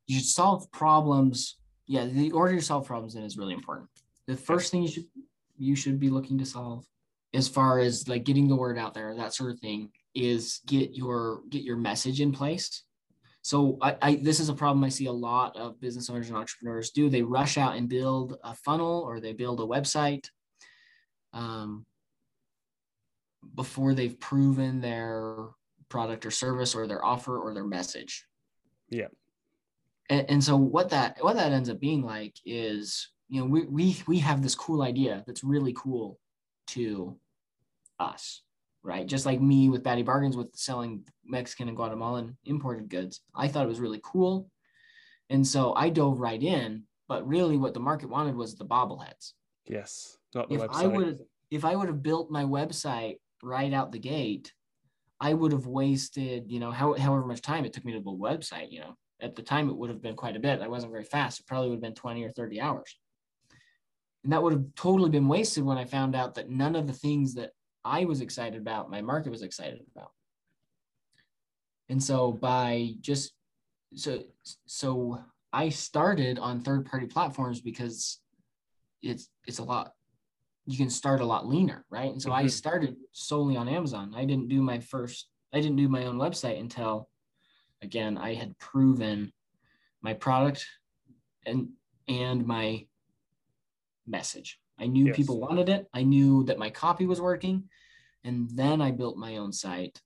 you 0.07 0.18
should 0.18 0.27
solve 0.29 0.70
problems 0.72 1.57
yeah 1.88 2.05
the 2.05 2.31
order 2.31 2.55
you 2.55 2.61
solve 2.61 2.87
problems 2.87 3.16
in 3.16 3.24
is 3.24 3.37
really 3.37 3.55
important 3.55 3.88
the 4.27 4.37
first 4.37 4.70
thing 4.70 4.83
you 4.83 4.88
should 4.88 5.07
you 5.57 5.74
should 5.74 5.98
be 5.98 6.11
looking 6.11 6.38
to 6.38 6.46
solve 6.46 6.87
as 7.35 7.48
far 7.48 7.81
as 7.81 8.07
like 8.07 8.24
getting 8.24 8.46
the 8.46 8.55
word 8.55 8.79
out 8.79 8.94
there 8.94 9.14
that 9.16 9.35
sort 9.35 9.51
of 9.51 9.59
thing 9.59 9.90
is 10.14 10.61
get 10.66 10.94
your 10.94 11.40
get 11.51 11.62
your 11.62 11.77
message 11.77 12.20
in 12.20 12.31
place 12.31 12.85
so 13.48 13.79
I, 13.81 13.96
I, 14.03 14.14
this 14.16 14.40
is 14.40 14.51
a 14.51 14.55
problem 14.55 14.85
I 14.85 14.90
see 14.90 15.07
a 15.07 15.12
lot 15.12 15.57
of 15.57 15.81
business 15.81 16.11
owners 16.11 16.29
and 16.29 16.37
entrepreneurs 16.37 16.90
do. 16.90 17.09
They 17.09 17.22
rush 17.22 17.57
out 17.57 17.77
and 17.77 17.88
build 17.88 18.37
a 18.44 18.55
funnel 18.55 19.03
or 19.07 19.20
they 19.20 19.33
build 19.33 19.61
a 19.61 19.64
website 19.64 20.27
um, 21.33 21.87
before 23.55 23.94
they've 23.94 24.20
proven 24.20 24.83
their 24.83 25.46
product 25.88 26.27
or 26.27 26.31
service 26.31 26.74
or 26.74 26.87
their 26.87 27.03
offer 27.03 27.38
or 27.38 27.55
their 27.55 27.64
message. 27.64 28.27
Yeah. 28.90 29.07
And, 30.09 30.31
and 30.31 30.44
so 30.44 30.57
what 30.57 30.90
that 30.90 31.18
what 31.21 31.37
that 31.37 31.53
ends 31.53 31.71
up 31.71 31.81
being 31.81 32.03
like 32.03 32.35
is 32.44 33.11
you 33.29 33.40
know 33.40 33.47
we 33.47 33.64
we 33.66 33.97
we 34.07 34.18
have 34.18 34.42
this 34.42 34.55
cool 34.55 34.83
idea 34.83 35.23
that's 35.27 35.44
really 35.44 35.75
cool 35.77 36.18
to 36.68 37.16
us 37.99 38.42
right? 38.85 39.07
Just 39.07 39.27
like 39.27 39.40
me 39.40 39.68
with 39.68 39.83
batty 39.83 40.03
bargains 40.03 40.37
with 40.37 40.55
selling 40.55 41.05
mexican 41.25 41.68
and 41.68 41.77
guatemalan 41.77 42.37
imported 42.47 42.88
goods 42.88 43.21
i 43.35 43.49
thought 43.49 43.64
it 43.64 43.68
was 43.68 43.81
really 43.81 44.01
cool. 44.03 44.51
And 45.31 45.47
so 45.47 45.75
i 45.75 45.90
dove 45.90 46.21
right 46.21 46.42
in 46.42 46.85
but 47.09 47.27
really 47.27 47.57
what 47.57 47.75
the 47.75 47.81
market 47.81 48.09
wanted 48.09 48.35
was 48.35 48.55
the 48.55 48.64
bobbleheads. 48.64 49.33
Yes 49.66 50.18
not 50.35 50.49
the 50.49 50.57
if 50.57 50.61
website. 50.62 50.75
i 50.75 50.87
would 50.87 51.18
if 51.51 51.64
i 51.64 51.75
would 51.75 51.88
have 51.88 52.03
built 52.03 52.31
my 52.31 52.44
website 52.44 53.16
right 53.42 53.73
out 53.73 53.92
the 53.92 53.99
gate 53.99 54.53
i 55.21 55.33
would 55.33 55.53
have 55.53 55.66
wasted 55.66 56.44
you 56.47 56.61
know 56.61 56.71
how, 56.71 56.94
however 56.94 57.27
much 57.27 57.42
time 57.42 57.64
it 57.64 57.73
took 57.73 57.85
me 57.85 57.92
to 57.92 58.01
build 58.01 58.21
a 58.21 58.23
website 58.23 58.71
you 58.71 58.81
know 58.81 58.94
at 59.20 59.37
the 59.37 59.42
time 59.42 59.68
it 59.68 59.76
would 59.76 59.90
have 59.90 60.02
been 60.02 60.16
quite 60.16 60.37
a 60.37 60.40
bit. 60.40 60.61
I 60.61 60.68
wasn't 60.68 60.92
very 60.92 61.04
fast. 61.04 61.40
It 61.40 61.46
probably 61.46 61.68
would 61.70 61.76
have 61.76 61.83
been 61.83 61.94
20 61.94 62.24
or 62.24 62.31
30 62.31 62.61
hours. 62.61 62.96
And 64.24 64.33
that 64.33 64.42
would 64.42 64.52
have 64.52 64.64
totally 64.76 65.11
been 65.11 65.28
wasted 65.28 65.64
when 65.64 65.78
I 65.78 65.85
found 65.85 66.14
out 66.14 66.35
that 66.35 66.50
none 66.50 66.76
of 66.76 66.87
the 66.87 66.92
things 66.92 67.35
that 67.35 67.50
I 67.85 68.04
was 68.04 68.20
excited 68.20 68.61
about, 68.61 68.90
my 68.90 69.00
market 69.00 69.31
was 69.31 69.42
excited 69.42 69.81
about. 69.94 70.11
And 71.88 72.02
so 72.02 72.33
by 72.33 72.94
just 73.00 73.33
so 73.94 74.22
so 74.66 75.18
I 75.52 75.70
started 75.70 76.38
on 76.38 76.61
third 76.61 76.85
party 76.85 77.07
platforms 77.07 77.61
because 77.61 78.20
it's 79.02 79.31
it's 79.46 79.59
a 79.59 79.64
lot 79.64 79.92
you 80.66 80.76
can 80.76 80.90
start 80.90 81.22
a 81.22 81.24
lot 81.24 81.48
leaner, 81.48 81.87
right? 81.88 82.12
And 82.12 82.20
so 82.20 82.28
mm-hmm. 82.28 82.44
I 82.44 82.48
started 82.48 82.96
solely 83.12 83.57
on 83.57 83.68
Amazon. 83.68 84.12
I 84.14 84.26
didn't 84.26 84.48
do 84.48 84.61
my 84.61 84.81
first 84.81 85.28
I 85.54 85.61
didn't 85.61 85.76
do 85.76 85.88
my 85.88 86.04
own 86.04 86.18
website 86.18 86.61
until 86.61 87.09
again, 87.82 88.18
I 88.18 88.34
had 88.34 88.58
proven 88.58 89.32
my 90.02 90.14
product 90.14 90.66
and 91.46 91.68
and 92.08 92.46
my 92.46 92.86
message. 94.06 94.58
I 94.80 94.86
knew 94.86 95.06
yes. 95.06 95.16
people 95.16 95.40
wanted 95.40 95.68
it. 95.68 95.86
I 95.92 96.02
knew 96.02 96.44
that 96.44 96.58
my 96.58 96.70
copy 96.70 97.06
was 97.06 97.20
working. 97.20 97.64
And 98.24 98.48
then 98.50 98.80
I 98.80 98.90
built 98.90 99.16
my 99.16 99.36
own 99.36 99.52
site. 99.52 100.00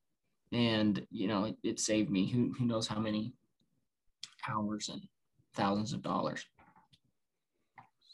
And 0.53 1.07
you 1.11 1.29
know, 1.29 1.45
it, 1.45 1.57
it 1.63 1.81
saved 1.81 2.11
me 2.11 2.29
who, 2.29 2.53
who 2.59 2.67
knows 2.67 2.87
how 2.87 2.99
many 2.99 3.35
hours 4.49 4.89
and 4.89 5.03
thousands 5.55 5.93
of 5.93 6.03
dollars. 6.03 6.45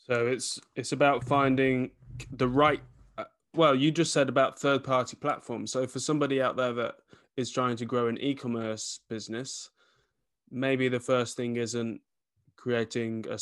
So 0.06 0.26
it's 0.26 0.60
it's 0.74 0.92
about 0.92 1.24
finding 1.24 1.90
the 2.32 2.48
right 2.48 2.80
uh, 3.16 3.24
well, 3.54 3.74
you 3.74 3.90
just 3.90 4.12
said 4.12 4.28
about 4.28 4.58
third 4.58 4.84
party 4.84 5.16
platforms. 5.16 5.72
So 5.72 5.86
for 5.86 5.98
somebody 5.98 6.40
out 6.40 6.56
there 6.56 6.72
that 6.74 6.96
is 7.38 7.52
trying 7.52 7.76
to 7.76 7.86
grow 7.86 8.08
an 8.08 8.18
e-commerce 8.18 8.98
business, 9.08 9.70
maybe 10.50 10.88
the 10.88 10.98
first 10.98 11.36
thing 11.36 11.54
isn't 11.54 12.00
creating 12.56 13.24
a, 13.30 13.38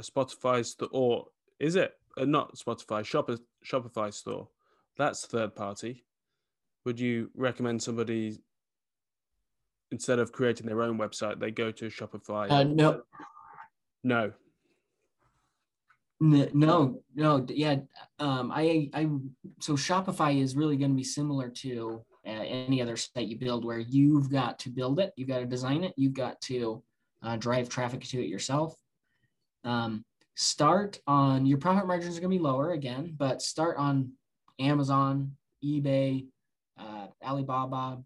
a 0.00 0.02
Spotify 0.02 0.66
store, 0.66 0.88
or 0.90 1.26
is 1.60 1.76
it 1.76 1.92
uh, 2.18 2.24
not 2.24 2.56
Spotify, 2.56 3.04
Shop, 3.04 3.30
Shopify 3.64 4.12
store? 4.12 4.48
That's 4.98 5.26
third 5.26 5.54
party. 5.54 6.04
Would 6.84 6.98
you 6.98 7.30
recommend 7.36 7.80
somebody 7.80 8.40
instead 9.92 10.18
of 10.18 10.32
creating 10.32 10.66
their 10.66 10.82
own 10.82 10.98
website, 10.98 11.38
they 11.38 11.52
go 11.52 11.70
to 11.70 11.86
Shopify? 11.86 12.50
Uh, 12.50 12.64
no. 12.64 13.02
No. 14.02 14.32
No, 16.18 17.00
no, 17.14 17.46
yeah. 17.48 17.76
Um, 18.18 18.50
I, 18.52 18.90
I, 18.92 19.08
so 19.60 19.74
Shopify 19.74 20.42
is 20.42 20.56
really 20.56 20.76
going 20.76 20.90
to 20.90 20.96
be 20.96 21.04
similar 21.04 21.48
to 21.48 22.04
uh, 22.26 22.30
any 22.30 22.82
other 22.82 22.96
site 22.96 23.28
you 23.28 23.38
build 23.38 23.64
where 23.64 23.78
you've 23.78 24.30
got 24.30 24.58
to 24.60 24.68
build 24.68 25.00
it, 25.00 25.12
you've 25.16 25.28
got 25.28 25.38
to 25.38 25.46
design 25.46 25.84
it, 25.84 25.94
you've 25.96 26.14
got 26.14 26.40
to 26.42 26.82
uh, 27.22 27.36
drive 27.36 27.68
traffic 27.68 28.02
to 28.02 28.22
it 28.22 28.28
yourself. 28.28 28.74
Um, 29.64 30.04
start 30.36 30.98
on 31.06 31.46
your 31.46 31.58
profit 31.58 31.86
margins 31.86 32.16
are 32.16 32.20
going 32.20 32.30
to 32.30 32.38
be 32.38 32.42
lower 32.42 32.72
again, 32.72 33.14
but 33.16 33.42
start 33.42 33.76
on 33.76 34.12
Amazon, 34.58 35.32
eBay, 35.64 36.26
uh, 36.78 37.06
Alibaba, 37.22 38.02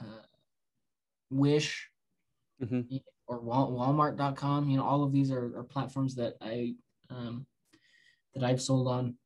uh, 0.00 0.22
Wish, 1.30 1.90
mm-hmm. 2.62 2.96
or 3.26 3.40
Walmart.com. 3.42 4.68
You 4.68 4.78
know, 4.78 4.84
all 4.84 5.02
of 5.02 5.12
these 5.12 5.30
are, 5.30 5.58
are 5.58 5.64
platforms 5.64 6.14
that 6.16 6.34
I 6.40 6.74
um, 7.10 7.46
that 8.34 8.44
I've 8.44 8.62
sold 8.62 8.88
on. 8.88 9.16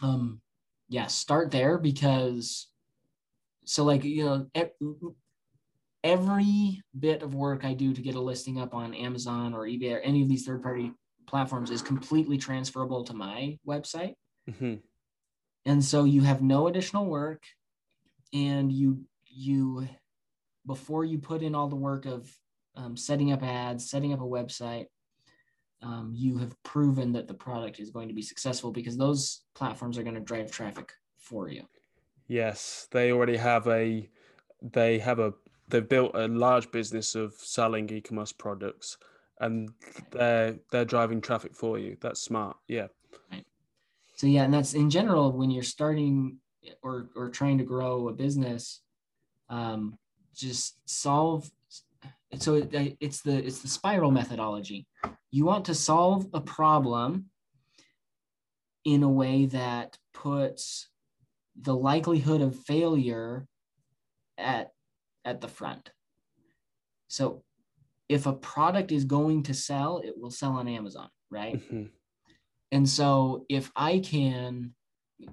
Um, 0.00 0.40
yeah, 0.88 1.06
start 1.06 1.50
there 1.50 1.78
because 1.78 2.68
so 3.64 3.84
like 3.84 4.04
you 4.04 4.24
know 4.24 4.46
every 6.04 6.82
bit 6.98 7.22
of 7.22 7.34
work 7.34 7.64
i 7.64 7.72
do 7.72 7.92
to 7.92 8.02
get 8.02 8.14
a 8.14 8.20
listing 8.20 8.60
up 8.60 8.74
on 8.74 8.94
amazon 8.94 9.54
or 9.54 9.66
ebay 9.66 9.94
or 9.94 10.00
any 10.00 10.22
of 10.22 10.28
these 10.28 10.44
third 10.44 10.62
party 10.62 10.92
platforms 11.26 11.70
is 11.70 11.82
completely 11.82 12.36
transferable 12.36 13.04
to 13.04 13.14
my 13.14 13.56
website 13.66 14.14
mm-hmm. 14.50 14.74
and 15.66 15.84
so 15.84 16.04
you 16.04 16.22
have 16.22 16.42
no 16.42 16.66
additional 16.66 17.06
work 17.06 17.42
and 18.32 18.72
you 18.72 19.04
you 19.26 19.86
before 20.66 21.04
you 21.04 21.18
put 21.18 21.42
in 21.42 21.54
all 21.54 21.68
the 21.68 21.76
work 21.76 22.06
of 22.06 22.30
um, 22.76 22.96
setting 22.96 23.32
up 23.32 23.42
ads 23.42 23.88
setting 23.88 24.12
up 24.12 24.20
a 24.20 24.24
website 24.24 24.86
um, 25.82 26.12
you 26.14 26.38
have 26.38 26.60
proven 26.62 27.12
that 27.12 27.26
the 27.26 27.34
product 27.34 27.80
is 27.80 27.90
going 27.90 28.08
to 28.08 28.14
be 28.14 28.22
successful 28.22 28.70
because 28.70 28.96
those 28.96 29.42
platforms 29.54 29.98
are 29.98 30.04
going 30.04 30.14
to 30.14 30.20
drive 30.20 30.50
traffic 30.50 30.92
for 31.18 31.48
you 31.48 31.62
Yes, 32.32 32.88
they 32.90 33.12
already 33.12 33.36
have 33.36 33.68
a 33.68 34.08
they 34.62 34.98
have 35.00 35.18
a 35.18 35.34
they've 35.68 35.86
built 35.86 36.12
a 36.14 36.28
large 36.28 36.70
business 36.70 37.14
of 37.14 37.34
selling 37.34 37.90
e-commerce 37.90 38.32
products 38.32 38.96
and 39.40 39.68
they're 40.12 40.56
they're 40.70 40.86
driving 40.86 41.20
traffic 41.20 41.54
for 41.54 41.78
you. 41.78 41.98
That's 42.00 42.22
smart. 42.22 42.56
Yeah. 42.68 42.86
Right. 43.30 43.44
So 44.16 44.26
yeah, 44.26 44.44
and 44.44 44.54
that's 44.54 44.72
in 44.72 44.88
general 44.88 45.32
when 45.32 45.50
you're 45.50 45.62
starting 45.62 46.38
or 46.82 47.10
or 47.14 47.28
trying 47.28 47.58
to 47.58 47.64
grow 47.64 48.08
a 48.08 48.14
business, 48.14 48.80
um, 49.50 49.98
just 50.34 50.78
solve. 50.86 51.50
So 52.38 52.54
it, 52.54 52.96
it's 52.98 53.20
the 53.20 53.44
it's 53.44 53.58
the 53.58 53.68
spiral 53.68 54.10
methodology. 54.10 54.86
You 55.30 55.44
want 55.44 55.66
to 55.66 55.74
solve 55.74 56.28
a 56.32 56.40
problem 56.40 57.26
in 58.86 59.02
a 59.02 59.10
way 59.10 59.44
that 59.44 59.98
puts 60.14 60.88
the 61.60 61.74
likelihood 61.74 62.40
of 62.40 62.56
failure 62.56 63.46
at 64.38 64.70
at 65.24 65.40
the 65.40 65.48
front. 65.48 65.90
So 67.08 67.44
if 68.08 68.26
a 68.26 68.32
product 68.32 68.92
is 68.92 69.04
going 69.04 69.44
to 69.44 69.54
sell, 69.54 69.98
it 70.04 70.14
will 70.18 70.30
sell 70.30 70.52
on 70.52 70.68
Amazon, 70.68 71.08
right? 71.30 71.56
Mm-hmm. 71.56 71.84
And 72.72 72.88
so 72.88 73.44
if 73.48 73.70
I 73.76 73.98
can 73.98 74.74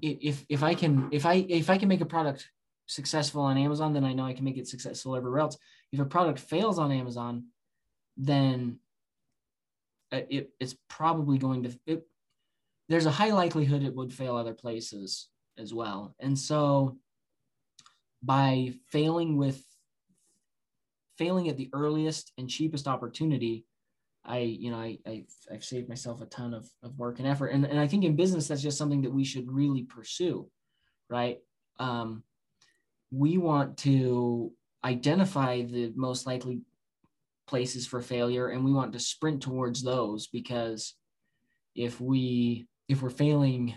if 0.01 0.45
if 0.49 0.61
I 0.61 0.75
can 0.75 1.09
if 1.11 1.25
I 1.25 1.45
if 1.49 1.69
I 1.69 1.77
can 1.77 1.89
make 1.89 2.01
a 2.01 2.05
product 2.05 2.49
successful 2.85 3.41
on 3.41 3.57
Amazon, 3.57 3.93
then 3.93 4.03
I 4.03 4.13
know 4.13 4.25
I 4.25 4.33
can 4.33 4.45
make 4.45 4.57
it 4.57 4.67
successful 4.67 5.15
everywhere 5.15 5.39
else. 5.39 5.57
If 5.91 5.99
a 5.99 6.05
product 6.05 6.39
fails 6.39 6.79
on 6.79 6.91
Amazon, 6.91 7.45
then 8.17 8.79
it, 10.11 10.51
it's 10.59 10.75
probably 10.89 11.37
going 11.37 11.63
to 11.63 11.79
it, 11.85 12.07
there's 12.89 13.05
a 13.05 13.11
high 13.11 13.31
likelihood 13.31 13.83
it 13.83 13.95
would 13.95 14.13
fail 14.13 14.35
other 14.35 14.53
places 14.53 15.29
as 15.59 15.73
well. 15.73 16.15
And 16.19 16.37
so 16.37 16.97
by 18.23 18.73
failing 18.91 19.37
with 19.37 19.63
failing 21.17 21.49
at 21.49 21.57
the 21.57 21.69
earliest 21.73 22.31
and 22.37 22.49
cheapest 22.49 22.87
opportunity, 22.87 23.65
I, 24.23 24.39
you 24.39 24.71
know, 24.71 24.77
I, 24.77 24.97
I 25.05 25.25
have 25.51 25.63
saved 25.63 25.89
myself 25.89 26.21
a 26.21 26.25
ton 26.27 26.53
of, 26.53 26.69
of 26.81 26.97
work 26.97 27.19
and 27.19 27.27
effort. 27.27 27.47
And, 27.47 27.65
and 27.65 27.79
I 27.79 27.87
think 27.87 28.05
in 28.05 28.15
business, 28.15 28.47
that's 28.47 28.61
just 28.61 28.77
something 28.77 29.01
that 29.01 29.13
we 29.13 29.25
should 29.25 29.51
really 29.51 29.83
pursue, 29.83 30.49
right? 31.09 31.39
Um, 31.77 32.23
we 33.11 33.37
want 33.37 33.77
to 33.79 34.53
identify 34.83 35.63
the 35.63 35.91
most 35.95 36.25
likely 36.25 36.61
places 37.47 37.87
for 37.87 38.01
failure 38.01 38.49
and 38.49 38.63
we 38.63 38.71
want 38.71 38.93
to 38.93 38.99
sprint 38.99 39.41
towards 39.41 39.81
those 39.81 40.27
because 40.27 40.93
if 41.75 41.99
we 41.99 42.67
if 42.87 43.01
we're 43.01 43.09
failing 43.09 43.73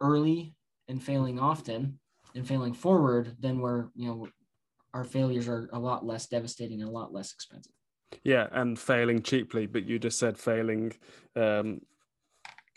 early 0.00 0.54
and 0.88 1.02
failing 1.02 1.38
often 1.38 1.98
and 2.34 2.46
failing 2.46 2.72
forward, 2.72 3.36
then 3.40 3.58
we're, 3.58 3.86
you 3.94 4.08
know, 4.08 4.28
our 4.94 5.04
failures 5.04 5.48
are 5.48 5.68
a 5.72 5.78
lot 5.78 6.04
less 6.04 6.26
devastating 6.26 6.80
and 6.80 6.88
a 6.88 6.92
lot 6.92 7.12
less 7.12 7.32
expensive. 7.32 7.72
Yeah, 8.24 8.48
and 8.52 8.78
failing 8.78 9.22
cheaply, 9.22 9.66
but 9.66 9.84
you 9.84 9.98
just 9.98 10.18
said 10.18 10.38
failing 10.38 10.94
um, 11.36 11.82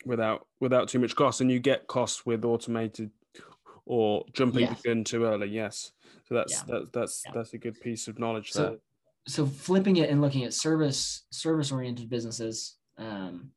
without 0.06 0.46
without 0.60 0.90
too 0.90 1.00
much 1.00 1.16
cost, 1.16 1.42
and 1.42 1.50
you 1.50 1.60
get 1.60 1.88
costs 1.88 2.26
with 2.26 2.44
automated 2.44 3.12
or 3.86 4.26
jumping 4.34 4.66
yeah. 4.66 4.74
the 4.74 4.90
gun 4.90 5.04
too 5.04 5.24
early. 5.24 5.48
Yes, 5.48 5.94
so 6.28 6.36
that's 6.36 6.54
yeah. 6.54 6.64
that, 6.68 6.94
that's 6.94 7.24
yeah. 7.26 7.32
that's 7.34 7.54
a 7.54 7.58
good 7.58 7.80
piece 7.80 8.08
of 8.08 8.20
knowledge 8.20 8.52
so, 8.52 8.62
there. 8.62 8.78
So 9.28 9.46
flipping 9.46 9.98
it 9.98 10.10
and 10.10 10.22
looking 10.22 10.44
at 10.44 10.54
service 10.54 11.26
service 11.32 11.72
oriented 11.72 12.10
businesses, 12.10 12.78
um, 12.98 13.52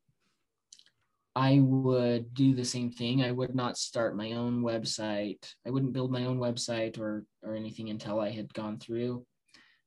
I 1.35 1.59
would 1.59 2.33
do 2.33 2.55
the 2.55 2.63
same 2.63 2.91
thing. 2.91 3.21
I 3.21 3.31
would 3.31 3.55
not 3.55 3.77
start 3.77 4.15
my 4.15 4.33
own 4.33 4.61
website. 4.61 5.53
I 5.67 5.69
wouldn't 5.69 5.93
build 5.93 6.11
my 6.11 6.25
own 6.25 6.39
website 6.39 6.97
or 6.97 7.25
or 7.43 7.55
anything 7.55 7.89
until 7.89 8.19
I 8.19 8.31
had 8.31 8.53
gone 8.53 8.79
through 8.79 9.25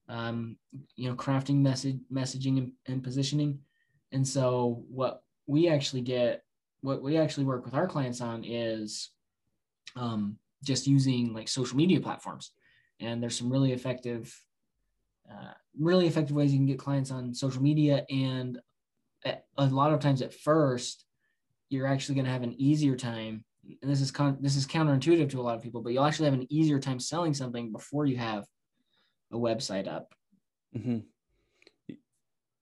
um, 0.08 0.56
you 0.96 1.08
know, 1.08 1.16
crafting 1.16 1.56
message 1.56 1.98
messaging 2.12 2.58
and, 2.58 2.72
and 2.86 3.02
positioning. 3.02 3.58
And 4.12 4.26
so 4.26 4.84
what 4.88 5.22
we 5.46 5.68
actually 5.68 6.02
get, 6.02 6.42
what 6.80 7.02
we 7.02 7.18
actually 7.18 7.44
work 7.44 7.64
with 7.64 7.74
our 7.74 7.86
clients 7.86 8.20
on 8.20 8.44
is 8.44 9.10
um, 9.96 10.38
just 10.64 10.86
using 10.86 11.34
like 11.34 11.48
social 11.48 11.76
media 11.76 12.00
platforms. 12.00 12.52
And 13.00 13.22
there's 13.22 13.38
some 13.38 13.50
really 13.50 13.72
effective, 13.72 14.34
uh, 15.30 15.52
really 15.78 16.06
effective 16.06 16.34
ways 16.34 16.52
you 16.52 16.58
can 16.58 16.66
get 16.66 16.78
clients 16.78 17.10
on 17.10 17.34
social 17.34 17.62
media. 17.62 18.04
And 18.10 18.58
a 19.24 19.66
lot 19.66 19.92
of 19.92 20.00
times 20.00 20.22
at 20.22 20.32
first, 20.32 21.04
you're 21.68 21.86
actually 21.86 22.14
going 22.14 22.24
to 22.24 22.30
have 22.30 22.42
an 22.42 22.54
easier 22.58 22.96
time. 22.96 23.44
And 23.82 23.90
this 23.90 24.00
is 24.00 24.10
con- 24.10 24.38
this 24.40 24.56
is 24.56 24.66
counterintuitive 24.66 25.30
to 25.30 25.40
a 25.40 25.42
lot 25.42 25.56
of 25.56 25.62
people, 25.62 25.82
but 25.82 25.92
you'll 25.92 26.04
actually 26.04 26.26
have 26.26 26.34
an 26.34 26.46
easier 26.50 26.78
time 26.78 26.98
selling 26.98 27.34
something 27.34 27.70
before 27.70 28.06
you 28.06 28.16
have 28.16 28.44
a 29.32 29.36
website 29.36 29.86
up. 29.86 30.14
Mm-hmm. 30.76 30.98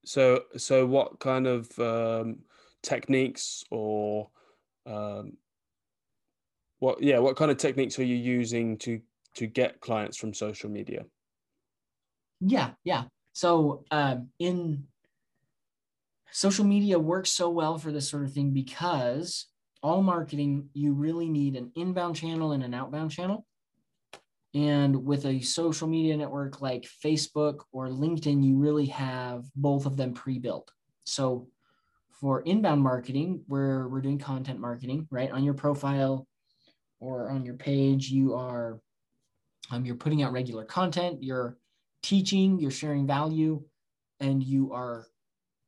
So, 0.05 0.43
so 0.57 0.87
what 0.87 1.19
kind 1.21 1.47
of 1.47 1.79
um, 1.79 2.39
techniques 2.83 3.65
or 3.71 4.31
um, 4.85 5.37
what? 6.79 7.03
Yeah, 7.03 7.19
what 7.19 7.37
kind 7.37 7.51
of 7.51 7.57
techniques 7.57 7.99
are 7.99 8.05
you 8.05 8.17
using 8.17 8.79
to 8.79 9.01
to 9.35 9.47
get 9.47 9.81
clients 9.81 10.17
from 10.17 10.33
social 10.33 10.71
media? 10.71 11.05
Yeah, 12.41 12.71
yeah. 12.85 13.05
So 13.33 13.85
um, 13.91 14.29
in 14.39 14.87
social 16.33 16.65
media 16.65 16.99
works 16.99 17.31
so 17.31 17.49
well 17.49 17.79
for 17.79 17.93
this 17.93 18.09
sort 18.09 18.25
of 18.25 18.33
thing 18.33 18.51
because 18.53 19.47
all 19.83 20.03
marketing 20.03 20.69
you 20.75 20.93
really 20.93 21.29
need 21.29 21.57
an 21.57 21.71
inbound 21.77 22.17
channel 22.17 22.53
and 22.53 22.63
an 22.63 22.75
outbound 22.75 23.11
channel 23.11 23.47
and 24.57 25.05
with 25.05 25.27
a 25.27 25.43
social 25.43 25.87
media 25.87 26.17
network 26.17 26.63
like 26.63 26.89
Facebook 27.05 27.61
or 27.73 27.89
LinkedIn, 27.89 28.43
you 28.43 28.57
really 28.57 28.87
have 28.87 29.45
both 29.55 29.85
of 29.85 29.99
them 29.99 30.15
pre 30.15 30.39
built. 30.39 30.71
So 31.05 31.49
for 32.11 32.41
inbound 32.41 32.81
marketing, 32.81 33.43
where 33.49 33.87
we're 33.87 34.01
doing 34.01 34.19
content 34.19 34.59
marketing, 34.59 35.09
right? 35.11 35.31
On 35.31 35.45
your 35.45 35.53
profile 35.53 36.27
or 37.01 37.29
on 37.29 37.45
your 37.45 37.57
page, 37.57 38.09
you 38.09 38.35
are 38.35 38.81
um, 39.71 39.85
you're 39.85 39.95
putting 39.95 40.23
out 40.23 40.33
regular 40.33 40.65
content, 40.65 41.23
you're 41.23 41.59
teaching, 42.03 42.59
you're 42.59 42.71
sharing 42.71 43.07
value, 43.07 43.63
and 44.21 44.43
you 44.43 44.73
are 44.73 45.07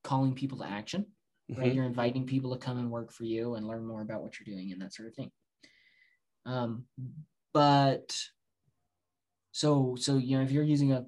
calling 0.08 0.34
people 0.34 0.58
to 0.58 0.64
action, 0.64 1.04
right? 1.50 1.58
Mm-hmm. 1.66 1.76
You're 1.76 1.84
inviting 1.84 2.24
people 2.24 2.52
to 2.52 2.64
come 2.64 2.78
and 2.78 2.90
work 2.90 3.12
for 3.12 3.24
you 3.24 3.56
and 3.56 3.68
learn 3.68 3.86
more 3.86 4.00
about 4.00 4.22
what 4.22 4.32
you're 4.38 4.54
doing 4.54 4.72
and 4.72 4.80
that 4.80 4.94
sort 4.94 5.08
of 5.08 5.14
thing. 5.14 5.30
Um, 6.46 6.84
but 7.52 8.16
so, 9.52 9.96
so 10.00 10.16
you 10.16 10.38
know, 10.38 10.42
if 10.42 10.50
you're 10.50 10.64
using 10.64 10.92
a, 10.92 11.04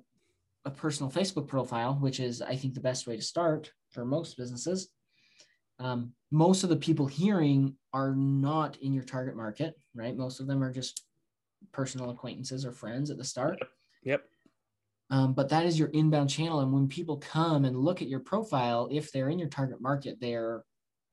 a 0.67 0.71
personal 0.71 1.11
Facebook 1.11 1.49
profile, 1.49 1.95
which 1.95 2.21
is 2.21 2.43
I 2.43 2.57
think 2.57 2.75
the 2.75 2.81
best 2.81 3.07
way 3.07 3.17
to 3.17 3.23
start 3.23 3.73
for 3.91 4.05
most 4.05 4.37
businesses, 4.37 4.91
um, 5.79 6.13
most 6.31 6.63
of 6.63 6.69
the 6.69 6.77
people 6.77 7.07
hearing 7.07 7.75
are 7.95 8.15
not 8.15 8.77
in 8.83 8.93
your 8.93 9.05
target 9.05 9.35
market, 9.35 9.75
right? 9.95 10.15
Most 10.15 10.41
of 10.41 10.47
them 10.47 10.63
are 10.63 10.73
just 10.73 11.05
personal 11.73 12.11
acquaintances 12.11 12.67
or 12.67 12.73
friends 12.73 13.11
at 13.11 13.17
the 13.17 13.25
start. 13.25 13.59
Yep. 14.05 14.25
Um, 15.11 15.33
but 15.35 15.49
that 15.49 15.67
is 15.67 15.79
your 15.79 15.89
inbound 15.89 16.31
channel, 16.31 16.61
and 16.61 16.73
when 16.73 16.87
people 16.87 17.17
come 17.17 17.65
and 17.65 17.77
look 17.77 18.01
at 18.01 18.09
your 18.09 18.21
profile, 18.21 18.89
if 18.93 19.11
they're 19.11 19.29
in 19.29 19.41
your 19.41 19.49
target 19.49 19.81
market, 19.81 20.21
there 20.21 20.65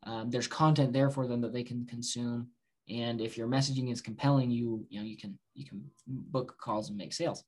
um, 0.04 0.30
there's 0.30 0.48
content 0.48 0.94
there 0.94 1.10
for 1.10 1.28
them 1.28 1.42
that 1.42 1.52
they 1.52 1.64
can 1.64 1.86
consume 1.86 2.50
and 2.90 3.20
if 3.20 3.38
your 3.38 3.48
messaging 3.48 3.92
is 3.92 4.02
compelling 4.02 4.50
you 4.50 4.86
you 4.90 5.00
know 5.00 5.06
you 5.06 5.18
can 5.18 5.38
you 5.54 5.66
can 5.66 5.84
book 6.08 6.56
calls 6.60 6.90
and 6.90 6.98
make 6.98 7.14
sales. 7.14 7.44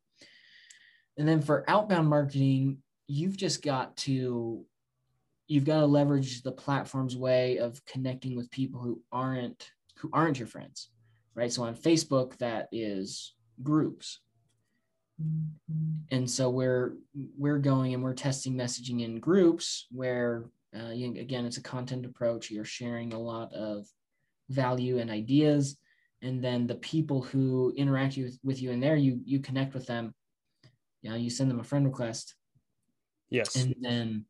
And 1.18 1.28
then 1.28 1.42
for 1.42 1.70
outbound 1.70 2.08
marketing 2.08 2.80
you've 3.08 3.38
just 3.38 3.64
got 3.64 3.96
to 3.98 4.66
you've 5.48 5.66
got 5.66 5.80
to 5.80 5.86
leverage 5.86 6.44
the 6.44 6.52
platform's 6.52 7.16
way 7.16 7.58
of 7.58 7.84
connecting 7.86 8.36
with 8.36 8.52
people 8.52 8.82
who 8.82 9.02
aren't 9.12 9.72
who 9.98 10.10
aren't 10.14 10.40
your 10.40 10.48
friends 10.48 10.90
right? 11.36 11.52
So 11.52 11.64
on 11.64 11.76
facebook 11.76 12.38
that 12.38 12.68
is 12.72 13.34
groups 13.62 14.20
and 16.12 16.30
so 16.30 16.50
we're 16.50 16.94
we're 17.38 17.60
going 17.60 17.94
and 17.94 18.04
we're 18.04 18.14
testing 18.14 18.56
messaging 18.56 19.04
in 19.04 19.20
groups 19.20 19.88
where 19.92 20.46
uh, 20.76 20.90
again 20.90 21.46
it's 21.46 21.58
a 21.58 21.64
content 21.64 22.06
approach. 22.06 22.50
You're 22.50 22.66
sharing 22.66 23.14
a 23.14 23.20
lot 23.20 23.54
of 23.54 23.86
value 24.50 25.00
and 25.00 25.12
ideas. 25.12 25.78
And 26.22 26.44
then 26.44 26.68
the 26.68 26.76
people 26.76 27.22
who 27.22 27.74
interact 27.78 28.18
with, 28.18 28.38
with 28.44 28.62
you 28.62 28.72
in 28.72 28.80
there 28.80 28.96
you 28.96 29.20
you 29.26 29.40
connect 29.40 29.74
with 29.74 29.86
them. 29.86 30.14
You 31.02 31.10
know 31.10 31.16
you 31.16 31.30
send 31.30 31.50
them 31.50 31.60
a 31.60 31.66
friend 31.66 31.86
request. 31.86 32.36
Yes. 33.30 33.56
And 33.56 33.76
then 33.82 34.26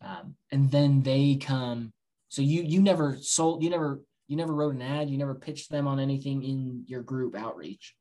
um, 0.00 0.34
and 0.50 0.70
then 0.70 1.02
they 1.02 1.36
come. 1.36 1.92
So 2.28 2.42
you 2.42 2.62
you 2.62 2.82
never 2.82 3.18
sold 3.20 3.62
you 3.62 3.70
never 3.70 4.00
you 4.26 4.36
never 4.36 4.52
wrote 4.52 4.74
an 4.74 4.82
ad. 4.82 5.10
You 5.10 5.18
never 5.18 5.34
pitched 5.34 5.70
them 5.70 5.86
on 5.86 6.00
anything 6.00 6.42
in 6.42 6.84
your 6.86 7.02
group 7.02 7.36
outreach 7.36 7.94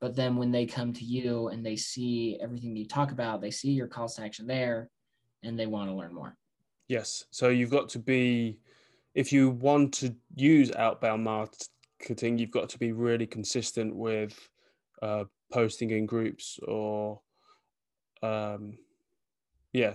but 0.00 0.14
then 0.14 0.36
when 0.36 0.52
they 0.52 0.64
come 0.64 0.92
to 0.92 1.04
you 1.04 1.48
and 1.48 1.64
they 1.64 1.76
see 1.76 2.38
everything 2.40 2.76
you 2.76 2.86
talk 2.86 3.12
about 3.12 3.40
they 3.40 3.50
see 3.50 3.70
your 3.70 3.88
calls 3.88 4.16
to 4.16 4.22
action 4.22 4.46
there 4.46 4.88
and 5.42 5.58
they 5.58 5.66
want 5.66 5.88
to 5.88 5.94
learn 5.94 6.14
more 6.14 6.36
yes 6.88 7.24
so 7.30 7.48
you've 7.48 7.70
got 7.70 7.88
to 7.88 7.98
be 7.98 8.58
if 9.18 9.32
you 9.32 9.50
want 9.50 9.94
to 9.94 10.14
use 10.36 10.70
outbound 10.76 11.24
marketing, 11.24 12.38
you've 12.38 12.52
got 12.52 12.68
to 12.68 12.78
be 12.78 12.92
really 12.92 13.26
consistent 13.26 13.92
with 13.92 14.48
uh, 15.02 15.24
posting 15.52 15.90
in 15.90 16.06
groups 16.06 16.60
or, 16.66 17.20
um, 18.22 18.78
yeah, 19.72 19.94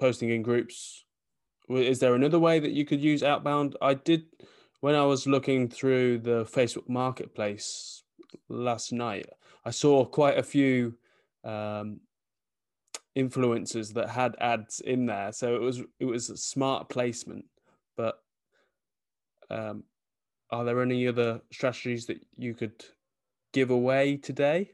posting 0.00 0.30
in 0.30 0.40
groups. 0.40 1.04
Is 1.68 1.98
there 1.98 2.14
another 2.14 2.38
way 2.38 2.60
that 2.60 2.72
you 2.72 2.86
could 2.86 3.02
use 3.02 3.22
outbound? 3.22 3.76
I 3.82 3.92
did 3.92 4.24
when 4.80 4.94
I 4.94 5.04
was 5.04 5.26
looking 5.26 5.68
through 5.68 6.20
the 6.20 6.46
Facebook 6.46 6.88
Marketplace 6.88 8.04
last 8.48 8.90
night. 8.90 9.26
I 9.64 9.70
saw 9.70 10.04
quite 10.04 10.38
a 10.38 10.42
few 10.42 10.96
um, 11.44 12.00
influencers 13.16 13.94
that 13.94 14.08
had 14.08 14.34
ads 14.40 14.80
in 14.80 15.06
there, 15.06 15.32
so 15.32 15.54
it 15.54 15.60
was 15.60 15.82
it 16.00 16.04
was 16.04 16.30
a 16.30 16.36
smart 16.36 16.88
placement. 16.88 17.44
But 17.96 18.18
um, 19.50 19.84
are 20.50 20.64
there 20.64 20.82
any 20.82 21.06
other 21.06 21.40
strategies 21.52 22.06
that 22.06 22.24
you 22.36 22.54
could 22.54 22.84
give 23.52 23.70
away 23.70 24.16
today? 24.16 24.72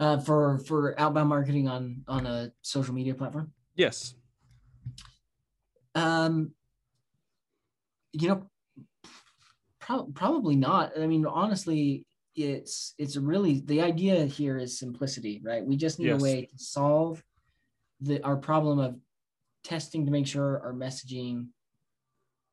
Uh, 0.00 0.18
for 0.18 0.58
for 0.58 0.98
outbound 0.98 1.28
marketing 1.28 1.68
on 1.68 2.04
on 2.08 2.26
a 2.26 2.52
social 2.62 2.94
media 2.94 3.14
platform? 3.14 3.52
Yes. 3.74 4.14
Um, 5.94 6.52
you 8.12 8.28
know, 8.28 8.48
pro- 9.80 10.06
probably 10.06 10.54
not. 10.54 10.92
I 10.96 11.06
mean, 11.06 11.26
honestly, 11.26 12.06
it's 12.38 12.94
it's 12.98 13.16
really 13.16 13.60
the 13.60 13.82
idea 13.82 14.24
here 14.24 14.58
is 14.58 14.78
simplicity, 14.78 15.40
right? 15.44 15.64
We 15.64 15.76
just 15.76 15.98
need 15.98 16.08
yes. 16.08 16.20
a 16.20 16.22
way 16.22 16.42
to 16.46 16.58
solve 16.58 17.22
the 18.00 18.22
our 18.22 18.36
problem 18.36 18.78
of 18.78 18.96
testing 19.64 20.06
to 20.06 20.12
make 20.12 20.26
sure 20.26 20.60
our 20.60 20.72
messaging 20.72 21.48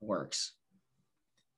works. 0.01 0.53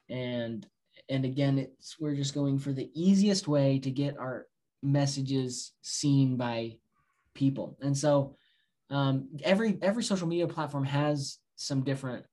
And 0.09 0.65
and 1.09 1.25
again, 1.25 1.57
it's 1.57 1.99
we're 1.99 2.15
just 2.15 2.33
going 2.33 2.59
for 2.59 2.73
the 2.73 2.89
easiest 2.93 3.47
way 3.47 3.79
to 3.79 3.91
get 3.91 4.17
our 4.17 4.47
messages 4.83 5.73
seen 5.81 6.37
by 6.37 6.77
people. 7.33 7.77
And 7.81 7.97
so 7.97 8.35
um, 8.89 9.29
every 9.43 9.77
every 9.81 10.03
social 10.03 10.27
media 10.27 10.47
platform 10.47 10.83
has 10.85 11.37
some 11.55 11.83
different 11.83 12.25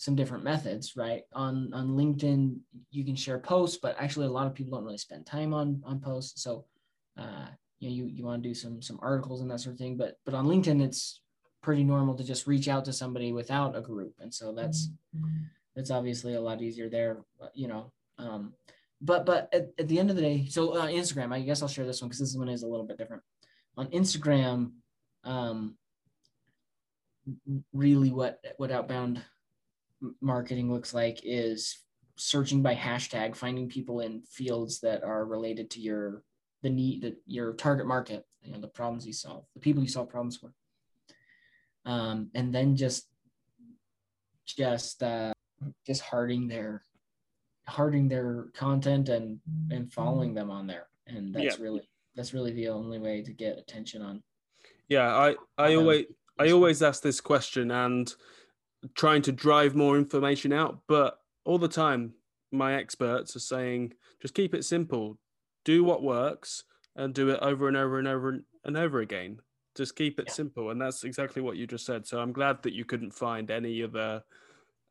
some 0.00 0.16
different 0.16 0.44
methods, 0.44 0.96
right? 0.96 1.22
On 1.34 1.72
on 1.72 1.90
LinkedIn, 1.90 2.56
you 2.90 3.04
can 3.04 3.16
share 3.16 3.38
posts, 3.38 3.78
but 3.80 3.96
actually 3.98 4.26
a 4.26 4.30
lot 4.30 4.46
of 4.46 4.54
people 4.54 4.76
don't 4.76 4.84
really 4.84 4.98
spend 4.98 5.26
time 5.26 5.52
on 5.54 5.82
on 5.84 6.00
posts. 6.00 6.42
So 6.42 6.64
uh, 7.18 7.46
you 7.78 7.88
know, 7.88 7.94
you, 7.94 8.04
you 8.06 8.24
want 8.24 8.42
to 8.42 8.48
do 8.48 8.54
some 8.54 8.80
some 8.80 8.98
articles 9.02 9.40
and 9.40 9.50
that 9.50 9.60
sort 9.60 9.74
of 9.74 9.78
thing. 9.78 9.96
But 9.96 10.16
but 10.24 10.34
on 10.34 10.46
LinkedIn, 10.46 10.82
it's 10.82 11.20
pretty 11.62 11.84
normal 11.84 12.14
to 12.14 12.24
just 12.24 12.46
reach 12.46 12.68
out 12.68 12.86
to 12.86 12.92
somebody 12.92 13.32
without 13.32 13.76
a 13.76 13.82
group. 13.82 14.14
And 14.20 14.32
so 14.32 14.52
that's 14.52 14.88
mm-hmm 15.14 15.44
it's 15.76 15.90
obviously 15.90 16.34
a 16.34 16.40
lot 16.40 16.62
easier 16.62 16.88
there, 16.88 17.18
you 17.54 17.68
know. 17.68 17.92
Um, 18.18 18.52
but 19.00 19.24
but 19.24 19.48
at, 19.52 19.70
at 19.78 19.88
the 19.88 19.98
end 19.98 20.10
of 20.10 20.16
the 20.16 20.22
day, 20.22 20.46
so 20.48 20.76
uh, 20.76 20.86
Instagram, 20.86 21.32
I 21.32 21.40
guess 21.40 21.62
I'll 21.62 21.68
share 21.68 21.86
this 21.86 22.00
one 22.00 22.08
because 22.08 22.20
this 22.20 22.36
one 22.36 22.48
is 22.48 22.62
a 22.62 22.68
little 22.68 22.86
bit 22.86 22.98
different. 22.98 23.22
On 23.76 23.86
Instagram, 23.88 24.72
um, 25.24 25.76
really 27.72 28.10
what 28.10 28.40
what 28.58 28.70
outbound 28.70 29.22
marketing 30.20 30.72
looks 30.72 30.94
like 30.94 31.20
is 31.24 31.78
searching 32.16 32.62
by 32.62 32.74
hashtag, 32.74 33.36
finding 33.36 33.68
people 33.68 34.00
in 34.00 34.22
fields 34.22 34.80
that 34.80 35.02
are 35.02 35.24
related 35.24 35.70
to 35.70 35.80
your 35.80 36.22
the 36.62 36.70
need 36.70 37.02
that 37.02 37.16
your 37.26 37.54
target 37.54 37.86
market, 37.86 38.24
you 38.42 38.52
know, 38.52 38.60
the 38.60 38.68
problems 38.68 39.06
you 39.06 39.12
solve, 39.12 39.44
the 39.54 39.60
people 39.60 39.82
you 39.82 39.88
solve 39.88 40.10
problems 40.10 40.36
for. 40.36 40.52
Um, 41.86 42.30
and 42.34 42.54
then 42.54 42.76
just 42.76 43.06
just 44.46 45.02
uh, 45.02 45.32
just 45.86 46.02
harding 46.02 46.48
their 46.48 46.84
harding 47.66 48.08
their 48.08 48.48
content 48.54 49.08
and 49.08 49.38
and 49.70 49.92
following 49.92 50.34
them 50.34 50.50
on 50.50 50.66
there 50.66 50.88
and 51.06 51.34
that's 51.34 51.58
yeah. 51.58 51.64
really 51.64 51.88
that's 52.14 52.34
really 52.34 52.52
the 52.52 52.68
only 52.68 52.98
way 52.98 53.22
to 53.22 53.32
get 53.32 53.58
attention 53.58 54.02
on 54.02 54.22
Yeah, 54.88 55.14
I 55.14 55.36
I 55.56 55.76
always 55.76 56.06
I 56.38 56.50
always 56.50 56.82
ask 56.82 57.02
this 57.02 57.20
question 57.20 57.70
and 57.70 58.12
trying 58.94 59.22
to 59.22 59.32
drive 59.32 59.74
more 59.74 59.96
information 59.96 60.52
out, 60.52 60.80
but 60.86 61.18
all 61.44 61.58
the 61.58 61.68
time 61.68 62.14
my 62.52 62.74
experts 62.74 63.36
are 63.36 63.40
saying 63.40 63.92
just 64.20 64.34
keep 64.34 64.54
it 64.54 64.64
simple, 64.64 65.18
do 65.64 65.84
what 65.84 66.02
works, 66.02 66.64
and 66.96 67.14
do 67.14 67.30
it 67.30 67.38
over 67.40 67.68
and 67.68 67.76
over 67.76 67.98
and 67.98 68.08
over 68.08 68.40
and 68.64 68.76
over 68.76 69.00
again. 69.00 69.40
Just 69.76 69.96
keep 69.96 70.18
it 70.18 70.26
Yeah. 70.26 70.32
simple, 70.32 70.70
and 70.70 70.80
that's 70.80 71.04
exactly 71.04 71.40
what 71.42 71.56
you 71.56 71.66
just 71.66 71.86
said. 71.86 72.06
So 72.06 72.20
I'm 72.20 72.32
glad 72.32 72.62
that 72.62 72.72
you 72.72 72.84
couldn't 72.84 73.12
find 73.12 73.50
any 73.50 73.82
other 73.82 74.24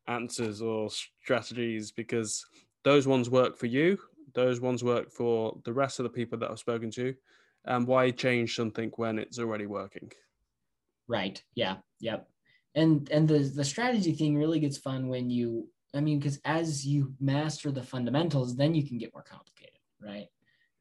answers 0.06 0.62
or 0.62 0.90
strategies 0.90 1.92
because 1.92 2.44
those 2.82 3.06
ones 3.06 3.28
work 3.28 3.56
for 3.56 3.66
you, 3.66 3.98
those 4.32 4.60
ones 4.60 4.82
work 4.82 5.10
for 5.10 5.60
the 5.64 5.72
rest 5.72 5.98
of 5.98 6.04
the 6.04 6.10
people 6.10 6.38
that 6.38 6.50
I've 6.50 6.58
spoken 6.58 6.90
to. 6.92 7.14
And 7.66 7.86
why 7.86 8.10
change 8.10 8.56
something 8.56 8.90
when 8.96 9.18
it's 9.18 9.38
already 9.38 9.66
working? 9.66 10.10
Right. 11.06 11.42
Yeah. 11.54 11.78
Yep. 12.00 12.28
And 12.74 13.08
and 13.10 13.26
the 13.26 13.38
the 13.38 13.64
strategy 13.64 14.12
thing 14.12 14.36
really 14.36 14.60
gets 14.60 14.78
fun 14.78 15.08
when 15.08 15.28
you 15.30 15.68
I 15.94 16.00
mean 16.00 16.18
because 16.18 16.40
as 16.44 16.86
you 16.86 17.14
master 17.20 17.70
the 17.70 17.82
fundamentals, 17.82 18.56
then 18.56 18.74
you 18.74 18.86
can 18.86 18.98
get 18.98 19.12
more 19.12 19.24
complicated, 19.24 19.80
right? 20.00 20.26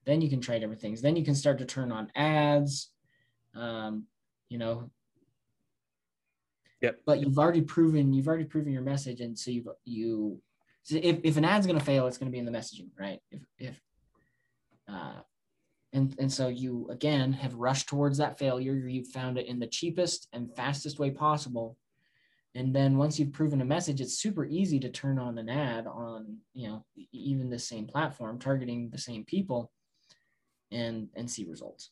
Then 0.06 0.22
you 0.22 0.30
can 0.30 0.42
try 0.42 0.60
different 0.60 0.82
things. 0.82 1.02
Then 1.02 1.16
you 1.16 1.26
can 1.26 1.36
start 1.36 1.58
to 1.60 1.66
turn 1.66 1.92
on 1.92 2.12
ads. 2.16 2.92
Um, 3.56 4.06
you 4.50 4.58
know. 4.58 4.92
Yep. 6.82 7.02
But 7.06 7.20
you've 7.20 7.40
already 7.40 7.62
proven 7.62 8.14
you've 8.14 8.28
already 8.28 8.46
proven 8.46 8.72
your 8.72 8.82
message, 8.82 9.20
and 9.22 9.38
so 9.38 9.52
you've 9.52 9.68
you 9.86 10.42
so 10.84 10.98
if, 11.02 11.20
if 11.24 11.38
an 11.38 11.46
ad's 11.46 11.68
gonna 11.68 11.80
fail, 11.80 12.08
it's 12.08 12.18
gonna 12.18 12.32
be 12.32 12.40
in 12.40 12.46
the 12.46 12.52
messaging, 12.52 12.90
right? 12.98 13.20
If 13.32 13.42
if 13.58 13.82
and 16.00 16.16
and 16.20 16.32
so 16.32 16.48
you 16.48 16.88
again 16.90 17.32
have 17.34 17.54
rushed 17.54 17.88
towards 17.90 18.18
that 18.18 18.40
failure 18.40 18.74
you've 18.74 19.08
found 19.08 19.38
it 19.38 19.48
in 19.48 19.60
the 19.60 19.68
cheapest 19.68 20.28
and 20.34 20.56
fastest 20.56 20.98
way 21.00 21.12
possible 21.12 21.78
and 22.56 22.74
then 22.74 22.98
once 22.98 23.20
you've 23.20 23.34
proven 23.34 23.62
a 23.62 23.66
message 23.66 24.02
it's 24.02 24.18
super 24.18 24.46
easy 24.46 24.80
to 24.80 24.90
turn 24.90 25.20
on 25.20 25.38
an 25.38 25.50
ad 25.50 25.86
on 25.86 26.38
you 26.54 26.68
know 26.68 26.86
even 27.12 27.50
the 27.50 27.60
same 27.60 27.86
platform 27.86 28.40
targeting 28.40 28.90
the 28.90 28.98
same 28.98 29.24
people 29.24 29.72
and 30.72 31.10
and 31.16 31.30
see 31.30 31.46
results 31.46 31.92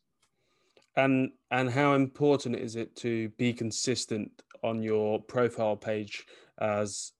And 0.95 1.31
and 1.51 1.69
how 1.69 1.93
important 1.93 2.55
is 2.55 2.75
it 2.75 2.95
to 2.97 3.29
be 3.37 3.53
consistent 3.53 4.31
on 4.63 4.81
your 4.81 5.21
profile 5.21 5.77
page 5.77 6.25
as 6.59 7.13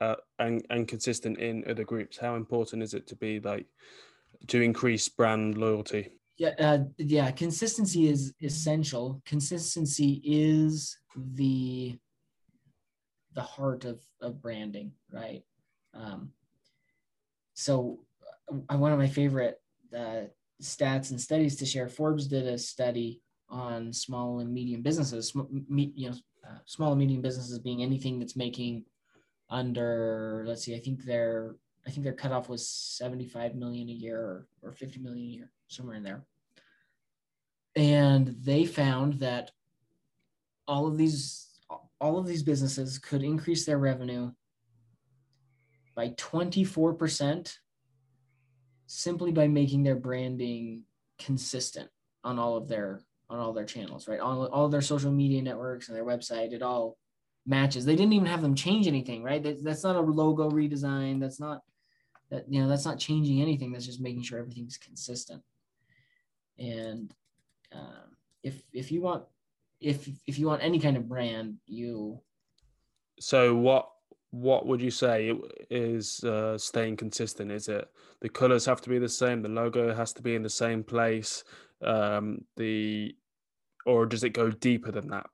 uh, 0.00 0.16
and 0.38 0.66
and 0.68 0.88
consistent 0.88 1.38
in 1.38 1.64
other 1.70 1.84
groups? 1.84 2.18
How 2.18 2.34
important 2.36 2.82
is 2.82 2.92
it 2.92 3.06
to 3.06 3.16
be 3.16 3.40
like 3.40 3.66
to 4.48 4.60
increase 4.60 5.08
brand 5.08 5.56
loyalty? 5.56 6.04
Yeah 6.42 6.54
uh, 6.58 6.78
yeah 6.98 7.30
consistency 7.30 8.08
is 8.08 8.34
essential. 8.40 9.22
Consistency 9.24 10.20
is 10.24 10.98
the 11.16 11.98
the 13.34 13.42
heart 13.42 13.84
of 13.84 14.02
of 14.20 14.42
branding 14.42 14.92
right? 15.10 15.44
Um, 15.94 16.32
so 17.54 18.00
uh, 18.50 18.76
one 18.76 18.92
of 18.92 18.98
my 18.98 19.06
favorite 19.06 19.60
uh, 19.96 20.22
stats 20.60 21.10
and 21.10 21.20
studies 21.20 21.56
to 21.56 21.66
share 21.66 21.88
forbes 21.88 22.26
did 22.26 22.46
a 22.46 22.58
study 22.58 23.20
on 23.48 23.92
small 23.92 24.40
and 24.40 24.52
medium 24.52 24.82
businesses 24.82 25.28
sm- 25.28 25.64
me, 25.68 25.92
you 25.94 26.10
know 26.10 26.16
uh, 26.44 26.58
small 26.64 26.92
and 26.92 26.98
medium 26.98 27.22
businesses 27.22 27.58
being 27.58 27.82
anything 27.82 28.18
that's 28.18 28.36
making 28.36 28.84
under 29.50 30.44
let's 30.46 30.64
see 30.64 30.74
i 30.74 30.78
think 30.78 31.04
their 31.04 31.56
i 31.86 31.90
think 31.90 32.04
their 32.04 32.14
cutoff 32.14 32.48
was 32.48 32.66
75 32.66 33.54
million 33.54 33.88
a 33.88 33.92
year 33.92 34.18
or, 34.18 34.46
or 34.62 34.72
50 34.72 35.00
million 35.00 35.26
a 35.26 35.36
year 35.36 35.50
somewhere 35.68 35.96
in 35.96 36.02
there 36.02 36.24
and 37.74 38.34
they 38.40 38.64
found 38.64 39.14
that 39.20 39.50
all 40.66 40.86
of 40.86 40.96
these 40.96 41.48
all 42.00 42.18
of 42.18 42.26
these 42.26 42.42
businesses 42.42 42.98
could 42.98 43.22
increase 43.22 43.64
their 43.64 43.78
revenue 43.78 44.32
by 45.94 46.08
24% 46.10 47.56
simply 48.86 49.30
by 49.30 49.46
making 49.46 49.84
their 49.84 49.94
branding 49.94 50.82
consistent 51.18 51.88
on 52.24 52.38
all 52.38 52.56
of 52.56 52.68
their 52.68 53.00
on 53.30 53.38
all 53.38 53.52
their 53.52 53.64
channels 53.64 54.08
right? 54.08 54.20
All, 54.20 54.46
all 54.46 54.68
their 54.68 54.82
social 54.82 55.12
media 55.12 55.40
networks 55.42 55.88
and 55.88 55.96
their 55.96 56.04
website 56.04 56.52
it 56.52 56.62
all 56.62 56.96
matches. 57.46 57.84
They 57.84 57.96
didn't 57.96 58.12
even 58.12 58.26
have 58.26 58.42
them 58.42 58.54
change 58.54 58.86
anything 58.86 59.22
right? 59.22 59.42
That, 59.42 59.64
that's 59.64 59.84
not 59.84 59.96
a 59.96 60.00
logo 60.00 60.50
redesign. 60.50 61.20
That's 61.20 61.40
not 61.40 61.62
that 62.30 62.44
you 62.48 62.60
know 62.60 62.68
that's 62.68 62.84
not 62.84 62.98
changing 62.98 63.40
anything. 63.40 63.72
That's 63.72 63.86
just 63.86 64.00
making 64.00 64.22
sure 64.22 64.38
everything's 64.38 64.76
consistent. 64.76 65.42
And 66.58 67.12
um, 67.74 68.16
if 68.42 68.62
if 68.72 68.90
you 68.92 69.02
want 69.02 69.24
if 69.80 70.08
if 70.26 70.38
you 70.38 70.46
want 70.46 70.62
any 70.62 70.78
kind 70.78 70.96
of 70.96 71.08
brand 71.08 71.56
you 71.66 72.20
So 73.20 73.54
what 73.54 73.88
what 74.30 74.66
would 74.66 74.80
you 74.80 74.90
say 74.90 75.34
is 75.70 76.24
uh, 76.24 76.56
staying 76.56 76.96
consistent? 76.96 77.52
Is 77.52 77.68
it 77.68 77.86
the 78.20 78.28
colors 78.30 78.64
have 78.64 78.80
to 78.80 78.88
be 78.88 78.98
the 78.98 79.08
same, 79.08 79.42
the 79.42 79.48
logo 79.48 79.94
has 79.94 80.12
to 80.14 80.22
be 80.22 80.34
in 80.34 80.42
the 80.42 80.48
same 80.48 80.82
place, 80.82 81.44
um, 81.82 82.44
the 82.56 83.14
or 83.84 84.06
does 84.06 84.24
it 84.24 84.30
go 84.30 84.50
deeper 84.50 84.90
than 84.90 85.08
that? 85.08 85.26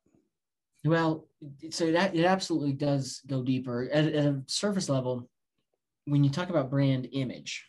well 0.85 1.27
so 1.71 1.91
that 1.91 2.15
it 2.15 2.25
absolutely 2.25 2.73
does 2.73 3.21
go 3.27 3.43
deeper 3.43 3.89
at, 3.93 4.07
at 4.07 4.25
a 4.25 4.43
surface 4.47 4.89
level 4.89 5.29
when 6.05 6.23
you 6.23 6.31
talk 6.31 6.51
about 6.51 6.71
brand 6.71 7.09
image 7.13 7.67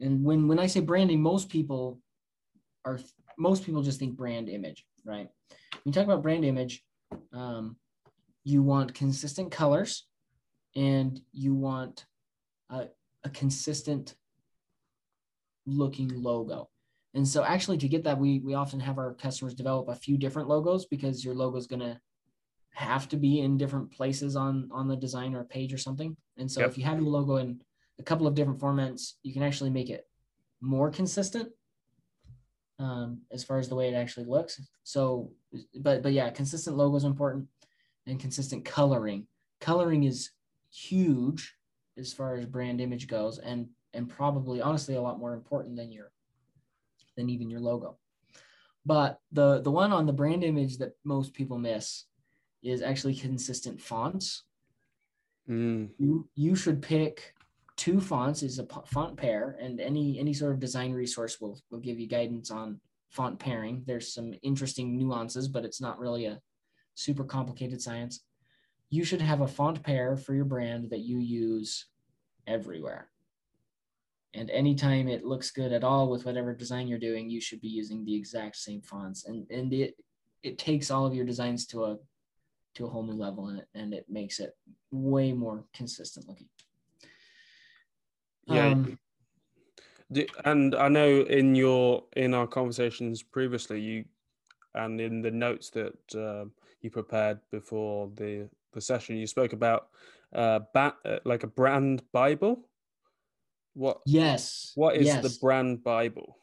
and 0.00 0.22
when 0.22 0.46
when 0.46 0.58
i 0.58 0.66
say 0.66 0.80
branding 0.80 1.22
most 1.22 1.48
people 1.48 1.98
are 2.84 2.98
most 3.38 3.64
people 3.64 3.82
just 3.82 3.98
think 3.98 4.16
brand 4.16 4.48
image 4.48 4.84
right? 5.04 5.28
When 5.70 5.80
you 5.84 5.92
talk 5.92 6.04
about 6.04 6.22
brand 6.22 6.44
image 6.44 6.82
um, 7.32 7.76
you 8.44 8.62
want 8.62 8.94
consistent 8.94 9.50
colors 9.50 10.06
and 10.76 11.20
you 11.32 11.54
want 11.54 12.06
a, 12.70 12.86
a 13.22 13.30
consistent 13.30 14.14
looking 15.66 16.10
logo. 16.14 16.68
And 17.14 17.26
so 17.26 17.44
actually 17.44 17.78
to 17.78 17.88
get 17.88 18.04
that 18.04 18.18
we 18.18 18.40
we 18.40 18.54
often 18.54 18.80
have 18.80 18.98
our 18.98 19.14
customers 19.14 19.54
develop 19.54 19.88
a 19.88 19.94
few 19.94 20.18
different 20.18 20.48
logos 20.48 20.86
because 20.86 21.24
your 21.24 21.34
logo 21.34 21.56
is 21.56 21.66
going 21.66 21.80
to 21.80 22.00
have 22.72 23.08
to 23.10 23.16
be 23.16 23.40
in 23.40 23.56
different 23.56 23.92
places 23.92 24.34
on 24.36 24.68
on 24.72 24.88
the 24.88 24.96
design 24.96 25.34
or 25.34 25.44
page 25.44 25.72
or 25.72 25.78
something. 25.78 26.16
And 26.36 26.50
so 26.50 26.60
Yep. 26.60 26.70
if 26.70 26.78
you 26.78 26.84
have 26.84 26.98
your 26.98 27.08
logo 27.08 27.36
in 27.36 27.60
a 28.00 28.02
couple 28.02 28.26
of 28.26 28.34
different 28.34 28.58
formats 28.58 29.12
you 29.22 29.32
can 29.32 29.44
actually 29.44 29.70
make 29.70 29.90
it 29.90 30.08
more 30.60 30.90
consistent 30.90 31.50
um, 32.78 33.20
as 33.32 33.44
far 33.44 33.58
as 33.58 33.68
the 33.68 33.74
way 33.74 33.88
it 33.88 33.94
actually 33.94 34.26
looks. 34.26 34.60
So 34.82 35.30
but 35.76 36.02
but 36.02 36.12
yeah 36.12 36.30
consistent 36.30 36.76
logo 36.76 36.96
is 36.96 37.04
important 37.04 37.46
and 38.06 38.20
consistent 38.20 38.64
coloring. 38.64 39.26
Coloring 39.60 40.04
is 40.04 40.30
huge 40.72 41.54
as 41.96 42.12
far 42.12 42.34
as 42.34 42.46
brand 42.46 42.80
image 42.80 43.06
goes 43.06 43.38
and 43.38 43.68
and 43.92 44.08
probably 44.08 44.60
honestly 44.60 44.96
a 44.96 45.02
lot 45.02 45.18
more 45.18 45.34
important 45.34 45.76
than 45.76 45.92
your 45.92 46.10
than 47.16 47.30
even 47.30 47.48
your 47.48 47.60
logo. 47.60 47.96
But 48.84 49.20
the 49.32 49.60
the 49.60 49.70
one 49.70 49.92
on 49.92 50.06
the 50.06 50.12
brand 50.12 50.44
image 50.44 50.78
that 50.78 50.96
most 51.04 51.32
people 51.32 51.58
miss 51.58 52.04
is 52.62 52.82
actually 52.82 53.14
consistent 53.14 53.80
fonts. 53.80 54.42
Mm, 55.48 55.90
you 55.98 56.28
you 56.34 56.54
should 56.56 56.82
pick 56.82 57.33
two 57.76 58.00
fonts 58.00 58.42
is 58.42 58.58
a 58.58 58.66
font 58.86 59.16
pair 59.16 59.56
and 59.60 59.80
any 59.80 60.18
any 60.18 60.32
sort 60.32 60.52
of 60.52 60.60
design 60.60 60.92
resource 60.92 61.40
will 61.40 61.60
will 61.70 61.80
give 61.80 61.98
you 61.98 62.06
guidance 62.06 62.50
on 62.50 62.80
font 63.10 63.38
pairing. 63.38 63.82
There's 63.86 64.12
some 64.12 64.34
interesting 64.42 64.96
nuances 64.96 65.48
but 65.48 65.64
it's 65.64 65.80
not 65.80 65.98
really 65.98 66.26
a 66.26 66.40
super 66.94 67.24
complicated 67.24 67.82
science. 67.82 68.24
You 68.90 69.04
should 69.04 69.20
have 69.20 69.40
a 69.40 69.48
font 69.48 69.82
pair 69.82 70.16
for 70.16 70.34
your 70.34 70.44
brand 70.44 70.90
that 70.90 71.00
you 71.00 71.18
use 71.18 71.86
everywhere. 72.46 73.08
And 74.34 74.50
anytime 74.50 75.08
it 75.08 75.24
looks 75.24 75.50
good 75.50 75.72
at 75.72 75.84
all 75.84 76.10
with 76.10 76.24
whatever 76.24 76.54
design 76.54 76.88
you're 76.88 76.98
doing 76.98 77.28
you 77.30 77.40
should 77.40 77.60
be 77.60 77.68
using 77.68 78.04
the 78.04 78.14
exact 78.14 78.56
same 78.56 78.82
fonts. 78.82 79.26
And 79.26 79.50
and 79.50 79.72
it 79.72 79.94
it 80.42 80.58
takes 80.58 80.90
all 80.90 81.06
of 81.06 81.14
your 81.14 81.24
designs 81.24 81.66
to 81.68 81.84
a 81.84 81.96
to 82.76 82.86
a 82.86 82.88
whole 82.88 83.04
new 83.04 83.12
level 83.12 83.48
and 83.48 83.60
it, 83.60 83.68
and 83.74 83.94
it 83.94 84.04
makes 84.08 84.40
it 84.40 84.52
way 84.90 85.32
more 85.32 85.64
consistent 85.72 86.28
looking 86.28 86.48
yeah. 88.46 88.68
Um, 88.68 88.98
and 90.44 90.74
I 90.74 90.88
know 90.88 91.22
in 91.22 91.54
your 91.54 92.04
in 92.16 92.34
our 92.34 92.46
conversations 92.46 93.22
previously, 93.22 93.80
you 93.80 94.04
and 94.74 95.00
in 95.00 95.22
the 95.22 95.30
notes 95.30 95.70
that 95.70 95.96
um 96.14 96.52
you 96.80 96.90
prepared 96.90 97.40
before 97.50 98.10
the 98.14 98.48
the 98.72 98.80
session, 98.80 99.16
you 99.16 99.26
spoke 99.26 99.52
about 99.52 99.88
uh, 100.34 100.60
ba- 100.72 100.96
uh, 101.04 101.18
like 101.24 101.42
a 101.42 101.48
brand 101.48 102.02
Bible. 102.12 102.68
What 103.74 104.00
yes 104.06 104.72
what 104.74 104.96
is 104.96 105.06
yes. 105.06 105.22
the 105.22 105.38
brand 105.40 105.82
Bible? 105.82 106.36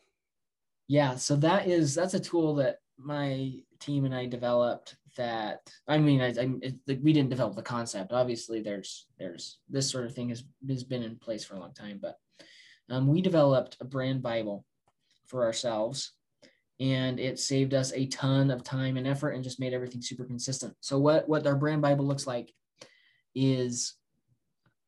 Yeah, 0.87 1.15
so 1.15 1.35
that 1.37 1.67
is 1.67 1.95
that's 1.95 2.13
a 2.13 2.19
tool 2.19 2.55
that 2.55 2.79
my 2.97 3.53
team 3.82 4.05
and 4.05 4.15
I 4.15 4.25
developed. 4.25 4.95
That 5.17 5.69
I 5.89 5.97
mean, 5.97 6.21
I, 6.21 6.27
I 6.27 6.49
it, 6.61 7.03
we 7.03 7.11
didn't 7.11 7.32
develop 7.32 7.55
the 7.55 7.61
concept. 7.61 8.13
Obviously, 8.13 8.61
there's 8.61 9.07
there's 9.19 9.59
this 9.69 9.89
sort 9.89 10.05
of 10.05 10.15
thing 10.15 10.29
has 10.29 10.45
has 10.69 10.86
been 10.86 11.03
in 11.03 11.17
place 11.17 11.43
for 11.43 11.55
a 11.55 11.59
long 11.59 11.73
time, 11.73 11.99
but 12.01 12.15
um, 12.89 13.07
we 13.07 13.21
developed 13.21 13.75
a 13.82 13.86
brand 13.86 14.21
bible 14.21 14.65
for 15.27 15.43
ourselves, 15.43 16.13
and 16.79 17.19
it 17.19 17.39
saved 17.39 17.73
us 17.73 17.91
a 17.93 18.07
ton 18.07 18.51
of 18.51 18.63
time 18.63 18.95
and 18.95 19.05
effort 19.05 19.32
and 19.32 19.43
just 19.43 19.59
made 19.59 19.73
everything 19.73 20.01
super 20.01 20.23
consistent. 20.23 20.73
So 20.79 20.97
what 20.97 21.27
what 21.27 21.45
our 21.45 21.57
brand 21.57 21.82
bible 21.82 22.05
looks 22.05 22.25
like 22.25 22.53
is 23.36 23.95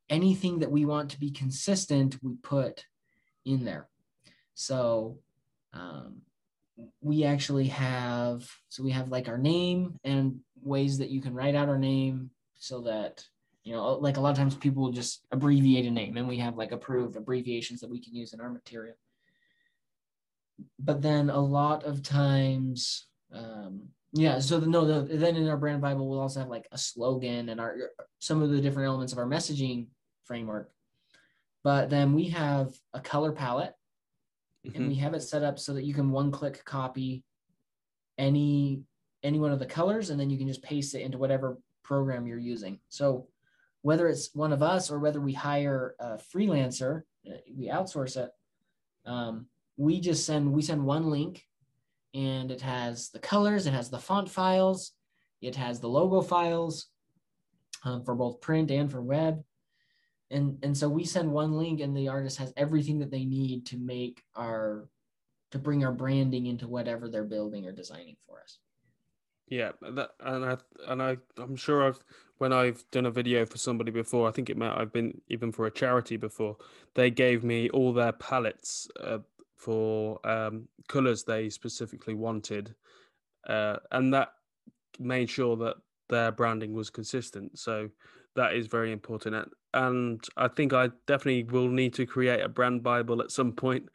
anything 0.10 0.60
that 0.60 0.72
we 0.72 0.86
want 0.86 1.10
to 1.12 1.20
be 1.20 1.32
consistent, 1.32 2.18
we 2.22 2.36
put 2.44 2.86
in 3.46 3.66
there. 3.66 3.90
So 4.54 5.20
um, 5.74 6.22
we 7.02 7.24
actually 7.24 7.68
have 7.68 8.50
so 8.70 8.84
we 8.84 8.92
have 8.92 9.10
like 9.10 9.28
our 9.28 9.38
name 9.38 10.00
and 10.04 10.40
ways 10.62 10.98
that 10.98 11.10
you 11.10 11.22
can 11.22 11.34
write 11.34 11.56
out 11.56 11.70
our 11.70 11.78
name 11.78 12.30
so 12.56 12.82
that 12.82 13.24
you 13.64 13.74
know 13.74 13.94
like 13.94 14.18
a 14.18 14.22
lot 14.22 14.32
of 14.32 14.38
times 14.38 14.56
people 14.56 14.92
just 14.92 15.26
abbreviate 15.32 15.86
a 15.86 15.92
name 15.92 16.18
and 16.18 16.28
we 16.28 16.38
have 16.38 16.58
like 16.58 16.72
approved 16.72 17.16
abbreviations 17.16 17.80
that 17.80 17.90
we 17.90 18.02
can 18.02 18.16
use 18.16 18.34
in 18.34 18.42
our 18.42 18.50
material. 18.50 18.96
But 20.80 21.02
then 21.02 21.30
a 21.30 21.40
lot 21.40 21.84
of 21.84 22.02
times 22.02 23.08
um, 23.32 23.90
yeah 24.14 24.40
so 24.40 24.60
the, 24.60 24.68
no 24.68 24.86
the, 24.86 25.16
then 25.16 25.36
in 25.36 25.50
our 25.50 25.58
brand 25.58 25.82
bible 25.82 26.10
we'll 26.10 26.20
also 26.20 26.40
have 26.40 26.50
like 26.50 26.68
a 26.72 26.78
slogan 26.78 27.50
and 27.50 27.60
our 27.60 27.76
some 28.20 28.42
of 28.42 28.50
the 28.50 28.62
different 28.62 28.88
elements 28.88 29.14
of 29.14 29.20
our 29.20 29.28
messaging 29.28 29.88
framework. 30.26 30.72
But 31.64 31.90
then 31.90 32.14
we 32.14 32.30
have 32.30 32.74
a 32.94 33.00
color 33.00 33.32
palette 33.32 33.76
mm-hmm. 34.66 34.76
and 34.76 34.88
we 34.88 34.96
have 34.96 35.14
it 35.14 35.22
set 35.22 35.44
up 35.44 35.60
so 35.60 35.74
that 35.74 35.86
you 35.86 35.94
can 35.94 36.12
one 36.12 36.32
click 36.32 36.64
copy 36.66 37.24
any 38.18 38.82
any 39.24 39.40
one 39.40 39.52
of 39.52 39.60
the 39.60 39.66
colors 39.66 40.10
and 40.10 40.20
then 40.20 40.30
you 40.30 40.38
can 40.38 40.48
just 40.48 40.62
paste 40.62 40.96
it 40.96 41.02
into 41.02 41.18
whatever 41.18 41.58
program 41.84 42.28
you're 42.28 42.38
using 42.38 42.80
so 42.90 43.28
whether 43.82 44.08
it's 44.08 44.34
one 44.34 44.54
of 44.54 44.64
us 44.64 44.90
or 44.90 45.00
whether 45.00 45.20
we 45.20 45.34
hire 45.34 45.96
a 46.00 46.18
freelancer 46.34 47.04
uh, 47.28 47.38
we 47.58 47.68
outsource 47.68 48.18
it 48.18 48.32
um, 49.06 49.48
we 49.78 50.00
just 50.00 50.26
send 50.26 50.52
we 50.52 50.62
send 50.62 50.84
one 50.84 51.10
link 51.10 51.46
and 52.14 52.52
it 52.52 52.62
has 52.62 53.10
the 53.10 53.20
colors 53.20 53.66
it 53.66 53.74
has 53.74 53.90
the 53.90 54.00
font 54.00 54.30
files 54.30 54.92
it 55.42 55.56
has 55.56 55.80
the 55.80 55.90
logo 55.90 56.22
files 56.22 56.88
um, 57.84 58.04
for 58.04 58.16
both 58.16 58.40
print 58.40 58.72
and 58.72 58.92
for 58.92 59.02
web 59.02 59.44
and 60.34 60.58
and 60.64 60.78
so 60.78 60.90
we 60.90 61.04
send 61.06 61.32
one 61.32 61.54
link 61.54 61.80
and 61.80 61.96
the 61.96 62.08
artist 62.08 62.38
has 62.38 62.54
everything 62.58 63.00
that 63.00 63.12
they 63.12 63.26
need 63.26 63.66
to 63.68 63.78
make 63.78 64.24
our 64.36 64.90
to 65.52 65.60
bring 65.60 65.86
our 65.86 65.92
branding 65.92 66.48
into 66.48 66.68
whatever 66.68 67.08
they're 67.08 67.24
building 67.24 67.66
or 67.66 67.72
designing 67.72 68.16
for 68.28 68.42
us. 68.42 68.58
Yeah 69.48 69.72
that, 69.82 70.12
and 70.22 70.46
i 70.46 70.58
and 70.88 71.02
i 71.02 71.18
i'm 71.38 71.56
sure 71.56 71.86
i've 71.86 72.00
when 72.38 72.52
i've 72.54 72.84
done 72.92 73.06
a 73.06 73.12
video 73.12 73.46
for 73.46 73.58
somebody 73.58 73.92
before 73.92 74.28
i 74.28 74.32
think 74.32 74.50
it 74.50 74.58
might 74.58 74.76
i've 74.76 74.94
been 74.94 75.22
even 75.28 75.52
for 75.52 75.68
a 75.68 75.72
charity 75.72 76.18
before 76.18 76.58
they 76.96 77.12
gave 77.12 77.44
me 77.44 77.70
all 77.70 77.94
their 77.94 78.14
palettes 78.14 78.88
uh, 79.02 79.20
for 79.58 80.26
um, 80.26 80.68
colors 80.88 81.24
they 81.24 81.50
specifically 81.50 82.16
wanted 82.16 82.74
uh, 83.48 83.78
and 83.92 84.14
that 84.14 84.30
made 85.00 85.30
sure 85.30 85.56
that 85.58 85.76
their 86.10 86.32
branding 86.32 86.74
was 86.74 86.90
consistent. 86.90 87.58
So 87.58 87.90
that 88.36 88.56
is 88.56 88.68
very 88.68 88.92
important 88.92 89.54
and 89.74 90.24
I 90.38 90.48
think 90.48 90.74
I 90.74 90.90
definitely 91.08 91.44
will 91.44 91.68
need 91.68 91.94
to 91.96 92.06
create 92.06 92.42
a 92.42 92.50
brand 92.50 92.84
bible 92.84 93.22
at 93.22 93.32
some 93.32 93.54
point. 93.54 93.90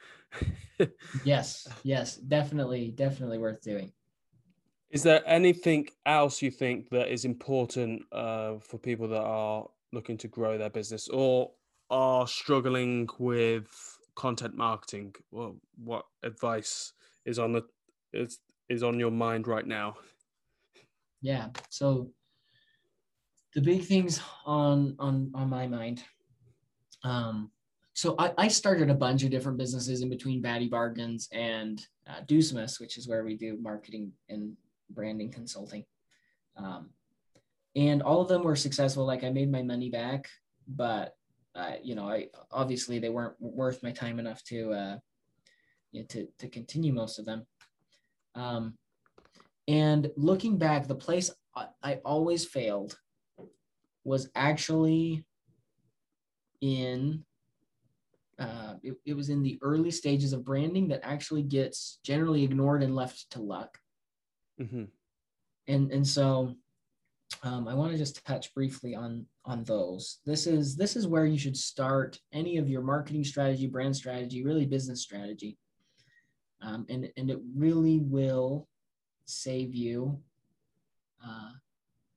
yes, 1.24 1.68
yes, 1.84 2.16
definitely, 2.16 2.90
definitely 2.90 3.38
worth 3.38 3.62
doing. 3.62 3.92
Is 4.90 5.02
there 5.02 5.22
anything 5.26 5.88
else 6.06 6.42
you 6.42 6.50
think 6.50 6.88
that 6.90 7.12
is 7.12 7.24
important 7.24 8.02
uh, 8.10 8.54
for 8.60 8.78
people 8.78 9.06
that 9.08 9.22
are 9.22 9.66
looking 9.92 10.16
to 10.18 10.28
grow 10.28 10.58
their 10.58 10.70
business 10.70 11.08
or 11.08 11.52
are 11.90 12.26
struggling 12.26 13.08
with 13.18 13.68
content 14.16 14.56
marketing? 14.56 15.14
Well, 15.30 15.56
what 15.76 16.06
advice 16.22 16.92
is 17.24 17.38
on 17.38 17.52
the 17.52 17.62
is 18.12 18.40
is 18.68 18.82
on 18.82 18.98
your 18.98 19.10
mind 19.10 19.46
right 19.46 19.66
now? 19.66 19.96
Yeah, 21.20 21.48
so 21.68 22.10
the 23.58 23.64
big 23.64 23.84
things 23.84 24.20
on 24.46 24.94
on 25.00 25.32
on 25.34 25.50
my 25.50 25.66
mind. 25.66 26.04
Um, 27.02 27.50
so 27.92 28.14
I, 28.16 28.32
I 28.38 28.46
started 28.46 28.88
a 28.88 28.94
bunch 28.94 29.24
of 29.24 29.30
different 29.30 29.58
businesses 29.58 30.00
in 30.00 30.08
between 30.08 30.40
Batty 30.40 30.68
Bargains 30.68 31.28
and 31.32 31.84
uh, 32.08 32.20
Ducimus, 32.28 32.78
which 32.78 32.96
is 32.96 33.08
where 33.08 33.24
we 33.24 33.34
do 33.34 33.58
marketing 33.60 34.12
and 34.28 34.56
branding 34.90 35.32
consulting. 35.32 35.84
Um, 36.56 36.90
and 37.74 38.00
all 38.00 38.20
of 38.20 38.28
them 38.28 38.44
were 38.44 38.54
successful. 38.54 39.04
Like 39.04 39.24
I 39.24 39.30
made 39.30 39.50
my 39.50 39.62
money 39.62 39.90
back, 39.90 40.28
but 40.68 41.16
uh, 41.56 41.72
you 41.82 41.96
know, 41.96 42.08
I 42.08 42.28
obviously 42.52 43.00
they 43.00 43.08
weren't 43.08 43.34
worth 43.40 43.82
my 43.82 43.90
time 43.90 44.20
enough 44.20 44.40
to 44.44 44.72
uh, 44.72 44.98
you 45.90 46.02
know, 46.02 46.06
to 46.10 46.28
to 46.38 46.48
continue 46.48 46.92
most 46.92 47.18
of 47.18 47.24
them. 47.24 47.44
Um, 48.36 48.78
and 49.66 50.12
looking 50.16 50.58
back, 50.58 50.86
the 50.86 50.94
place 50.94 51.32
I, 51.56 51.66
I 51.82 51.94
always 52.04 52.46
failed 52.46 52.96
was 54.08 54.28
actually 54.34 55.24
in 56.60 57.24
uh, 58.38 58.74
it, 58.82 58.94
it 59.04 59.14
was 59.14 59.30
in 59.30 59.42
the 59.42 59.58
early 59.62 59.90
stages 59.90 60.32
of 60.32 60.44
branding 60.44 60.88
that 60.88 61.00
actually 61.02 61.42
gets 61.42 61.98
generally 62.04 62.44
ignored 62.44 62.84
and 62.84 62.94
left 62.94 63.28
to 63.30 63.40
luck. 63.40 63.78
Mm-hmm. 64.60 64.84
And 65.66 65.92
and 65.92 66.06
so 66.06 66.54
um, 67.42 67.68
I 67.68 67.74
want 67.74 67.92
to 67.92 67.98
just 67.98 68.24
touch 68.24 68.54
briefly 68.54 68.94
on 68.94 69.26
on 69.44 69.64
those. 69.64 70.18
This 70.24 70.46
is 70.46 70.76
this 70.76 70.96
is 70.96 71.06
where 71.06 71.26
you 71.26 71.38
should 71.38 71.56
start 71.56 72.18
any 72.32 72.58
of 72.58 72.68
your 72.68 72.82
marketing 72.82 73.24
strategy, 73.24 73.66
brand 73.66 73.94
strategy, 73.94 74.44
really 74.44 74.66
business 74.66 75.02
strategy, 75.02 75.58
um, 76.62 76.86
and 76.88 77.10
and 77.16 77.30
it 77.30 77.40
really 77.54 77.98
will 77.98 78.68
save 79.26 79.74
you 79.74 80.18
uh, 81.26 81.50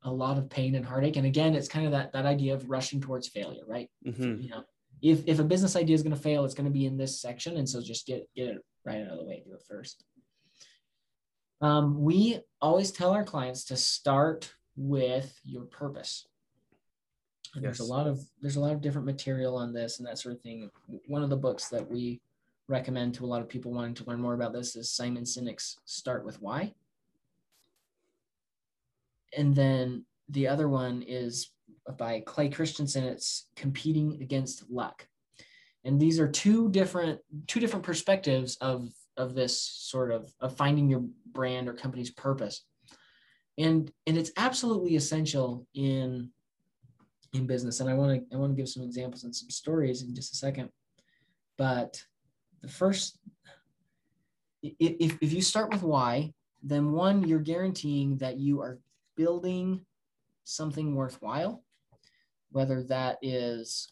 a 0.04 0.12
lot 0.12 0.38
of 0.38 0.50
pain 0.50 0.76
and 0.76 0.86
heartache. 0.86 1.16
And 1.16 1.26
again, 1.26 1.56
it's 1.56 1.68
kind 1.68 1.86
of 1.86 1.92
that 1.92 2.14
that 2.14 2.26
idea 2.26 2.54
of 2.54 2.70
rushing 2.70 3.02
towards 3.02 3.28
failure, 3.28 3.64
right? 3.68 3.90
Mm-hmm. 4.06 4.42
You 4.42 4.50
know, 4.50 4.64
if 5.02 5.24
if 5.28 5.40
a 5.40 5.44
business 5.44 5.76
idea 5.76 5.96
is 5.96 6.04
going 6.04 6.16
to 6.16 6.22
fail, 6.22 6.46
it's 6.46 6.54
going 6.54 6.66
to 6.66 6.72
be 6.72 6.86
in 6.86 6.98
this 6.98 7.22
section, 7.22 7.58
and 7.58 7.68
so 7.68 7.82
just 7.82 8.06
get 8.06 8.28
get 8.36 8.50
it 8.50 8.58
right 8.86 9.02
out 9.02 9.12
of 9.12 9.18
the 9.20 9.26
way. 9.26 9.42
Do 9.46 9.54
it 9.54 9.64
first. 9.68 10.04
Um, 11.62 12.02
we 12.02 12.40
always 12.60 12.92
tell 12.92 13.12
our 13.12 13.24
clients 13.24 13.66
to 13.66 13.78
start 13.78 14.52
with 14.76 15.40
your 15.44 15.64
purpose. 15.66 16.28
And 17.54 17.64
yes. 17.64 17.78
there's 17.78 17.88
a 17.88 17.92
lot 17.92 18.08
of 18.08 18.20
there's 18.42 18.56
a 18.56 18.62
lot 18.62 18.74
of 18.74 18.82
different 18.82 19.06
material 19.06 19.56
on 19.56 19.74
this 19.74 20.00
and 20.00 20.08
that 20.08 20.18
sort 20.18 20.36
of 20.36 20.42
thing. 20.42 20.70
One 21.08 21.22
of 21.22 21.30
the 21.30 21.38
books 21.38 21.68
that 21.70 21.88
we 21.88 22.22
recommend 22.68 23.14
to 23.16 23.26
a 23.26 23.28
lot 23.28 23.42
of 23.42 23.50
people 23.50 23.74
wanting 23.74 23.94
to 23.96 24.06
learn 24.06 24.22
more 24.22 24.34
about 24.34 24.54
this 24.54 24.76
is 24.76 24.90
Simon 24.90 25.24
Sinek's 25.24 25.78
Start 25.86 26.26
with 26.26 26.42
Why 26.42 26.74
and 29.36 29.56
then 29.56 30.06
the 30.30 30.48
other 30.48 30.68
one 30.68 31.04
is 31.08 31.52
by 31.98 32.22
Clay 32.26 32.50
Christensen. 32.50 33.04
It's 33.04 33.48
competing 33.56 34.22
against 34.22 34.70
luck, 34.70 35.08
and 35.84 36.00
these 36.00 36.20
are 36.20 36.28
two 36.28 36.70
different 36.70 37.20
two 37.48 37.60
different 37.60 37.86
perspectives 37.86 38.58
of 38.62 38.90
of 39.18 39.36
this 39.36 39.62
sort 39.62 40.12
of 40.12 40.32
of 40.40 40.56
finding 40.56 40.90
your 40.90 41.04
brand 41.32 41.68
or 41.68 41.74
company's 41.74 42.12
purpose, 42.12 42.66
and 43.58 43.92
and 44.08 44.18
it's 44.18 44.32
absolutely 44.38 44.96
essential 44.96 45.68
in 45.74 46.30
in 47.34 47.48
business. 47.48 47.80
And 47.80 47.90
I 47.90 47.94
want 47.94 48.30
to 48.30 48.36
I 48.36 48.40
want 48.40 48.52
to 48.52 48.62
give 48.62 48.70
some 48.70 48.84
examples 48.84 49.24
and 49.24 49.36
some 49.36 49.50
stories 49.50 50.04
in 50.04 50.16
just 50.16 50.34
a 50.34 50.38
second, 50.38 50.70
but 51.58 52.04
the 52.62 52.68
first 52.68 53.18
if, 54.64 55.18
if 55.22 55.34
you 55.34 55.42
start 55.42 55.72
with 55.72 55.82
why 55.82 56.32
then 56.64 56.92
one 56.92 57.28
you're 57.28 57.40
guaranteeing 57.40 58.18
that 58.18 58.38
you 58.38 58.62
are 58.62 58.80
building 59.16 59.86
something 60.44 60.96
worthwhile, 60.96 61.64
whether 62.52 62.84
that 62.84 63.18
is 63.22 63.90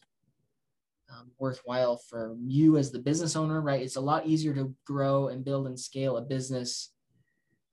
um, 1.11 1.31
worthwhile 1.39 1.97
for 1.97 2.35
you 2.45 2.77
as 2.77 2.91
the 2.91 2.99
business 2.99 3.35
owner, 3.35 3.61
right? 3.61 3.81
It's 3.81 3.95
a 3.95 4.01
lot 4.01 4.27
easier 4.27 4.53
to 4.53 4.73
grow 4.85 5.27
and 5.27 5.43
build 5.43 5.67
and 5.67 5.79
scale 5.79 6.17
a 6.17 6.21
business 6.21 6.91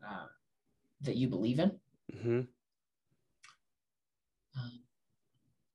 uh, 0.07 0.27
that 1.03 1.17
you 1.17 1.29
believe 1.29 1.59
in. 1.59 1.73
Mm-hmm. 2.15 2.41
Um, 4.59 4.81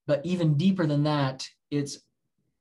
but 0.08 0.26
even 0.26 0.58
deeper 0.58 0.88
than 0.88 1.04
that, 1.04 1.48
it's 1.70 2.00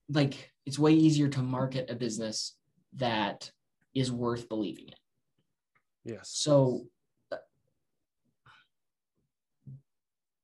like 0.09 0.53
it's 0.67 0.79
way 0.79 0.93
easier 0.93 1.29
to 1.29 1.43
market 1.43 1.91
a 1.91 1.95
business 1.95 2.57
that 2.97 3.51
is 3.95 4.13
worth 4.13 4.49
believing 4.49 4.89
in. 4.89 6.13
Yes. 6.13 6.31
So 6.33 6.87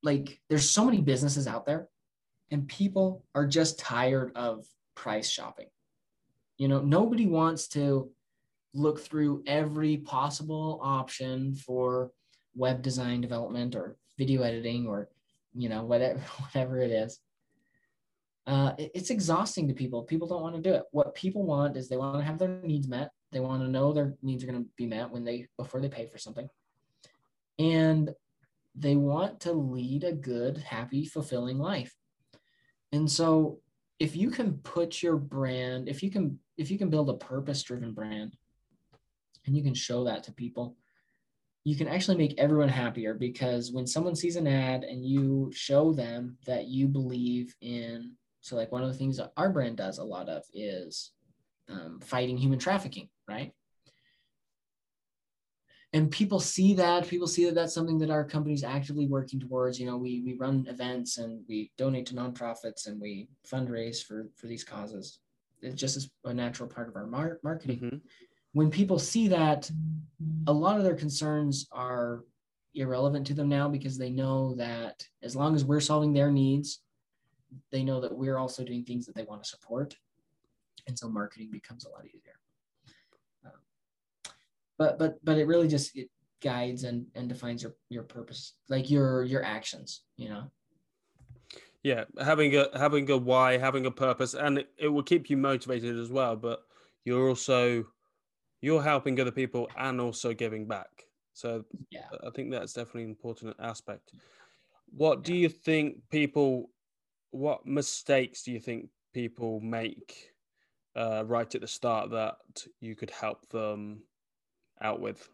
like 0.07 0.41
there's 0.49 0.71
so 0.71 0.85
many 0.85 1.01
businesses 1.03 1.47
out 1.47 1.67
there 1.67 1.89
and 2.51 2.69
people 2.69 3.25
are 3.35 3.47
just 3.47 3.79
tired 3.79 4.33
of 4.37 4.65
price 4.95 5.29
shopping. 5.29 5.67
You 6.57 6.69
know, 6.69 6.81
nobody 6.81 7.27
wants 7.27 7.69
to 7.69 8.11
look 8.73 9.01
through 9.01 9.43
every 9.47 9.97
possible 9.99 10.81
option 10.83 11.55
for 11.55 12.13
web 12.55 12.83
design 12.83 13.21
development 13.21 13.75
or 13.75 13.97
video 14.17 14.43
editing 14.43 14.87
or 14.87 15.09
you 15.55 15.69
know 15.69 15.83
whatever 15.85 16.19
whatever 16.41 16.79
it 16.81 16.91
is 16.91 17.21
uh, 18.47 18.73
it's 18.79 19.11
exhausting 19.11 19.67
to 19.67 19.75
people 19.75 20.03
people 20.03 20.29
don't 20.29 20.43
want 20.43 20.55
to 20.55 20.63
do 20.63 20.75
it 20.75 20.85
what 20.93 21.15
people 21.15 21.43
want 21.43 21.77
is 21.77 21.89
they 21.89 21.97
want 21.97 22.17
to 22.17 22.25
have 22.25 22.39
their 22.39 22.61
needs 22.63 22.89
met 22.89 23.11
They 23.33 23.41
want 23.41 23.63
to 23.63 23.69
know 23.69 23.93
their 23.93 24.15
needs 24.23 24.45
are 24.45 24.47
going 24.47 24.63
to 24.63 24.69
be 24.77 24.87
met 24.87 25.11
when 25.11 25.25
they 25.25 25.47
before 25.59 25.81
they 25.81 25.89
pay 25.89 26.07
for 26.07 26.19
something. 26.19 26.49
And 27.59 28.11
they 28.77 28.97
want 28.97 29.41
to 29.41 29.53
lead 29.53 30.05
a 30.05 30.13
good, 30.13 30.59
happy, 30.59 31.07
fulfilling 31.07 31.59
life. 31.59 31.95
And 32.93 33.11
so 33.11 33.61
if 33.99 34.15
you 34.15 34.31
can 34.31 34.59
put 34.59 35.03
your 35.03 35.17
brand, 35.17 35.89
if 35.89 36.03
you 36.03 36.11
can 36.11 36.39
if 36.59 36.71
you 36.71 36.79
can 36.79 36.91
build 36.91 37.11
a 37.11 37.15
purpose-driven 37.15 37.93
brand 37.93 38.35
and 39.47 39.57
you 39.57 39.63
can 39.63 39.75
show 39.75 40.05
that 40.05 40.25
to 40.25 40.33
people, 40.33 40.77
you 41.67 41.75
can 41.75 41.89
actually 41.89 42.17
make 42.17 42.39
everyone 42.39 42.69
happier 42.69 43.13
because 43.13 43.73
when 43.73 43.89
someone 43.89 44.15
sees 44.15 44.37
an 44.37 44.47
ad 44.47 44.85
and 44.85 45.05
you 45.05 45.51
show 45.53 45.93
them 45.93 46.39
that 46.47 46.67
you 46.69 46.87
believe 46.87 47.53
in 47.61 48.13
so 48.41 48.55
like 48.55 48.71
one 48.71 48.85
of 48.85 48.89
the 48.89 48.97
things 48.97 49.17
that 49.17 49.33
our 49.37 49.51
brand 49.51 49.77
does 49.77 49.99
a 49.99 50.05
lot 50.05 50.29
of 50.29 50.45
is 50.55 51.11
um, 51.69 51.99
fighting 52.01 52.37
human 52.37 52.61
trafficking 52.61 53.09
right 53.29 53.51
and 55.93 56.11
people 56.11 56.41
see 56.41 56.75
that 56.75 57.09
people 57.09 57.27
see 57.27 57.45
that 57.47 57.55
that's 57.55 57.75
something 57.75 57.99
that 57.99 58.11
our 58.11 58.25
company's 58.25 58.65
actively 58.65 59.07
working 59.07 59.41
towards. 59.41 59.79
You 59.79 59.87
know 59.87 59.97
we 59.97 60.23
we 60.25 60.35
run 60.35 60.67
events 60.69 61.19
and 61.19 61.45
we 61.49 61.71
donate 61.79 62.07
to 62.07 62.15
nonprofits 62.15 62.87
and 62.87 63.01
we 63.01 63.29
fundraise 63.51 64.05
for 64.05 64.29
for 64.37 64.47
these 64.47 64.65
causes. 64.65 65.21
It's 65.63 65.81
just 65.81 66.11
a 66.25 66.35
natural 66.35 66.69
part 66.69 66.89
of 66.89 66.97
our 66.97 67.07
mar- 67.07 67.41
marketing. 67.43 67.79
Mm-hmm. 67.79 67.97
when 68.53 68.71
people 68.71 68.99
see 68.99 69.29
that 69.29 69.71
a 70.47 70.53
lot 70.53 70.77
of 70.77 70.85
their 70.85 70.95
concerns 70.95 71.67
are 71.73 72.25
irrelevant 72.75 73.27
to 73.27 73.35
them 73.35 73.49
now 73.49 73.69
because 73.69 73.97
they 73.97 74.11
know 74.11 74.55
that 74.55 75.03
as 75.23 75.35
long 75.35 75.55
as 75.55 75.65
we're 75.65 75.81
solving 75.81 76.13
their 76.13 76.31
needs 76.31 76.81
they 77.71 77.83
know 77.83 78.01
that 78.01 78.17
we're 78.17 78.39
also 78.39 78.65
doing 78.65 78.85
things 78.85 79.07
that 79.07 79.15
they 79.15 79.25
want 79.25 79.43
to 79.43 79.49
support. 79.49 79.97
And 80.87 80.99
so 80.99 81.09
marketing 81.09 81.51
becomes 81.51 81.85
a 81.85 81.89
lot 81.89 82.07
easier 82.07 82.36
but 84.79 84.99
but 84.99 85.25
but 85.25 85.39
it 85.39 85.47
really 85.47 85.69
just 85.69 85.97
it 85.97 86.09
guides 86.43 86.85
and 86.85 87.07
and 87.15 87.29
defines 87.29 87.63
your 87.63 87.75
your 87.89 88.03
purpose 88.03 88.55
like 88.69 88.91
your 88.91 89.25
your 89.25 89.43
actions 89.43 90.03
you 90.17 90.29
know? 90.29 90.51
Yeah 91.83 92.05
having 92.21 92.55
a 92.57 92.67
having 92.75 93.09
a 93.11 93.17
why 93.17 93.57
having 93.57 93.87
a 93.87 93.91
purpose 93.91 94.35
and 94.35 94.59
it, 94.59 94.69
it 94.77 94.89
will 94.89 95.03
keep 95.03 95.31
you 95.31 95.37
motivated 95.37 95.99
as 95.99 96.11
well 96.11 96.37
but 96.37 96.61
you're 97.05 97.29
also 97.29 97.87
you're 98.61 98.83
helping 98.83 99.19
other 99.21 99.31
people 99.31 99.69
and 99.77 100.01
also 100.01 100.33
giving 100.33 100.67
back. 100.67 100.89
So 101.35 101.65
yeah. 101.91 102.09
I 102.27 102.31
think 102.31 102.51
that's 102.51 102.73
definitely 102.73 103.05
an 103.05 103.11
important 103.11 103.57
aspect. 103.61 104.13
What 104.91 105.23
do 105.23 105.35
you 105.35 105.49
think 105.49 105.99
people 106.11 106.71
what 107.31 107.67
mistakes 107.67 108.43
do 108.43 108.53
you 108.53 108.61
think 108.61 108.89
people 109.13 109.61
make 109.61 110.31
uh, 110.97 111.25
right 111.27 111.55
at 111.55 111.61
the 111.61 111.69
start 111.69 112.11
that 112.11 112.37
you 112.81 112.97
could 112.97 113.11
help 113.11 113.47
them 113.51 114.03
out 114.81 115.01
with, 115.01 115.29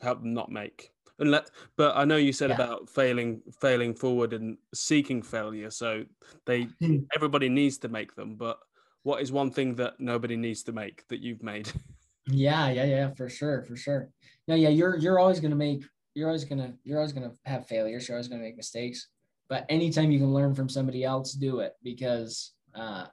help 0.00 0.20
them 0.22 0.34
not 0.34 0.50
make. 0.50 0.90
And 1.18 1.30
let, 1.30 1.50
but 1.76 1.96
I 1.96 2.04
know 2.04 2.16
you 2.16 2.32
said 2.32 2.50
yeah. 2.50 2.56
about 2.56 2.90
failing, 2.90 3.40
failing 3.60 3.94
forward 3.94 4.32
and 4.34 4.58
seeking 4.74 5.22
failure. 5.22 5.70
So 5.70 6.04
they, 6.44 6.62
hmm. 6.80 6.98
everybody 7.14 7.48
needs 7.48 7.78
to 7.78 7.88
make 7.88 8.14
them. 8.14 8.36
But 8.36 8.58
what 9.02 9.22
is 9.22 9.32
one 9.32 9.50
thing 9.50 9.76
that 9.76 9.98
nobody 9.98 10.36
needs 10.36 10.62
to 10.64 10.72
make 10.72 11.06
that 11.08 11.20
you've 11.20 11.42
made? 11.42 11.70
Yeah, 12.28 12.70
yeah, 12.70 12.84
yeah, 12.86 13.10
for 13.14 13.28
sure, 13.28 13.62
for 13.62 13.76
sure. 13.76 14.08
No, 14.48 14.56
yeah, 14.56 14.68
you're 14.68 14.96
you're 14.96 15.20
always 15.20 15.38
gonna 15.38 15.54
make, 15.54 15.84
you're 16.14 16.26
always 16.26 16.44
gonna, 16.44 16.74
you're 16.82 16.98
always 16.98 17.12
gonna 17.12 17.30
have 17.44 17.68
failures. 17.68 18.08
You're 18.08 18.16
always 18.16 18.26
gonna 18.26 18.42
make 18.42 18.56
mistakes. 18.56 19.06
But 19.48 19.64
anytime 19.68 20.10
you 20.10 20.18
can 20.18 20.34
learn 20.34 20.52
from 20.52 20.68
somebody 20.68 21.04
else, 21.04 21.34
do 21.34 21.60
it 21.60 21.74
because 21.84 22.52
uh, 22.74 23.06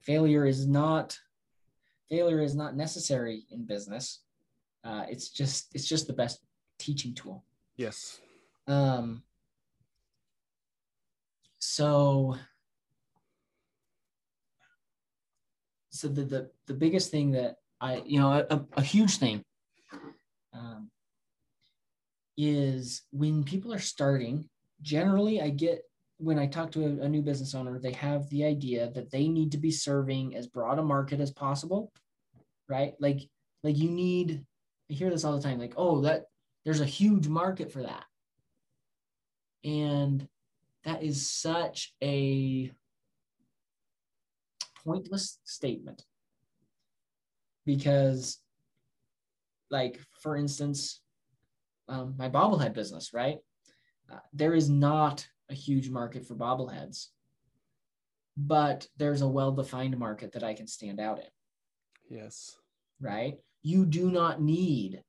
failure 0.00 0.46
is 0.46 0.66
not 0.66 1.14
failure 2.08 2.40
is 2.40 2.54
not 2.54 2.74
necessary 2.74 3.44
in 3.50 3.66
business 3.66 4.20
uh, 4.84 5.04
it's 5.08 5.28
just 5.28 5.74
it's 5.74 5.86
just 5.86 6.06
the 6.06 6.12
best 6.12 6.40
teaching 6.78 7.14
tool. 7.14 7.44
Yes. 7.76 8.20
Um. 8.66 9.22
So. 11.58 12.36
So 15.90 16.06
the 16.06 16.22
the 16.22 16.50
the 16.66 16.74
biggest 16.74 17.10
thing 17.10 17.32
that 17.32 17.56
I 17.80 18.02
you 18.06 18.20
know 18.20 18.46
a, 18.48 18.64
a 18.74 18.82
huge 18.82 19.18
thing. 19.18 19.42
Um, 20.52 20.90
is 22.38 23.02
when 23.10 23.42
people 23.42 23.74
are 23.74 23.80
starting 23.80 24.48
generally 24.80 25.42
i 25.42 25.50
get 25.50 25.82
when 26.18 26.38
i 26.38 26.46
talk 26.46 26.70
to 26.70 26.84
a, 26.84 27.04
a, 27.04 27.08
new 27.08 27.20
business 27.20 27.54
owner 27.54 27.78
they 27.78 27.92
have 27.92 28.28
the 28.30 28.44
idea 28.44 28.90
that 28.92 29.10
they 29.10 29.26
need 29.26 29.50
to 29.50 29.58
be 29.58 29.72
serving 29.72 30.36
as 30.36 30.46
broad 30.46 30.78
a 30.78 30.82
market 30.82 31.20
as 31.20 31.32
possible 31.32 31.92
right 32.68 32.94
like 33.00 33.28
like 33.64 33.76
you 33.76 33.90
need 33.90 34.44
I 34.90 34.94
hear 34.94 35.10
this 35.10 35.24
all 35.24 35.36
the 35.36 35.42
time 35.42 35.58
like, 35.58 35.74
oh, 35.76 36.02
that 36.02 36.24
there's 36.64 36.80
a 36.80 36.86
huge 36.86 37.28
market 37.28 37.72
for 37.72 37.82
that. 37.82 38.04
And 39.64 40.26
that 40.84 41.02
is 41.02 41.30
such 41.30 41.94
a 42.02 42.70
pointless 44.84 45.38
statement. 45.44 46.04
Because, 47.66 48.38
like, 49.70 50.00
for 50.22 50.36
instance, 50.36 51.02
um, 51.88 52.14
my 52.18 52.28
bobblehead 52.28 52.72
business, 52.72 53.12
right? 53.12 53.36
Uh, 54.10 54.18
there 54.32 54.54
is 54.54 54.70
not 54.70 55.26
a 55.50 55.54
huge 55.54 55.90
market 55.90 56.26
for 56.26 56.34
bobbleheads, 56.34 57.08
but 58.36 58.86
there's 58.96 59.20
a 59.20 59.28
well 59.28 59.52
defined 59.52 59.98
market 59.98 60.32
that 60.32 60.44
I 60.44 60.54
can 60.54 60.66
stand 60.66 61.00
out 61.00 61.18
in. 61.18 61.24
Yes. 62.08 62.56
Right? 63.00 63.36
You 63.62 63.84
do 63.84 64.10
not 64.10 64.40
need 64.40 65.02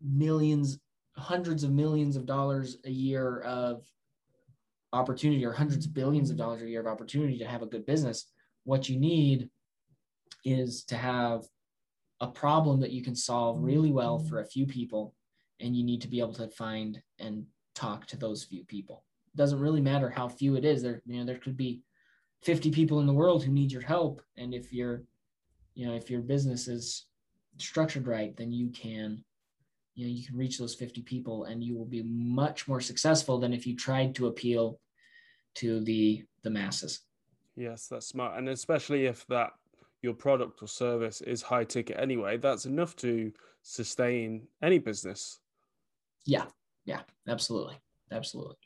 millions, 0.00 0.78
hundreds 1.16 1.64
of 1.64 1.72
millions 1.72 2.16
of 2.16 2.26
dollars 2.26 2.78
a 2.84 2.90
year 2.90 3.40
of 3.40 3.84
opportunity 4.92 5.44
or 5.44 5.52
hundreds 5.52 5.86
of 5.86 5.94
billions 5.94 6.30
of 6.30 6.36
dollars 6.36 6.62
a 6.62 6.68
year 6.68 6.80
of 6.80 6.86
opportunity 6.86 7.38
to 7.38 7.46
have 7.46 7.62
a 7.62 7.66
good 7.66 7.84
business. 7.84 8.26
What 8.64 8.88
you 8.88 8.98
need 8.98 9.50
is 10.44 10.84
to 10.84 10.96
have 10.96 11.42
a 12.20 12.28
problem 12.28 12.80
that 12.80 12.92
you 12.92 13.02
can 13.02 13.14
solve 13.14 13.62
really 13.62 13.90
well 13.90 14.18
for 14.18 14.40
a 14.40 14.46
few 14.46 14.66
people 14.66 15.14
and 15.60 15.76
you 15.76 15.84
need 15.84 16.00
to 16.02 16.08
be 16.08 16.20
able 16.20 16.34
to 16.34 16.48
find 16.48 17.00
and 17.18 17.44
talk 17.74 18.06
to 18.06 18.16
those 18.16 18.44
few 18.44 18.64
people 18.64 19.04
it 19.34 19.36
doesn't 19.36 19.60
really 19.60 19.80
matter 19.80 20.08
how 20.08 20.28
few 20.28 20.56
it 20.56 20.64
is 20.64 20.82
there 20.82 21.02
you 21.06 21.18
know 21.18 21.24
there 21.24 21.38
could 21.38 21.56
be 21.56 21.82
50 22.42 22.70
people 22.70 23.00
in 23.00 23.06
the 23.06 23.12
world 23.12 23.42
who 23.42 23.50
need 23.50 23.72
your 23.72 23.82
help 23.82 24.22
and 24.36 24.54
if 24.54 24.72
you're 24.72 25.02
you 25.74 25.86
know 25.86 25.94
if 25.94 26.10
your 26.10 26.20
business 26.20 26.68
is 26.68 27.06
structured 27.58 28.06
right 28.06 28.36
then 28.36 28.50
you 28.50 28.68
can 28.70 29.22
you 29.94 30.06
know 30.06 30.12
you 30.12 30.26
can 30.26 30.36
reach 30.36 30.58
those 30.58 30.74
50 30.74 31.02
people 31.02 31.44
and 31.44 31.62
you 31.62 31.76
will 31.76 31.84
be 31.84 32.02
much 32.02 32.66
more 32.66 32.80
successful 32.80 33.38
than 33.38 33.52
if 33.52 33.66
you 33.66 33.76
tried 33.76 34.14
to 34.16 34.26
appeal 34.26 34.78
to 35.54 35.80
the 35.80 36.24
the 36.42 36.50
masses. 36.50 37.00
Yes 37.56 37.86
that's 37.88 38.08
smart. 38.08 38.36
And 38.36 38.48
especially 38.48 39.06
if 39.06 39.26
that 39.28 39.50
your 40.02 40.14
product 40.14 40.62
or 40.62 40.68
service 40.68 41.20
is 41.20 41.40
high 41.42 41.64
ticket 41.64 41.96
anyway 41.98 42.36
that's 42.36 42.66
enough 42.66 42.96
to 42.96 43.32
sustain 43.62 44.46
any 44.62 44.78
business. 44.78 45.40
Yeah 46.26 46.46
yeah 46.84 47.00
absolutely 47.28 47.76
absolutely. 48.10 48.56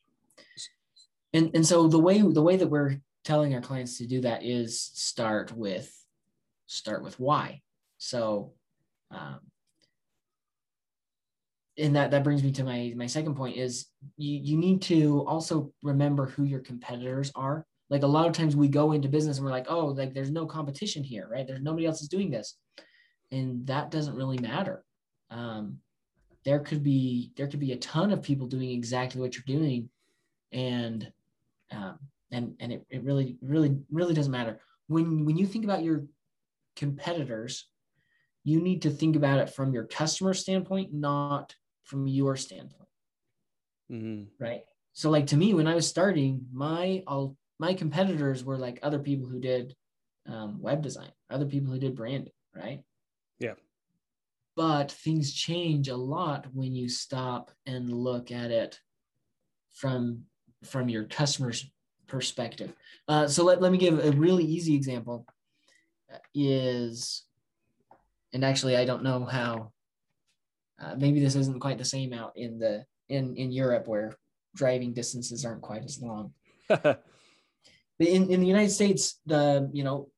And 1.34 1.50
and 1.54 1.66
so 1.66 1.88
the 1.88 1.98
way 1.98 2.22
the 2.22 2.42
way 2.42 2.56
that 2.56 2.68
we're 2.68 2.96
telling 3.24 3.54
our 3.54 3.60
clients 3.60 3.98
to 3.98 4.06
do 4.06 4.22
that 4.22 4.42
is 4.42 4.80
start 4.80 5.52
with 5.52 5.92
start 6.68 7.02
with 7.02 7.18
why. 7.18 7.62
So, 7.96 8.52
um, 9.10 9.40
and 11.76 11.96
that 11.96 12.10
that 12.10 12.24
brings 12.24 12.42
me 12.42 12.52
to 12.52 12.64
my 12.64 12.92
my 12.96 13.06
second 13.06 13.34
point 13.34 13.56
is 13.56 13.86
you 14.16 14.38
you 14.42 14.56
need 14.56 14.82
to 14.82 15.24
also 15.26 15.72
remember 15.82 16.26
who 16.26 16.44
your 16.44 16.60
competitors 16.60 17.32
are. 17.34 17.66
Like 17.90 18.02
a 18.02 18.06
lot 18.06 18.26
of 18.26 18.34
times 18.34 18.54
we 18.54 18.68
go 18.68 18.92
into 18.92 19.08
business 19.08 19.38
and 19.38 19.46
we're 19.46 19.52
like, 19.52 19.66
oh, 19.68 19.86
like 19.86 20.12
there's 20.12 20.30
no 20.30 20.44
competition 20.44 21.02
here, 21.02 21.26
right? 21.30 21.46
There's 21.46 21.62
nobody 21.62 21.86
else 21.86 22.02
is 22.02 22.08
doing 22.08 22.30
this, 22.30 22.56
and 23.32 23.66
that 23.66 23.90
doesn't 23.90 24.14
really 24.14 24.38
matter. 24.38 24.84
Um, 25.30 25.78
there 26.44 26.60
could 26.60 26.82
be 26.82 27.32
there 27.36 27.46
could 27.46 27.60
be 27.60 27.72
a 27.72 27.76
ton 27.78 28.12
of 28.12 28.22
people 28.22 28.46
doing 28.46 28.70
exactly 28.70 29.20
what 29.20 29.34
you're 29.34 29.58
doing, 29.58 29.88
and 30.52 31.10
um, 31.70 31.98
and 32.30 32.54
and 32.60 32.72
it, 32.72 32.86
it 32.90 33.02
really 33.04 33.38
really 33.40 33.78
really 33.90 34.14
doesn't 34.14 34.32
matter 34.32 34.60
when 34.88 35.24
when 35.24 35.36
you 35.36 35.46
think 35.46 35.64
about 35.64 35.84
your 35.84 36.04
competitors, 36.78 37.68
you 38.44 38.62
need 38.62 38.82
to 38.82 38.90
think 38.90 39.16
about 39.16 39.40
it 39.40 39.50
from 39.50 39.74
your 39.74 39.84
customer 39.84 40.32
standpoint, 40.32 40.94
not 40.94 41.54
from 41.84 42.06
your 42.06 42.36
standpoint. 42.36 42.88
Mm-hmm. 43.92 44.42
Right. 44.42 44.62
So, 44.92 45.10
like 45.10 45.26
to 45.28 45.36
me, 45.36 45.54
when 45.54 45.66
I 45.66 45.74
was 45.74 45.86
starting, 45.86 46.46
my 46.52 47.02
all 47.06 47.36
my 47.58 47.74
competitors 47.74 48.44
were 48.44 48.56
like 48.56 48.78
other 48.82 48.98
people 48.98 49.28
who 49.28 49.40
did 49.40 49.74
um, 50.26 50.60
web 50.62 50.82
design, 50.82 51.10
other 51.30 51.46
people 51.46 51.72
who 51.72 51.78
did 51.78 51.96
branding. 51.96 52.32
Right. 52.54 52.80
Yeah. 53.38 53.54
But 54.56 54.90
things 54.90 55.32
change 55.32 55.88
a 55.88 55.96
lot 55.96 56.46
when 56.52 56.74
you 56.74 56.88
stop 56.88 57.50
and 57.66 57.92
look 57.92 58.30
at 58.30 58.50
it 58.50 58.80
from 59.74 60.24
from 60.64 60.88
your 60.88 61.04
customer's 61.04 61.70
perspective. 62.06 62.72
Uh, 63.06 63.28
so 63.28 63.44
let, 63.44 63.60
let 63.60 63.70
me 63.70 63.78
give 63.78 64.04
a 64.04 64.12
really 64.12 64.44
easy 64.44 64.74
example 64.74 65.26
is, 66.34 67.24
and 68.32 68.44
actually, 68.44 68.76
I 68.76 68.84
don't 68.84 69.02
know 69.02 69.24
how. 69.24 69.72
Uh, 70.80 70.94
maybe 70.96 71.18
this 71.18 71.34
isn't 71.34 71.60
quite 71.60 71.78
the 71.78 71.84
same 71.84 72.12
out 72.12 72.32
in 72.36 72.58
the 72.58 72.84
in 73.08 73.36
in 73.36 73.50
Europe 73.50 73.88
where 73.88 74.16
driving 74.54 74.92
distances 74.92 75.44
aren't 75.44 75.62
quite 75.62 75.84
as 75.84 76.00
long. 76.00 76.32
but 76.68 77.02
in, 77.98 78.30
in 78.30 78.40
the 78.40 78.46
United 78.46 78.70
States, 78.70 79.20
the 79.26 79.68
you 79.72 79.84
know 79.84 80.10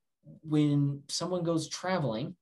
when 0.42 1.02
someone 1.08 1.42
goes 1.42 1.68
traveling, 1.68 2.36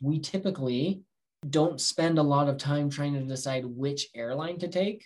we 0.00 0.18
typically 0.18 1.02
don't 1.48 1.80
spend 1.80 2.18
a 2.18 2.22
lot 2.22 2.48
of 2.48 2.58
time 2.58 2.90
trying 2.90 3.14
to 3.14 3.22
decide 3.22 3.64
which 3.64 4.08
airline 4.14 4.58
to 4.58 4.68
take. 4.68 5.04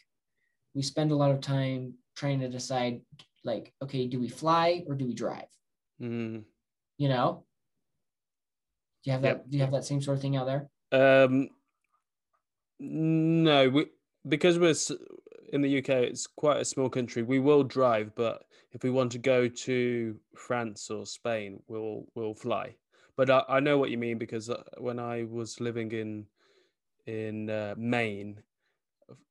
We 0.75 0.83
spend 0.83 1.11
a 1.11 1.17
lot 1.17 1.31
of 1.31 1.41
time 1.41 1.95
trying 2.17 2.41
to 2.41 2.49
decide, 2.49 3.03
like, 3.45 3.73
okay, 3.83 4.07
do 4.07 4.19
we 4.19 4.29
fly 4.29 4.85
or 4.87 4.95
do 4.95 5.07
we 5.07 5.15
drive? 5.15 5.49
Mm. 6.01 6.45
You 6.99 7.09
know, 7.09 7.45
do 9.03 9.11
you 9.11 9.13
have 9.13 9.23
that? 9.23 9.29
Yep. 9.29 9.45
Do 9.49 9.57
you 9.57 9.63
have 9.63 9.73
that 9.73 9.85
same 9.85 10.01
sort 10.01 10.17
of 10.17 10.23
thing 10.23 10.37
out 10.37 10.47
there? 10.47 10.69
Um, 10.93 11.49
no, 12.79 13.69
we 13.69 13.87
because 14.29 14.59
we're 14.59 14.75
in 15.53 15.63
the 15.63 15.79
UK. 15.79 15.89
It's 15.91 16.27
quite 16.27 16.61
a 16.61 16.65
small 16.65 16.89
country. 16.89 17.23
We 17.23 17.39
will 17.39 17.65
drive, 17.65 18.15
but 18.15 18.45
if 18.73 18.83
we 18.83 18.91
want 18.91 19.13
to 19.13 19.19
go 19.19 19.49
to 19.49 20.19
France 20.37 20.91
or 20.91 21.07
Spain, 21.07 21.63
we'll 21.69 22.07
we'll 22.15 22.35
fly. 22.35 22.77
But 23.17 23.31
I, 23.31 23.43
I 23.49 23.61
know 23.61 23.79
what 23.79 23.91
you 23.91 23.99
mean 23.99 24.19
because 24.19 24.49
uh, 24.49 24.63
when 24.79 24.99
I 24.99 25.25
was 25.25 25.61
living 25.61 25.93
in 25.93 26.27
in 27.07 27.51
uh, 27.51 27.75
Maine 27.77 28.43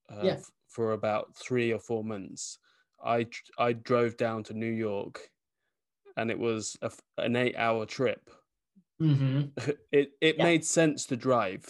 uh, 0.09 0.21
yeah. 0.23 0.33
f- 0.33 0.51
for 0.67 0.93
about 0.93 1.35
three 1.35 1.71
or 1.71 1.79
four 1.79 2.03
months, 2.03 2.59
I 3.03 3.27
I 3.57 3.73
drove 3.73 4.17
down 4.17 4.43
to 4.45 4.53
New 4.53 4.71
York, 4.71 5.29
and 6.17 6.31
it 6.31 6.39
was 6.39 6.77
a, 6.81 6.91
an 7.17 7.35
eight 7.35 7.55
hour 7.57 7.85
trip. 7.85 8.29
Mm-hmm. 9.01 9.49
It 9.91 10.11
it 10.21 10.37
yeah. 10.37 10.43
made 10.43 10.65
sense 10.65 11.05
to 11.07 11.17
drive, 11.17 11.65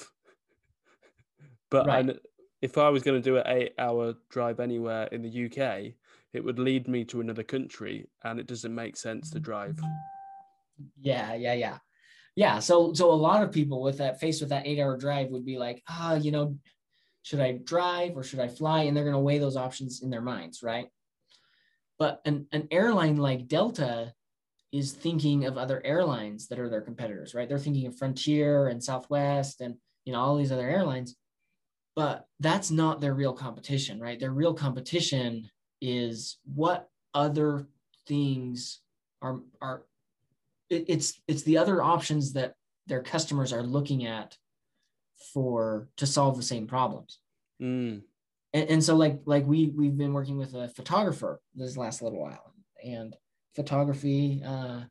but 1.69 1.87
right. 1.87 2.09
I, 2.09 2.15
if 2.61 2.77
I 2.77 2.89
was 2.89 3.03
going 3.03 3.21
to 3.21 3.29
do 3.29 3.37
an 3.37 3.47
eight 3.47 3.73
hour 3.79 4.15
drive 4.29 4.59
anywhere 4.59 5.05
in 5.11 5.21
the 5.21 5.45
UK, 5.45 5.93
it 6.33 6.43
would 6.43 6.59
lead 6.59 6.87
me 6.87 7.05
to 7.05 7.21
another 7.21 7.43
country, 7.43 8.07
and 8.23 8.39
it 8.39 8.47
doesn't 8.47 8.75
make 8.75 8.97
sense 8.97 9.31
to 9.31 9.39
drive. 9.39 9.79
Yeah, 11.01 11.33
yeah, 11.33 11.53
yeah 11.53 11.77
yeah 12.35 12.59
so 12.59 12.93
so 12.93 13.11
a 13.11 13.13
lot 13.13 13.43
of 13.43 13.51
people 13.51 13.81
with 13.81 13.97
that 13.97 14.19
faced 14.19 14.41
with 14.41 14.49
that 14.49 14.65
eight 14.65 14.79
hour 14.79 14.97
drive 14.97 15.29
would 15.29 15.45
be 15.45 15.57
like 15.57 15.83
ah 15.89 16.15
you 16.15 16.31
know 16.31 16.57
should 17.23 17.39
i 17.39 17.51
drive 17.63 18.15
or 18.15 18.23
should 18.23 18.39
i 18.39 18.47
fly 18.47 18.83
and 18.83 18.95
they're 18.95 19.03
going 19.03 19.13
to 19.13 19.19
weigh 19.19 19.37
those 19.37 19.57
options 19.57 20.01
in 20.01 20.09
their 20.09 20.21
minds 20.21 20.63
right 20.63 20.87
but 21.99 22.21
an, 22.25 22.47
an 22.51 22.67
airline 22.71 23.17
like 23.17 23.47
delta 23.47 24.13
is 24.71 24.93
thinking 24.93 25.45
of 25.45 25.57
other 25.57 25.81
airlines 25.85 26.47
that 26.47 26.59
are 26.59 26.69
their 26.69 26.81
competitors 26.81 27.33
right 27.33 27.49
they're 27.49 27.59
thinking 27.59 27.87
of 27.87 27.97
frontier 27.97 28.67
and 28.67 28.83
southwest 28.83 29.61
and 29.61 29.75
you 30.05 30.13
know 30.13 30.19
all 30.19 30.37
these 30.37 30.51
other 30.51 30.69
airlines 30.69 31.15
but 31.95 32.25
that's 32.39 32.71
not 32.71 33.01
their 33.01 33.13
real 33.13 33.33
competition 33.33 33.99
right 33.99 34.19
their 34.19 34.31
real 34.31 34.53
competition 34.53 35.49
is 35.81 36.37
what 36.55 36.89
other 37.13 37.67
things 38.07 38.79
are 39.21 39.41
are 39.61 39.83
it, 40.69 40.85
it's 40.87 41.21
it's 41.27 41.43
the 41.43 41.57
other 41.57 41.81
options 41.81 42.33
that 42.33 42.55
their 42.87 43.01
customers 43.01 43.53
are 43.53 43.63
looking 43.63 44.05
at 44.05 44.37
for 45.33 45.87
to 45.97 46.05
solve 46.05 46.37
the 46.37 46.43
same 46.43 46.67
problems. 46.67 47.19
Mm. 47.61 48.01
And, 48.53 48.69
and 48.69 48.83
so 48.83 48.95
like 48.95 49.21
like 49.25 49.45
we 49.45 49.71
we've 49.75 49.97
been 49.97 50.13
working 50.13 50.37
with 50.37 50.53
a 50.55 50.69
photographer 50.69 51.39
this 51.55 51.77
last 51.77 52.01
little 52.01 52.19
while, 52.19 52.53
and 52.83 53.15
photography, 53.55 54.41
uh, 54.45 54.81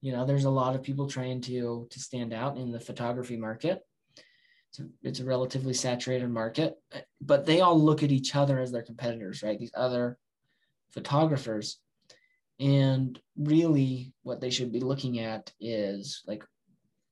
you 0.00 0.12
know, 0.12 0.26
there's 0.26 0.44
a 0.44 0.50
lot 0.50 0.74
of 0.74 0.82
people 0.82 1.08
trying 1.08 1.40
to 1.42 1.86
to 1.90 2.00
stand 2.00 2.32
out 2.32 2.56
in 2.56 2.72
the 2.72 2.80
photography 2.80 3.36
market. 3.36 3.80
It's 4.70 4.80
a, 4.80 4.86
it's 5.02 5.20
a 5.20 5.24
relatively 5.24 5.74
saturated 5.74 6.30
market, 6.30 6.74
but 7.20 7.44
they 7.44 7.60
all 7.60 7.78
look 7.78 8.02
at 8.02 8.10
each 8.10 8.34
other 8.34 8.58
as 8.58 8.72
their 8.72 8.82
competitors, 8.82 9.42
right? 9.42 9.58
These 9.58 9.72
other 9.74 10.16
photographers 10.92 11.78
and 12.62 13.18
really, 13.36 14.12
what 14.22 14.40
they 14.40 14.50
should 14.50 14.70
be 14.72 14.78
looking 14.78 15.18
at 15.18 15.52
is 15.60 16.22
like, 16.28 16.44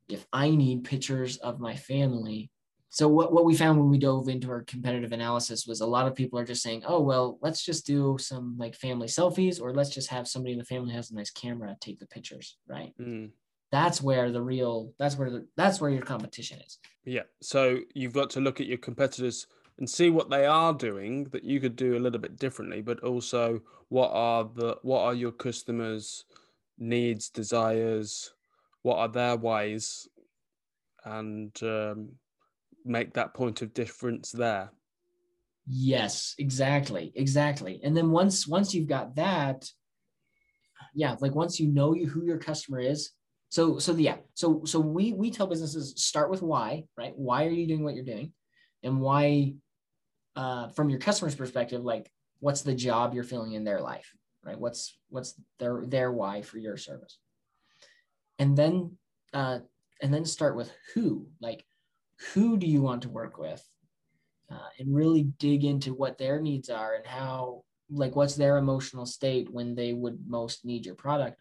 if 0.08 0.24
I 0.32 0.50
need 0.50 0.84
pictures 0.84 1.38
of 1.38 1.60
my 1.60 1.74
family. 1.74 2.50
So, 2.92 3.06
what, 3.06 3.32
what 3.32 3.44
we 3.44 3.54
found 3.54 3.78
when 3.78 3.88
we 3.88 3.98
dove 3.98 4.28
into 4.28 4.50
our 4.50 4.62
competitive 4.64 5.12
analysis 5.12 5.64
was 5.64 5.80
a 5.80 5.86
lot 5.86 6.08
of 6.08 6.16
people 6.16 6.40
are 6.40 6.44
just 6.44 6.62
saying, 6.62 6.82
oh, 6.84 7.00
well, 7.00 7.38
let's 7.40 7.64
just 7.64 7.86
do 7.86 8.16
some 8.18 8.56
like 8.58 8.74
family 8.74 9.06
selfies, 9.06 9.60
or 9.60 9.72
let's 9.72 9.90
just 9.90 10.08
have 10.08 10.26
somebody 10.26 10.52
in 10.52 10.58
the 10.58 10.64
family 10.64 10.92
has 10.92 11.12
a 11.12 11.14
nice 11.14 11.30
camera 11.30 11.76
take 11.80 12.00
the 12.00 12.06
pictures, 12.06 12.58
right? 12.66 12.92
Mm. 13.00 13.30
That's 13.70 14.02
where 14.02 14.32
the 14.32 14.42
real, 14.42 14.92
that's 14.98 15.16
where 15.16 15.30
the, 15.30 15.46
that's 15.56 15.80
where 15.80 15.90
your 15.90 16.02
competition 16.02 16.58
is. 16.66 16.80
Yeah. 17.04 17.22
So, 17.40 17.78
you've 17.94 18.12
got 18.12 18.28
to 18.30 18.40
look 18.40 18.60
at 18.60 18.66
your 18.66 18.78
competitors 18.78 19.46
and 19.78 19.88
see 19.88 20.10
what 20.10 20.28
they 20.28 20.44
are 20.44 20.74
doing 20.74 21.24
that 21.30 21.44
you 21.44 21.60
could 21.60 21.76
do 21.76 21.96
a 21.96 22.00
little 22.00 22.18
bit 22.20 22.38
differently 22.38 22.82
but 22.82 23.00
also 23.00 23.62
what 23.88 24.10
are 24.12 24.44
the 24.54 24.76
what 24.82 25.00
are 25.00 25.14
your 25.14 25.32
customers 25.32 26.26
needs 26.78 27.30
desires 27.30 28.34
what 28.82 28.98
are 28.98 29.08
their 29.08 29.36
ways 29.36 30.06
and 31.06 31.58
um, 31.62 32.10
make 32.84 33.14
that 33.14 33.34
point 33.34 33.62
of 33.62 33.74
difference 33.74 34.30
there? 34.32 34.70
Yes 35.66 36.34
exactly 36.38 37.12
exactly. 37.14 37.80
And 37.82 37.96
then 37.96 38.10
once 38.10 38.46
once 38.46 38.74
you've 38.74 38.88
got 38.88 39.16
that 39.16 39.68
yeah 40.94 41.14
like 41.20 41.34
once 41.34 41.60
you 41.60 41.68
know 41.68 41.94
you, 41.94 42.08
who 42.08 42.24
your 42.24 42.38
customer 42.38 42.80
is 42.80 43.10
so 43.48 43.78
so 43.78 43.94
yeah 43.94 44.16
so 44.34 44.62
so 44.64 44.80
we 44.80 45.12
we 45.12 45.30
tell 45.30 45.46
businesses 45.46 45.94
start 46.02 46.30
with 46.30 46.42
why 46.42 46.84
right? 46.96 47.12
Why 47.16 47.46
are 47.46 47.50
you 47.50 47.66
doing 47.66 47.84
what 47.84 47.94
you're 47.94 48.04
doing? 48.04 48.32
And 48.82 49.00
why 49.00 49.54
uh, 50.36 50.68
from 50.68 50.88
your 50.88 50.98
customer's 50.98 51.34
perspective, 51.34 51.82
like 51.82 52.10
what's 52.38 52.62
the 52.62 52.74
job 52.74 53.14
you're 53.14 53.24
filling 53.24 53.52
in 53.52 53.64
their 53.64 53.80
life, 53.80 54.10
right? 54.44 54.58
What's 54.58 54.96
what's 55.08 55.34
their 55.58 55.84
their 55.86 56.12
why 56.12 56.42
for 56.42 56.58
your 56.58 56.76
service, 56.76 57.18
and 58.38 58.56
then 58.56 58.96
uh, 59.34 59.58
and 60.00 60.12
then 60.12 60.24
start 60.24 60.56
with 60.56 60.72
who, 60.94 61.26
like 61.40 61.64
who 62.32 62.56
do 62.58 62.66
you 62.66 62.82
want 62.82 63.02
to 63.02 63.08
work 63.08 63.38
with, 63.38 63.66
uh, 64.50 64.68
and 64.78 64.94
really 64.94 65.24
dig 65.38 65.64
into 65.64 65.94
what 65.94 66.18
their 66.18 66.40
needs 66.40 66.68
are 66.70 66.94
and 66.94 67.06
how 67.06 67.62
like 67.88 68.14
what's 68.14 68.36
their 68.36 68.56
emotional 68.56 69.06
state 69.06 69.50
when 69.50 69.74
they 69.74 69.92
would 69.92 70.18
most 70.28 70.64
need 70.64 70.86
your 70.86 70.94
product, 70.94 71.40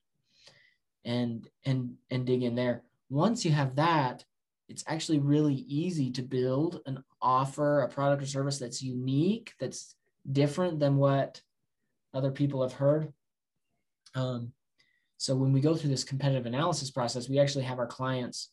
and 1.05 1.47
and 1.65 1.95
and 2.09 2.25
dig 2.25 2.43
in 2.43 2.55
there. 2.55 2.83
Once 3.09 3.45
you 3.45 3.51
have 3.51 3.75
that, 3.75 4.23
it's 4.67 4.83
actually 4.87 5.19
really 5.19 5.65
easy 5.67 6.11
to 6.11 6.21
build 6.21 6.81
an 6.85 7.03
offer, 7.21 7.81
a 7.81 7.89
product 7.89 8.23
or 8.23 8.25
service 8.27 8.59
that's 8.59 8.81
unique, 8.81 9.53
that's 9.59 9.95
different 10.31 10.79
than 10.79 10.97
what 10.97 11.41
other 12.13 12.31
people 12.31 12.61
have 12.61 12.73
heard. 12.73 13.11
Um, 14.15 14.53
so 15.17 15.35
when 15.35 15.51
we 15.51 15.61
go 15.61 15.75
through 15.75 15.89
this 15.89 16.03
competitive 16.03 16.45
analysis 16.45 16.91
process, 16.91 17.27
we 17.27 17.39
actually 17.39 17.65
have 17.65 17.79
our 17.79 17.87
clients 17.87 18.49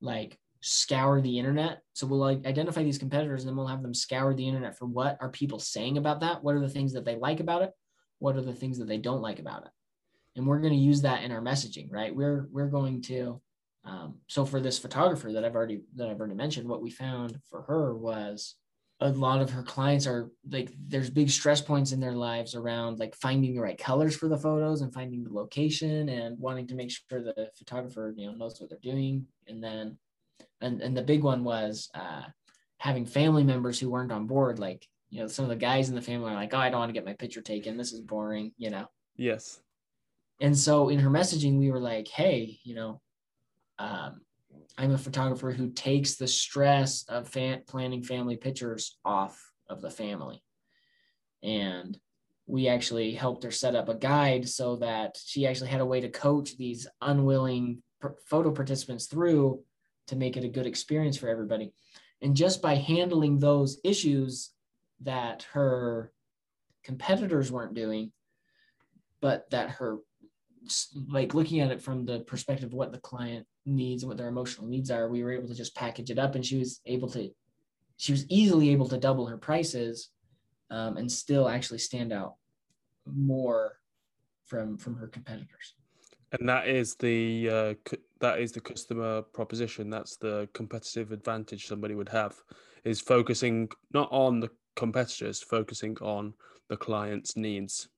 like 0.00 0.38
scour 0.60 1.20
the 1.20 1.38
internet. 1.38 1.82
So 1.94 2.06
we'll 2.06 2.18
like 2.18 2.46
identify 2.46 2.82
these 2.82 2.98
competitors 2.98 3.42
and 3.42 3.48
then 3.48 3.56
we'll 3.56 3.66
have 3.66 3.82
them 3.82 3.94
scour 3.94 4.34
the 4.34 4.46
internet 4.46 4.76
for 4.76 4.86
what 4.86 5.16
are 5.20 5.30
people 5.30 5.58
saying 5.58 5.98
about 5.98 6.20
that? 6.20 6.42
What 6.42 6.54
are 6.54 6.60
the 6.60 6.68
things 6.68 6.92
that 6.92 7.04
they 7.04 7.16
like 7.16 7.40
about 7.40 7.62
it? 7.62 7.72
What 8.18 8.36
are 8.36 8.42
the 8.42 8.52
things 8.52 8.78
that 8.78 8.88
they 8.88 8.98
don't 8.98 9.22
like 9.22 9.38
about 9.38 9.64
it? 9.64 9.70
And 10.36 10.46
we're 10.46 10.60
going 10.60 10.72
to 10.72 10.78
use 10.78 11.02
that 11.02 11.22
in 11.22 11.32
our 11.32 11.40
messaging, 11.40 11.90
right? 11.90 12.14
We're 12.14 12.48
we're 12.52 12.68
going 12.68 13.02
to 13.02 13.40
um, 13.84 14.16
so 14.28 14.44
for 14.44 14.60
this 14.60 14.78
photographer 14.78 15.32
that 15.32 15.44
I've 15.44 15.54
already 15.54 15.80
that 15.96 16.08
I've 16.08 16.18
already 16.18 16.34
mentioned, 16.34 16.68
what 16.68 16.82
we 16.82 16.90
found 16.90 17.38
for 17.48 17.62
her 17.62 17.96
was 17.96 18.56
a 19.00 19.08
lot 19.08 19.40
of 19.40 19.50
her 19.50 19.62
clients 19.62 20.06
are 20.06 20.30
like 20.50 20.70
there's 20.86 21.08
big 21.08 21.30
stress 21.30 21.62
points 21.62 21.92
in 21.92 22.00
their 22.00 22.12
lives 22.12 22.54
around 22.54 22.98
like 22.98 23.14
finding 23.14 23.54
the 23.54 23.62
right 23.62 23.78
colors 23.78 24.14
for 24.14 24.28
the 24.28 24.36
photos 24.36 24.82
and 24.82 24.92
finding 24.92 25.24
the 25.24 25.32
location 25.32 26.10
and 26.10 26.38
wanting 26.38 26.66
to 26.66 26.74
make 26.74 26.90
sure 26.90 27.22
the 27.22 27.50
photographer 27.56 28.12
you 28.14 28.26
know 28.26 28.34
knows 28.34 28.60
what 28.60 28.68
they're 28.68 28.78
doing 28.82 29.24
and 29.48 29.64
then 29.64 29.96
and 30.60 30.80
and 30.80 30.96
the 30.96 31.02
big 31.02 31.22
one 31.22 31.44
was 31.44 31.90
uh, 31.94 32.22
having 32.78 33.06
family 33.06 33.44
members 33.44 33.78
who 33.78 33.90
weren't 33.90 34.12
on 34.12 34.26
board 34.26 34.58
like 34.58 34.86
you 35.10 35.20
know 35.20 35.26
some 35.26 35.44
of 35.44 35.48
the 35.48 35.56
guys 35.56 35.88
in 35.88 35.94
the 35.94 36.02
family 36.02 36.30
are 36.30 36.34
like 36.34 36.54
oh 36.54 36.58
i 36.58 36.70
don't 36.70 36.80
want 36.80 36.88
to 36.88 36.94
get 36.94 37.04
my 37.04 37.14
picture 37.14 37.42
taken. 37.42 37.76
This 37.76 37.92
is 37.92 38.00
boring 38.00 38.52
you 38.56 38.70
know? 38.70 38.86
Yes. 39.16 39.60
And 40.40 40.56
so 40.56 40.88
in 40.88 40.98
her 41.00 41.10
messaging 41.10 41.58
we 41.58 41.70
were 41.70 41.80
like 41.80 42.08
hey 42.08 42.58
you 42.64 42.74
know 42.74 43.00
um, 43.78 44.20
I'm 44.76 44.92
a 44.92 44.98
photographer 44.98 45.50
who 45.50 45.70
takes 45.70 46.14
the 46.14 46.28
stress 46.28 47.04
of 47.08 47.28
fan- 47.28 47.62
planning 47.66 48.02
family 48.02 48.36
pictures 48.36 48.98
off 49.04 49.40
of 49.68 49.80
the 49.80 49.90
family. 49.90 50.42
And 51.42 51.98
we 52.46 52.68
actually 52.68 53.12
helped 53.12 53.44
her 53.44 53.50
set 53.50 53.74
up 53.74 53.88
a 53.88 53.94
guide 53.94 54.48
so 54.48 54.76
that 54.76 55.18
she 55.24 55.46
actually 55.46 55.70
had 55.70 55.80
a 55.80 55.86
way 55.86 56.00
to 56.00 56.08
coach 56.08 56.56
these 56.56 56.86
unwilling 57.00 57.82
photo 58.26 58.50
participants 58.50 59.06
through 59.06 59.62
to 60.10 60.16
make 60.16 60.36
it 60.36 60.44
a 60.44 60.48
good 60.48 60.66
experience 60.66 61.16
for 61.16 61.28
everybody. 61.28 61.72
And 62.20 62.36
just 62.36 62.60
by 62.60 62.74
handling 62.74 63.38
those 63.38 63.80
issues 63.84 64.50
that 65.02 65.46
her 65.52 66.12
competitors 66.84 67.50
weren't 67.50 67.74
doing, 67.74 68.12
but 69.20 69.48
that 69.50 69.70
her 69.70 69.98
like 71.08 71.32
looking 71.32 71.60
at 71.60 71.70
it 71.70 71.80
from 71.80 72.04
the 72.04 72.20
perspective 72.20 72.68
of 72.68 72.74
what 72.74 72.92
the 72.92 72.98
client 72.98 73.46
needs 73.64 74.02
and 74.02 74.08
what 74.08 74.18
their 74.18 74.28
emotional 74.28 74.66
needs 74.66 74.90
are, 74.90 75.08
we 75.08 75.22
were 75.22 75.32
able 75.32 75.48
to 75.48 75.54
just 75.54 75.74
package 75.74 76.10
it 76.10 76.18
up, 76.18 76.34
and 76.34 76.44
she 76.44 76.58
was 76.58 76.80
able 76.86 77.08
to, 77.08 77.30
she 77.96 78.12
was 78.12 78.26
easily 78.28 78.70
able 78.70 78.88
to 78.88 78.98
double 78.98 79.26
her 79.26 79.38
prices, 79.38 80.10
um, 80.70 80.96
and 80.96 81.10
still 81.10 81.48
actually 81.48 81.78
stand 81.78 82.12
out 82.12 82.34
more 83.06 83.76
from 84.46 84.76
from 84.76 84.96
her 84.96 85.06
competitors. 85.06 85.76
And 86.32 86.48
that 86.48 86.68
is 86.68 86.96
the 86.96 87.48
uh, 87.50 87.74
that 88.20 88.40
is 88.40 88.52
the 88.52 88.60
customer 88.60 89.22
proposition. 89.22 89.90
That's 89.90 90.16
the 90.16 90.48
competitive 90.52 91.12
advantage 91.12 91.66
somebody 91.66 91.94
would 91.94 92.08
have 92.08 92.36
is 92.84 93.00
focusing 93.00 93.68
not 93.92 94.08
on 94.10 94.40
the 94.40 94.50
competitors, 94.76 95.42
focusing 95.42 95.96
on 96.00 96.34
the 96.68 96.76
client's 96.76 97.36
needs 97.36 97.88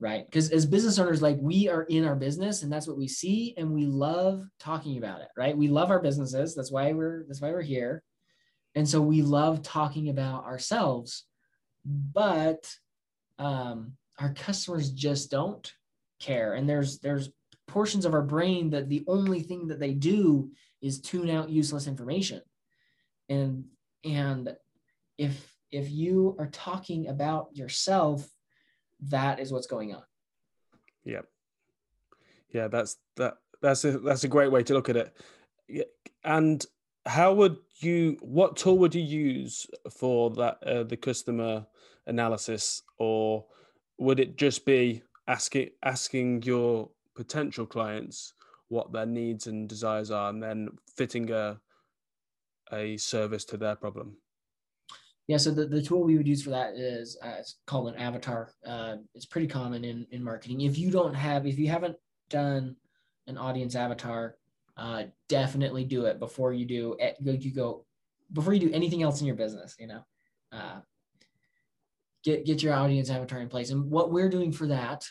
right? 0.00 0.24
Because 0.26 0.50
as 0.50 0.66
business 0.66 0.98
owners, 0.98 1.22
like 1.22 1.38
we 1.40 1.68
are 1.68 1.82
in 1.84 2.04
our 2.04 2.14
business 2.14 2.62
and 2.62 2.72
that's 2.72 2.86
what 2.86 2.96
we 2.96 3.08
see 3.08 3.54
and 3.56 3.72
we 3.72 3.86
love 3.86 4.44
talking 4.60 4.98
about 4.98 5.20
it, 5.20 5.28
right? 5.36 5.56
We 5.56 5.68
love 5.68 5.90
our 5.90 6.00
businesses. 6.00 6.54
That's 6.54 6.70
why 6.70 6.92
we're 6.92 7.24
that's 7.26 7.40
why 7.40 7.50
we're 7.50 7.62
here. 7.62 8.02
And 8.74 8.88
so 8.88 9.00
we 9.00 9.22
love 9.22 9.62
talking 9.62 10.08
about 10.08 10.44
ourselves, 10.44 11.24
but 11.84 12.72
um, 13.38 13.94
our 14.18 14.34
customers 14.34 14.90
just 14.90 15.30
don't 15.30 15.72
care. 16.20 16.54
And 16.54 16.68
there's 16.68 17.00
there's 17.00 17.30
portions 17.68 18.04
of 18.04 18.14
our 18.14 18.22
brain 18.22 18.70
that 18.70 18.88
the 18.88 19.04
only 19.06 19.40
thing 19.40 19.68
that 19.68 19.78
they 19.78 19.94
do 19.94 20.50
is 20.82 21.00
tune 21.00 21.30
out 21.30 21.50
useless 21.50 21.86
information. 21.86 22.42
And 23.28 23.64
and 24.04 24.56
if 25.16 25.54
if 25.70 25.90
you 25.90 26.34
are 26.38 26.46
talking 26.46 27.08
about 27.08 27.54
yourself 27.54 28.28
that 29.00 29.38
is 29.38 29.52
what's 29.52 29.66
going 29.66 29.94
on. 29.94 30.02
Yeah. 31.04 31.22
Yeah, 32.50 32.68
that's 32.68 32.96
that 33.16 33.34
that's 33.60 33.84
a 33.84 33.98
that's 33.98 34.24
a 34.24 34.28
great 34.28 34.50
way 34.50 34.62
to 34.64 34.74
look 34.74 34.88
at 34.88 34.96
it. 34.96 35.92
And 36.24 36.64
how 37.06 37.32
would 37.34 37.56
you 37.80 38.16
what 38.20 38.56
tool 38.56 38.78
would 38.78 38.94
you 38.94 39.02
use 39.02 39.66
for 39.98 40.30
that 40.30 40.62
uh, 40.64 40.82
the 40.84 40.96
customer 40.96 41.66
analysis 42.06 42.82
or 42.98 43.44
would 43.98 44.20
it 44.20 44.36
just 44.36 44.64
be 44.64 45.02
asking 45.26 45.70
asking 45.82 46.42
your 46.42 46.90
potential 47.18 47.66
clients 47.66 48.32
what 48.68 48.92
their 48.92 49.06
needs 49.06 49.48
and 49.48 49.68
desires 49.68 50.10
are 50.10 50.30
and 50.30 50.42
then 50.42 50.68
fitting 50.96 51.30
a 51.32 51.58
a 52.72 52.96
service 52.96 53.44
to 53.44 53.56
their 53.56 53.74
problem 53.74 54.16
yeah, 55.28 55.36
so 55.36 55.50
the, 55.50 55.66
the 55.66 55.82
tool 55.82 56.04
we 56.04 56.16
would 56.16 56.26
use 56.26 56.42
for 56.42 56.50
that 56.50 56.74
is 56.74 57.18
uh, 57.22 57.34
it's 57.38 57.56
called 57.66 57.88
an 57.88 57.96
avatar. 57.96 58.50
Uh, 58.66 58.96
it's 59.14 59.26
pretty 59.26 59.46
common 59.46 59.84
in, 59.84 60.06
in 60.10 60.24
marketing. 60.24 60.62
If 60.62 60.78
you 60.78 60.90
don't 60.90 61.12
have, 61.12 61.46
if 61.46 61.58
you 61.58 61.68
haven't 61.68 61.96
done 62.30 62.76
an 63.26 63.36
audience 63.36 63.74
avatar, 63.74 64.36
uh, 64.78 65.02
definitely 65.28 65.84
do 65.84 66.06
it 66.06 66.18
before 66.18 66.54
you 66.54 66.64
do 66.64 66.96
you 67.20 67.50
go 67.54 67.84
before 68.32 68.54
you 68.54 68.60
do 68.60 68.72
anything 68.72 69.02
else 69.02 69.20
in 69.20 69.26
your 69.26 69.36
business. 69.36 69.76
You 69.78 69.88
know, 69.88 70.00
uh, 70.50 70.80
get 72.24 72.46
get 72.46 72.62
your 72.62 72.72
audience 72.72 73.10
avatar 73.10 73.40
in 73.40 73.48
place. 73.48 73.70
And 73.70 73.90
what 73.90 74.10
we're 74.10 74.30
doing 74.30 74.50
for 74.50 74.66
that, 74.68 75.04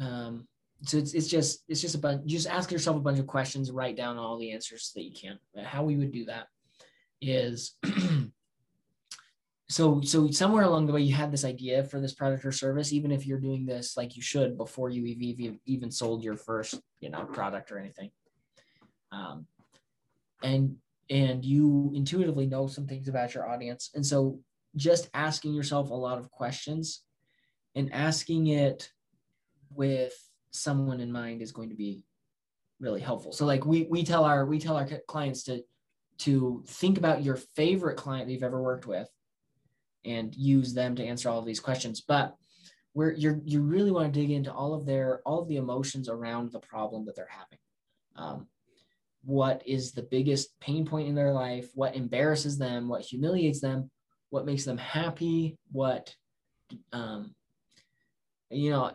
um, 0.00 0.48
so 0.82 0.96
it's, 0.98 1.12
it's 1.12 1.28
just 1.28 1.62
it's 1.68 1.80
just 1.80 1.94
a 1.94 1.98
bunch. 1.98 2.26
Just 2.26 2.48
ask 2.48 2.70
yourself 2.70 2.96
a 2.96 3.00
bunch 3.00 3.18
of 3.18 3.26
questions. 3.26 3.70
Write 3.70 3.96
down 3.96 4.16
all 4.16 4.38
the 4.38 4.52
answers 4.52 4.92
that 4.94 5.02
you 5.02 5.12
can. 5.12 5.38
How 5.62 5.82
we 5.82 5.96
would 5.96 6.12
do 6.12 6.24
that 6.26 6.46
is. 7.20 7.76
so 9.70 10.00
so 10.00 10.28
somewhere 10.32 10.64
along 10.64 10.86
the 10.86 10.92
way 10.92 11.00
you 11.00 11.14
had 11.14 11.30
this 11.30 11.44
idea 11.44 11.84
for 11.84 12.00
this 12.00 12.12
product 12.12 12.44
or 12.44 12.50
service 12.50 12.92
even 12.92 13.12
if 13.12 13.24
you're 13.24 13.38
doing 13.38 13.64
this 13.64 13.96
like 13.96 14.16
you 14.16 14.22
should 14.22 14.58
before 14.58 14.90
you 14.90 15.06
even 15.06 15.60
even 15.64 15.92
sold 15.92 16.24
your 16.24 16.36
first 16.36 16.80
you 16.98 17.08
know 17.08 17.22
product 17.26 17.70
or 17.70 17.78
anything 17.78 18.10
um, 19.12 19.46
and 20.42 20.74
and 21.08 21.44
you 21.44 21.92
intuitively 21.94 22.46
know 22.46 22.66
some 22.66 22.84
things 22.84 23.06
about 23.06 23.32
your 23.32 23.48
audience 23.48 23.90
and 23.94 24.04
so 24.04 24.40
just 24.74 25.08
asking 25.14 25.54
yourself 25.54 25.90
a 25.90 25.94
lot 25.94 26.18
of 26.18 26.32
questions 26.32 27.04
and 27.76 27.92
asking 27.92 28.48
it 28.48 28.90
with 29.72 30.29
someone 30.50 31.00
in 31.00 31.12
mind 31.12 31.42
is 31.42 31.52
going 31.52 31.68
to 31.68 31.76
be 31.76 32.04
really 32.80 33.00
helpful 33.00 33.32
so 33.32 33.44
like 33.44 33.64
we 33.66 33.86
we 33.90 34.02
tell 34.02 34.24
our 34.24 34.46
we 34.46 34.58
tell 34.58 34.76
our 34.76 34.88
clients 35.06 35.42
to 35.42 35.62
to 36.20 36.62
think 36.66 36.98
about 36.98 37.24
your 37.24 37.36
favorite 37.36 37.96
client 37.96 38.26
that 38.26 38.32
you've 38.32 38.42
ever 38.42 38.62
worked 38.62 38.86
with 38.86 39.08
and 40.04 40.34
use 40.34 40.74
them 40.74 40.94
to 40.94 41.04
answer 41.04 41.28
all 41.28 41.38
of 41.38 41.46
these 41.46 41.60
questions. 41.60 42.02
But 42.02 42.36
where 42.92 43.12
you're 43.12 43.40
you 43.44 43.62
really 43.62 43.90
want 43.90 44.12
to 44.12 44.20
dig 44.20 44.30
into 44.30 44.52
all 44.52 44.74
of 44.74 44.84
their 44.84 45.22
all 45.24 45.40
of 45.40 45.48
the 45.48 45.56
emotions 45.56 46.08
around 46.08 46.52
the 46.52 46.60
problem 46.60 47.06
that 47.06 47.16
they're 47.16 47.28
having. 47.28 47.58
Um, 48.16 48.48
what 49.24 49.62
is 49.66 49.92
the 49.92 50.02
biggest 50.02 50.58
pain 50.60 50.84
point 50.84 51.08
in 51.08 51.14
their 51.14 51.32
life? 51.32 51.70
What 51.74 51.94
embarrasses 51.94 52.58
them? 52.58 52.88
What 52.88 53.02
humiliates 53.02 53.60
them? 53.60 53.90
What 54.30 54.46
makes 54.46 54.64
them 54.64 54.78
happy? 54.78 55.56
What 55.72 56.14
um, 56.92 57.34
you 58.50 58.70
know, 58.70 58.92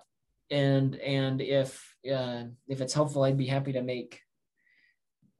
and 0.51 0.95
and 0.95 1.41
if 1.41 1.95
uh, 2.11 2.43
if 2.67 2.81
it's 2.81 2.93
helpful, 2.93 3.23
I'd 3.23 3.37
be 3.37 3.47
happy 3.47 3.73
to 3.73 3.81
make 3.81 4.21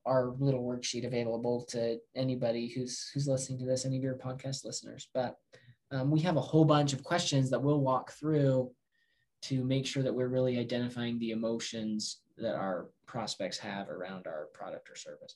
our 0.06 0.36
little 0.39 0.64
worksheet 0.64 1.06
available 1.06 1.66
to 1.70 1.97
anybody 2.16 2.68
who's 2.68 3.10
who's 3.14 3.28
listening 3.28 3.60
to 3.60 3.66
this, 3.66 3.86
any 3.86 3.97
of 3.97 4.03
your 4.03 4.16
podcast 4.16 4.66
listeners. 4.66 5.10
But 5.14 5.36
um, 5.91 6.12
we 6.12 6.22
have 6.22 6.38
a 6.38 6.41
whole 6.41 6.66
bunch 6.66 6.93
of 6.93 7.03
questions 7.03 7.49
that 7.49 7.62
we'll 7.62 7.80
walk 7.80 8.12
through 8.12 8.72
to 9.43 9.64
make 9.64 9.86
sure 9.86 10.03
that 10.03 10.14
we're 10.14 10.28
really 10.28 10.58
identifying 10.58 11.20
the 11.20 11.32
emotions 11.32 12.22
that 12.38 12.56
our 12.56 12.88
prospects 13.06 13.58
have 13.60 13.89
around 13.89 14.26
our 14.28 14.47
product 14.53 14.89
or 14.89 14.95
service. 14.95 15.36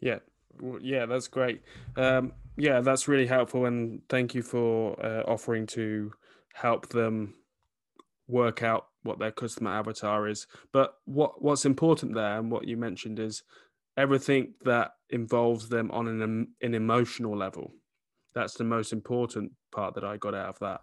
Yeah, 0.00 0.18
yeah, 0.80 1.06
that's 1.06 1.28
great. 1.28 1.62
Um, 1.96 2.32
yeah, 2.56 2.80
that's 2.80 3.08
really 3.08 3.26
helpful, 3.26 3.66
and 3.66 4.02
thank 4.08 4.34
you 4.34 4.42
for 4.42 4.98
uh, 5.04 5.22
offering 5.26 5.66
to 5.68 6.12
help 6.54 6.88
them 6.88 7.34
work 8.30 8.62
out 8.62 8.86
what 9.02 9.18
their 9.18 9.32
customer 9.32 9.70
avatar 9.70 10.28
is. 10.28 10.46
But 10.72 10.94
what 11.04 11.42
what's 11.42 11.64
important 11.64 12.14
there, 12.14 12.38
and 12.38 12.50
what 12.50 12.66
you 12.66 12.76
mentioned 12.76 13.18
is 13.18 13.42
everything 13.96 14.54
that 14.64 14.92
involves 15.10 15.68
them 15.68 15.90
on 15.90 16.08
an 16.08 16.48
an 16.60 16.74
emotional 16.74 17.36
level. 17.36 17.72
That's 18.34 18.54
the 18.54 18.64
most 18.64 18.92
important 18.92 19.52
part 19.72 19.94
that 19.94 20.04
I 20.04 20.16
got 20.16 20.34
out 20.34 20.50
of 20.50 20.58
that. 20.60 20.80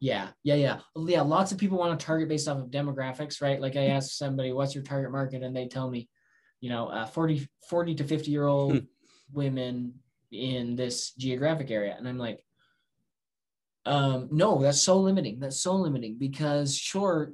Yeah, 0.00 0.28
yeah, 0.44 0.54
yeah, 0.54 0.80
yeah. 0.96 1.20
Lots 1.22 1.52
of 1.52 1.58
people 1.58 1.78
want 1.78 1.98
to 1.98 2.06
target 2.06 2.28
based 2.28 2.48
off 2.48 2.58
of 2.58 2.70
demographics, 2.70 3.42
right? 3.42 3.60
Like 3.60 3.76
I 3.76 3.86
ask 3.86 4.12
somebody, 4.12 4.52
"What's 4.52 4.74
your 4.74 4.84
target 4.84 5.10
market?" 5.10 5.42
and 5.42 5.54
they 5.54 5.66
tell 5.66 5.90
me, 5.90 6.08
you 6.60 6.70
know, 6.70 6.88
uh, 6.88 7.06
40, 7.06 7.48
40 7.68 7.94
to 7.96 8.04
fifty 8.04 8.30
year 8.30 8.46
old 8.46 8.72
hmm. 8.72 8.84
women 9.32 9.94
in 10.30 10.76
this 10.76 11.12
geographic 11.14 11.70
area, 11.70 11.96
and 11.98 12.08
I'm 12.08 12.18
like, 12.18 12.44
um, 13.88 14.28
no, 14.30 14.60
that's 14.60 14.82
so 14.82 14.98
limiting. 14.98 15.40
That's 15.40 15.62
so 15.62 15.74
limiting 15.74 16.18
because 16.18 16.76
sure, 16.76 17.32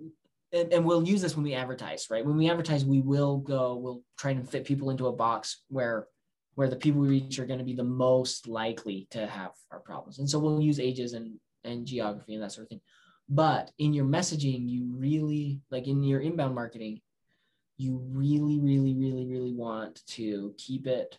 and, 0.53 0.73
and, 0.73 0.85
we'll 0.85 1.07
use 1.07 1.21
this 1.21 1.35
when 1.35 1.43
we 1.43 1.55
advertise, 1.55 2.07
right? 2.11 2.25
When 2.25 2.37
we 2.37 2.49
advertise, 2.49 2.85
we 2.85 3.01
will 3.01 3.39
go, 3.39 3.75
we'll 3.75 4.03
try 4.17 4.31
and 4.31 4.49
fit 4.49 4.65
people 4.65 4.91
into 4.91 5.09
a 5.09 5.13
box 5.13 5.63
where 5.69 6.07
where 6.55 6.69
the 6.69 6.77
people 6.77 7.01
we 7.01 7.09
reach 7.09 7.41
are 7.41 7.47
going 7.47 7.59
to 7.59 7.65
be 7.65 7.75
the 7.75 7.83
most 7.83 8.47
likely 8.47 9.09
to 9.11 9.27
have 9.27 9.51
our 9.73 9.81
problems. 9.81 10.21
And 10.21 10.31
so 10.31 10.39
we'll 10.39 10.63
use 10.63 10.79
ages 10.79 11.15
and 11.15 11.41
and 11.65 11.85
geography 11.85 12.35
and 12.35 12.43
that 12.45 12.53
sort 12.53 12.67
of 12.67 12.69
thing. 12.69 12.83
But 13.29 13.73
in 13.79 13.93
your 13.93 14.05
messaging, 14.05 14.69
you 14.69 14.95
really 14.97 15.61
like 15.73 15.89
in 15.89 16.05
your 16.05 16.21
inbound 16.21 16.55
marketing, 16.55 17.01
you 17.79 18.01
really, 18.13 18.61
really, 18.61 18.95
really, 18.95 19.27
really 19.27 19.53
want 19.53 20.07
to 20.11 20.55
keep 20.57 20.87
it. 20.87 21.19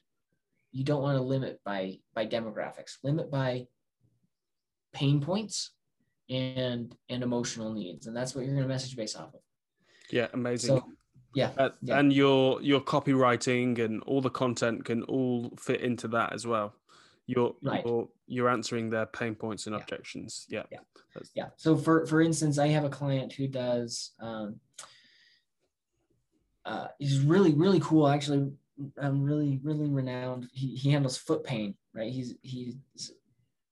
You 0.72 0.86
don't 0.86 1.02
want 1.02 1.18
to 1.18 1.24
limit 1.24 1.60
by 1.66 2.00
by 2.14 2.26
demographics. 2.26 3.00
Limit 3.04 3.30
by 3.30 3.68
pain 4.96 5.20
points 5.22 5.72
and 6.30 6.96
and 7.10 7.22
emotional 7.22 7.74
needs. 7.74 8.08
And 8.08 8.16
that's 8.16 8.34
what 8.34 8.46
you're 8.46 8.56
going 8.56 8.68
to 8.68 8.74
message 8.74 8.96
based 8.96 9.18
off 9.18 9.34
of. 9.34 9.42
Yeah 10.10 10.28
amazing. 10.34 10.78
So, 10.78 10.86
yeah, 11.36 11.52
uh, 11.58 11.70
yeah, 11.82 12.00
and 12.00 12.14
your 12.14 12.62
your 12.62 12.80
copywriting 12.80 13.78
and 13.80 14.02
all 14.04 14.22
the 14.22 14.30
content 14.30 14.86
can 14.86 15.04
all 15.04 15.52
fit 15.60 15.82
into 15.82 16.08
that 16.10 16.32
as 16.34 16.48
well. 16.48 16.74
You're 17.28 17.56
right. 17.62 17.86
you're, 17.86 18.08
you're 18.28 18.50
answering 18.50 18.90
their 18.90 19.06
pain 19.06 19.36
points 19.36 19.68
and 19.68 19.76
yeah. 19.76 19.82
objections. 19.82 20.46
Yeah. 20.50 20.64
Yeah. 20.72 20.80
Yeah. 21.34 21.48
So 21.58 21.76
for 21.76 22.06
for 22.06 22.22
instance 22.22 22.58
i 22.58 22.68
have 22.68 22.86
a 22.86 22.90
client 22.90 23.34
who 23.34 23.48
does 23.48 24.12
um 24.22 24.60
uh 26.66 26.88
he's 27.00 27.20
really 27.20 27.54
really 27.54 27.82
cool. 27.82 28.08
Actually 28.08 28.52
i'm 29.02 29.22
really 29.22 29.60
really 29.62 29.90
renowned. 29.90 30.48
He, 30.54 30.76
he 30.76 30.92
handles 30.92 31.18
foot 31.18 31.44
pain 31.44 31.76
right? 31.96 32.12
He's 32.12 32.36
he's 32.42 32.76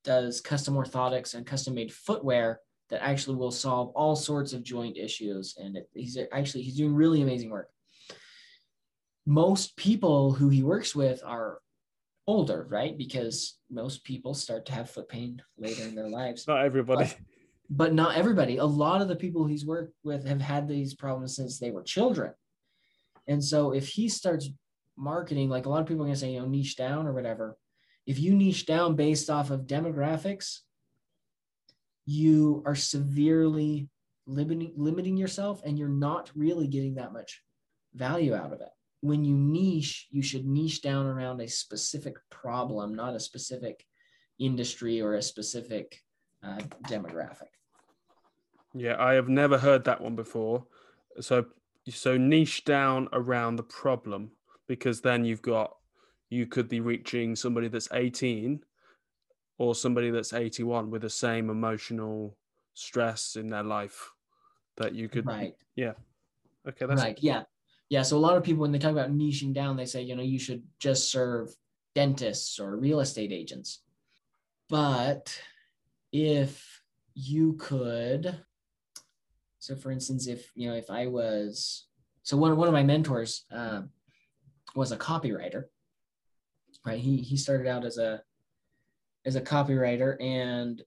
does 0.03 0.41
custom 0.41 0.75
orthotics 0.75 1.33
and 1.33 1.45
custom 1.45 1.75
made 1.75 1.93
footwear 1.93 2.59
that 2.89 3.03
actually 3.03 3.37
will 3.37 3.51
solve 3.51 3.89
all 3.95 4.15
sorts 4.15 4.53
of 4.53 4.63
joint 4.63 4.97
issues. 4.97 5.55
And 5.57 5.77
it, 5.77 5.89
he's 5.93 6.17
actually, 6.31 6.63
he's 6.63 6.77
doing 6.77 6.93
really 6.93 7.21
amazing 7.21 7.49
work. 7.49 7.69
Most 9.25 9.75
people 9.77 10.33
who 10.33 10.49
he 10.49 10.63
works 10.63 10.95
with 10.95 11.21
are 11.25 11.59
older, 12.27 12.67
right? 12.69 12.97
Because 12.97 13.57
most 13.71 14.03
people 14.03 14.33
start 14.33 14.65
to 14.67 14.73
have 14.73 14.89
foot 14.89 15.09
pain 15.09 15.41
later 15.57 15.83
in 15.83 15.95
their 15.95 16.09
lives. 16.09 16.47
Not 16.47 16.65
everybody. 16.65 17.05
But, 17.05 17.17
but 17.69 17.93
not 17.93 18.15
everybody. 18.15 18.57
A 18.57 18.65
lot 18.65 19.01
of 19.01 19.07
the 19.07 19.15
people 19.15 19.45
he's 19.45 19.65
worked 19.65 19.93
with 20.03 20.25
have 20.27 20.41
had 20.41 20.67
these 20.67 20.93
problems 20.93 21.35
since 21.35 21.59
they 21.59 21.71
were 21.71 21.83
children. 21.83 22.33
And 23.27 23.43
so 23.43 23.71
if 23.71 23.87
he 23.87 24.09
starts 24.09 24.49
marketing, 24.97 25.49
like 25.49 25.65
a 25.65 25.69
lot 25.69 25.81
of 25.81 25.87
people 25.87 26.03
are 26.03 26.07
going 26.07 26.15
to 26.15 26.19
say, 26.19 26.31
you 26.31 26.41
know, 26.41 26.47
niche 26.47 26.75
down 26.75 27.07
or 27.07 27.13
whatever. 27.13 27.57
If 28.05 28.19
you 28.19 28.35
niche 28.35 28.65
down 28.65 28.95
based 28.95 29.29
off 29.29 29.49
of 29.49 29.61
demographics, 29.61 30.59
you 32.05 32.61
are 32.65 32.75
severely 32.75 33.89
limiting 34.25 34.71
limiting 34.75 35.17
yourself 35.17 35.61
and 35.65 35.77
you're 35.77 35.89
not 35.89 36.31
really 36.35 36.67
getting 36.67 36.95
that 36.95 37.13
much 37.13 37.43
value 37.93 38.33
out 38.33 38.53
of 38.53 38.61
it. 38.61 38.69
When 39.01 39.23
you 39.23 39.35
niche, 39.35 40.07
you 40.11 40.21
should 40.21 40.45
niche 40.45 40.81
down 40.81 41.05
around 41.05 41.41
a 41.41 41.47
specific 41.47 42.15
problem, 42.29 42.95
not 42.95 43.15
a 43.15 43.19
specific 43.19 43.85
industry 44.39 45.01
or 45.01 45.15
a 45.15 45.21
specific 45.21 45.99
uh, 46.43 46.59
demographic. 46.87 47.51
Yeah, 48.73 48.95
I 48.99 49.13
have 49.13 49.29
never 49.29 49.57
heard 49.57 49.83
that 49.85 50.01
one 50.01 50.15
before. 50.15 50.65
So 51.19 51.45
so 51.89 52.17
niche 52.17 52.63
down 52.65 53.09
around 53.13 53.57
the 53.57 53.63
problem 53.63 54.31
because 54.67 55.01
then 55.01 55.25
you've 55.25 55.41
got 55.41 55.75
you 56.33 56.47
could 56.47 56.67
be 56.67 56.79
reaching 56.79 57.35
somebody 57.35 57.67
that's 57.67 57.87
18 57.93 58.59
or 59.59 59.75
somebody 59.75 60.09
that's 60.09 60.33
81 60.33 60.89
with 60.89 61.03
the 61.03 61.09
same 61.09 61.49
emotional 61.49 62.35
stress 62.73 63.35
in 63.35 63.49
their 63.49 63.63
life 63.63 64.11
that 64.77 64.95
you 64.95 65.07
could 65.07 65.27
right. 65.27 65.55
Yeah. 65.75 65.93
Okay 66.67 66.87
that's 66.87 67.01
right 67.01 67.17
yeah. 67.21 67.43
Yeah 67.89 68.01
so 68.01 68.17
a 68.17 68.25
lot 68.25 68.35
of 68.35 68.43
people 68.43 68.61
when 68.61 68.71
they 68.71 68.79
talk 68.79 68.91
about 68.91 69.15
niching 69.15 69.53
down 69.53 69.77
they 69.77 69.85
say 69.85 70.01
you 70.01 70.15
know 70.15 70.23
you 70.23 70.39
should 70.39 70.63
just 70.79 71.11
serve 71.11 71.55
dentists 71.93 72.59
or 72.59 72.75
real 72.77 72.99
estate 72.99 73.31
agents. 73.31 73.81
But 74.69 75.39
if 76.11 76.81
you 77.13 77.53
could 77.59 78.39
so 79.59 79.75
for 79.75 79.91
instance 79.91 80.25
if 80.27 80.51
you 80.55 80.67
know 80.67 80.75
if 80.75 80.89
i 80.89 81.05
was 81.05 81.85
so 82.23 82.35
one, 82.37 82.55
one 82.57 82.67
of 82.67 82.73
my 82.73 82.81
mentors 82.81 83.45
um, 83.51 83.89
was 84.75 84.91
a 84.91 84.97
copywriter 84.97 85.65
right? 86.85 86.99
He 86.99 87.17
he 87.17 87.37
started 87.37 87.67
out 87.67 87.85
as 87.85 87.97
a 87.97 88.21
as 89.25 89.35
a 89.35 89.41
copywriter 89.41 90.21
and 90.21 90.81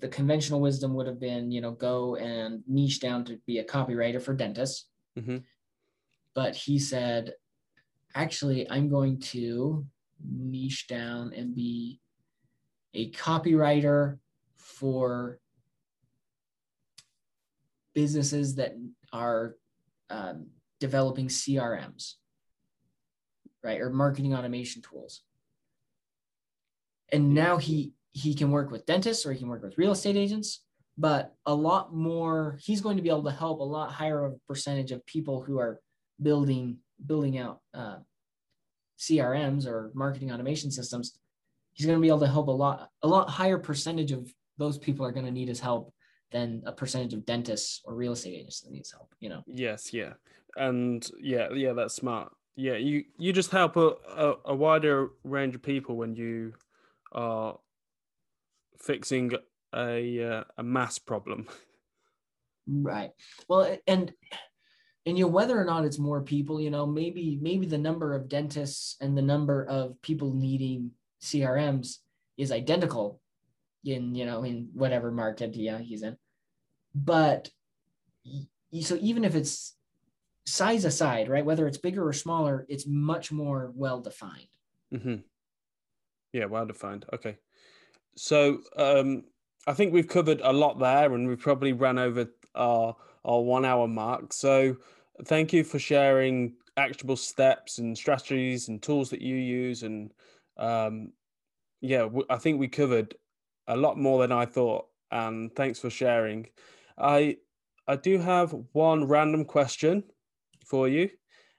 the 0.00 0.08
conventional 0.08 0.60
wisdom 0.60 0.94
would 0.94 1.06
have 1.06 1.20
been 1.20 1.50
you 1.50 1.60
know 1.60 1.72
go 1.72 2.16
and 2.16 2.62
niche 2.66 3.00
down 3.00 3.24
to 3.24 3.38
be 3.46 3.58
a 3.58 3.64
copywriter 3.64 4.20
for 4.20 4.34
dentists. 4.34 4.86
Mm-hmm. 5.18 5.38
but 6.34 6.56
he 6.56 6.76
said 6.76 7.34
actually 8.16 8.68
i'm 8.68 8.88
going 8.88 9.20
to 9.20 9.86
niche 10.28 10.88
down 10.88 11.32
and 11.32 11.54
be 11.54 12.00
a 12.94 13.12
copywriter 13.12 14.18
for 14.56 15.38
businesses 17.94 18.56
that 18.56 18.74
are 19.12 19.54
um, 20.10 20.48
developing 20.80 21.28
crms 21.28 22.14
right 23.64 23.80
or 23.80 23.90
marketing 23.90 24.34
automation 24.34 24.82
tools. 24.82 25.22
And 27.10 27.34
now 27.34 27.56
he 27.56 27.92
he 28.12 28.34
can 28.34 28.50
work 28.52 28.70
with 28.70 28.86
dentists 28.86 29.26
or 29.26 29.32
he 29.32 29.40
can 29.40 29.48
work 29.48 29.62
with 29.62 29.78
real 29.78 29.92
estate 29.92 30.16
agents 30.16 30.60
but 30.96 31.34
a 31.46 31.54
lot 31.54 31.94
more 31.94 32.58
he's 32.62 32.80
going 32.80 32.96
to 32.96 33.02
be 33.02 33.08
able 33.08 33.24
to 33.24 33.30
help 33.30 33.60
a 33.60 33.64
lot 33.64 33.90
higher 33.90 34.24
of 34.24 34.34
percentage 34.46 34.92
of 34.92 35.04
people 35.06 35.42
who 35.42 35.58
are 35.58 35.80
building 36.22 36.78
building 37.04 37.38
out 37.38 37.60
uh, 37.74 37.96
crms 38.98 39.66
or 39.66 39.90
marketing 39.94 40.32
automation 40.32 40.70
systems. 40.70 41.18
He's 41.72 41.86
going 41.86 41.98
to 41.98 42.02
be 42.02 42.08
able 42.08 42.20
to 42.20 42.28
help 42.28 42.46
a 42.46 42.52
lot 42.52 42.90
a 43.02 43.08
lot 43.08 43.28
higher 43.28 43.58
percentage 43.58 44.12
of 44.12 44.32
those 44.58 44.78
people 44.78 45.04
are 45.04 45.12
going 45.12 45.26
to 45.26 45.32
need 45.32 45.48
his 45.48 45.58
help 45.58 45.92
than 46.30 46.62
a 46.66 46.72
percentage 46.72 47.12
of 47.12 47.26
dentists 47.26 47.80
or 47.84 47.94
real 47.94 48.12
estate 48.12 48.34
agents 48.34 48.60
that 48.60 48.72
needs 48.72 48.92
help 48.92 49.12
you 49.18 49.28
know? 49.28 49.42
Yes 49.46 49.92
yeah. 49.92 50.12
And 50.56 51.08
yeah 51.20 51.48
yeah 51.52 51.72
that's 51.72 51.94
smart 51.94 52.32
yeah 52.56 52.74
you 52.74 53.04
you 53.18 53.32
just 53.32 53.50
help 53.50 53.76
a, 53.76 53.94
a, 54.16 54.34
a 54.46 54.54
wider 54.54 55.10
range 55.24 55.54
of 55.54 55.62
people 55.62 55.96
when 55.96 56.14
you 56.14 56.52
are 57.12 57.58
fixing 58.78 59.32
a 59.74 60.22
uh, 60.22 60.44
a 60.58 60.62
mass 60.62 60.98
problem. 60.98 61.46
Right. 62.66 63.10
Well, 63.46 63.76
and 63.86 64.10
and 65.04 65.18
you 65.18 65.26
know 65.26 65.30
whether 65.30 65.60
or 65.60 65.66
not 65.66 65.84
it's 65.84 65.98
more 65.98 66.22
people, 66.22 66.62
you 66.62 66.70
know, 66.70 66.86
maybe 66.86 67.38
maybe 67.38 67.66
the 67.66 67.76
number 67.76 68.14
of 68.14 68.26
dentists 68.26 68.96
and 69.02 69.14
the 69.14 69.20
number 69.20 69.66
of 69.66 70.00
people 70.00 70.32
needing 70.32 70.92
CRMs 71.20 71.98
is 72.38 72.50
identical 72.50 73.20
in 73.84 74.14
you 74.14 74.24
know 74.24 74.44
in 74.44 74.70
whatever 74.72 75.10
market 75.10 75.54
yeah 75.54 75.76
he's 75.76 76.02
in, 76.02 76.16
but 76.94 77.50
so 78.80 78.96
even 78.98 79.24
if 79.24 79.34
it's 79.34 79.76
size 80.46 80.84
aside, 80.84 81.28
right, 81.28 81.44
whether 81.44 81.66
it's 81.66 81.78
bigger 81.78 82.06
or 82.06 82.12
smaller, 82.12 82.66
it's 82.68 82.86
much 82.86 83.32
more 83.32 83.72
well 83.74 84.00
defined. 84.00 84.46
Mm-hmm. 84.92 85.16
Yeah, 86.32 86.46
well 86.46 86.66
defined. 86.66 87.06
Okay. 87.12 87.38
So 88.16 88.58
um, 88.76 89.24
I 89.66 89.72
think 89.72 89.92
we've 89.92 90.08
covered 90.08 90.40
a 90.42 90.52
lot 90.52 90.78
there, 90.78 91.14
and 91.14 91.26
we've 91.26 91.38
probably 91.38 91.72
ran 91.72 91.98
over 91.98 92.28
our 92.54 92.96
our 93.24 93.40
one 93.40 93.64
hour 93.64 93.88
mark. 93.88 94.32
So 94.32 94.76
thank 95.24 95.52
you 95.52 95.64
for 95.64 95.78
sharing 95.78 96.54
actionable 96.76 97.16
steps 97.16 97.78
and 97.78 97.96
strategies 97.96 98.68
and 98.68 98.82
tools 98.82 99.10
that 99.10 99.22
you 99.22 99.36
use. 99.36 99.82
And 99.82 100.12
um, 100.58 101.12
yeah, 101.80 102.08
I 102.28 102.36
think 102.36 102.58
we 102.58 102.68
covered 102.68 103.14
a 103.66 103.76
lot 103.76 103.96
more 103.98 104.20
than 104.20 104.32
I 104.32 104.44
thought. 104.44 104.86
And 105.10 105.54
thanks 105.54 105.78
for 105.78 105.90
sharing. 105.90 106.48
I 106.98 107.38
I 107.86 107.96
do 107.96 108.18
have 108.18 108.54
one 108.72 109.06
random 109.06 109.44
question 109.44 110.04
for 110.66 110.88
you 110.88 111.08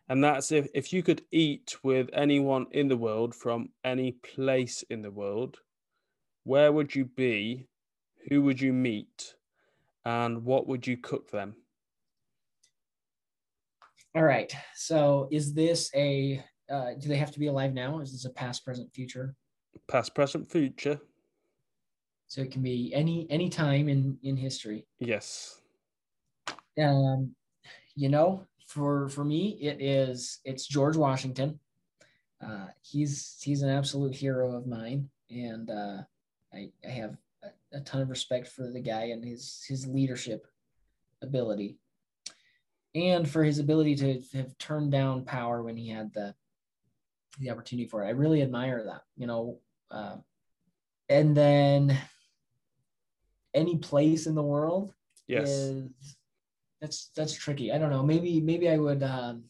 and 0.07 0.23
that's 0.23 0.51
if, 0.51 0.67
if 0.73 0.93
you 0.93 1.01
could 1.01 1.23
eat 1.31 1.75
with 1.83 2.09
anyone 2.13 2.67
in 2.71 2.87
the 2.87 2.97
world 2.97 3.33
from 3.33 3.69
any 3.83 4.11
place 4.11 4.83
in 4.89 5.01
the 5.01 5.11
world, 5.11 5.57
where 6.43 6.71
would 6.71 6.93
you 6.93 7.05
be? 7.05 7.67
Who 8.29 8.43
would 8.43 8.61
you 8.61 8.71
meet? 8.71 9.35
And 10.05 10.43
what 10.43 10.67
would 10.67 10.85
you 10.85 10.97
cook 10.97 11.31
them? 11.31 11.55
All 14.15 14.23
right. 14.23 14.53
So 14.75 15.27
is 15.31 15.53
this 15.53 15.89
a, 15.95 16.43
uh, 16.69 16.93
do 16.99 17.09
they 17.09 17.17
have 17.17 17.31
to 17.31 17.39
be 17.39 17.47
alive 17.47 17.73
now? 17.73 17.99
Is 17.99 18.11
this 18.11 18.25
a 18.25 18.29
past, 18.29 18.63
present, 18.63 18.93
future? 18.93 19.35
Past, 19.87 20.13
present, 20.13 20.49
future. 20.49 20.99
So 22.27 22.41
it 22.41 22.51
can 22.51 22.61
be 22.61 22.91
any 22.93 23.27
any 23.29 23.49
time 23.49 23.87
in 23.87 24.17
in 24.23 24.35
history. 24.35 24.87
Yes. 24.99 25.61
Um, 26.81 27.35
you 27.95 28.09
know, 28.09 28.47
for 28.67 29.09
for 29.09 29.23
me, 29.23 29.57
it 29.61 29.81
is 29.81 30.39
it's 30.43 30.67
George 30.67 30.97
Washington. 30.97 31.59
Uh, 32.45 32.67
he's 32.81 33.37
he's 33.41 33.61
an 33.61 33.69
absolute 33.69 34.13
hero 34.13 34.55
of 34.55 34.67
mine, 34.67 35.09
and 35.29 35.69
uh, 35.69 36.01
I, 36.53 36.69
I 36.85 36.89
have 36.89 37.17
a, 37.43 37.77
a 37.77 37.79
ton 37.81 38.01
of 38.01 38.09
respect 38.09 38.47
for 38.47 38.69
the 38.71 38.81
guy 38.81 39.05
and 39.05 39.23
his 39.23 39.63
his 39.67 39.87
leadership 39.87 40.47
ability, 41.21 41.77
and 42.93 43.29
for 43.29 43.43
his 43.43 43.59
ability 43.59 43.95
to 43.95 44.21
have 44.37 44.57
turned 44.57 44.91
down 44.91 45.25
power 45.25 45.63
when 45.63 45.77
he 45.77 45.89
had 45.89 46.13
the 46.13 46.35
the 47.39 47.49
opportunity 47.49 47.87
for 47.87 48.03
it. 48.03 48.07
I 48.07 48.11
really 48.11 48.41
admire 48.41 48.83
that, 48.85 49.01
you 49.17 49.27
know. 49.27 49.59
Uh, 49.91 50.17
and 51.09 51.37
then 51.37 51.97
any 53.53 53.77
place 53.77 54.25
in 54.25 54.35
the 54.35 54.43
world 54.43 54.93
yes. 55.27 55.49
is 55.49 56.17
that's 56.81 57.11
that's 57.15 57.33
tricky. 57.33 57.71
I 57.71 57.77
don't 57.77 57.89
know. 57.89 58.03
Maybe 58.03 58.41
maybe 58.41 58.69
I 58.69 58.77
would 58.77 59.03
um, 59.03 59.43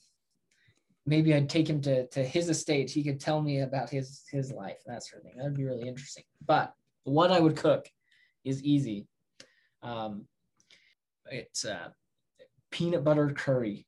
maybe 1.05 1.33
I'd 1.33 1.49
take 1.49 1.69
him 1.69 1.81
to 1.81 2.07
to 2.07 2.23
his 2.23 2.49
estate. 2.49 2.89
He 2.89 3.03
could 3.03 3.19
tell 3.19 3.41
me 3.41 3.61
about 3.61 3.89
his 3.89 4.23
his 4.31 4.51
life, 4.51 4.77
that 4.85 5.03
sort 5.03 5.21
of 5.21 5.27
thing. 5.27 5.37
That'd 5.37 5.55
be 5.55 5.65
really 5.65 5.87
interesting. 5.87 6.23
But 6.45 6.73
the 7.05 7.11
one 7.11 7.31
I 7.31 7.39
would 7.39 7.55
cook 7.55 7.87
is 8.43 8.63
easy. 8.63 9.07
Um, 9.81 10.27
it's 11.31 11.65
uh, 11.65 11.89
peanut 12.71 13.03
butter 13.03 13.31
curry. 13.31 13.85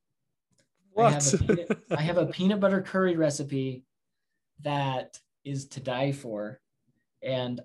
What? 0.92 1.08
I 1.08 1.12
have, 1.12 1.40
peanut, 1.40 1.80
I 1.92 2.02
have 2.02 2.18
a 2.18 2.26
peanut 2.38 2.60
butter 2.60 2.82
curry 2.82 3.16
recipe 3.16 3.84
that 4.64 5.20
is 5.46 5.68
to 5.68 5.80
die 5.80 6.12
for, 6.12 6.60
and 7.24 7.62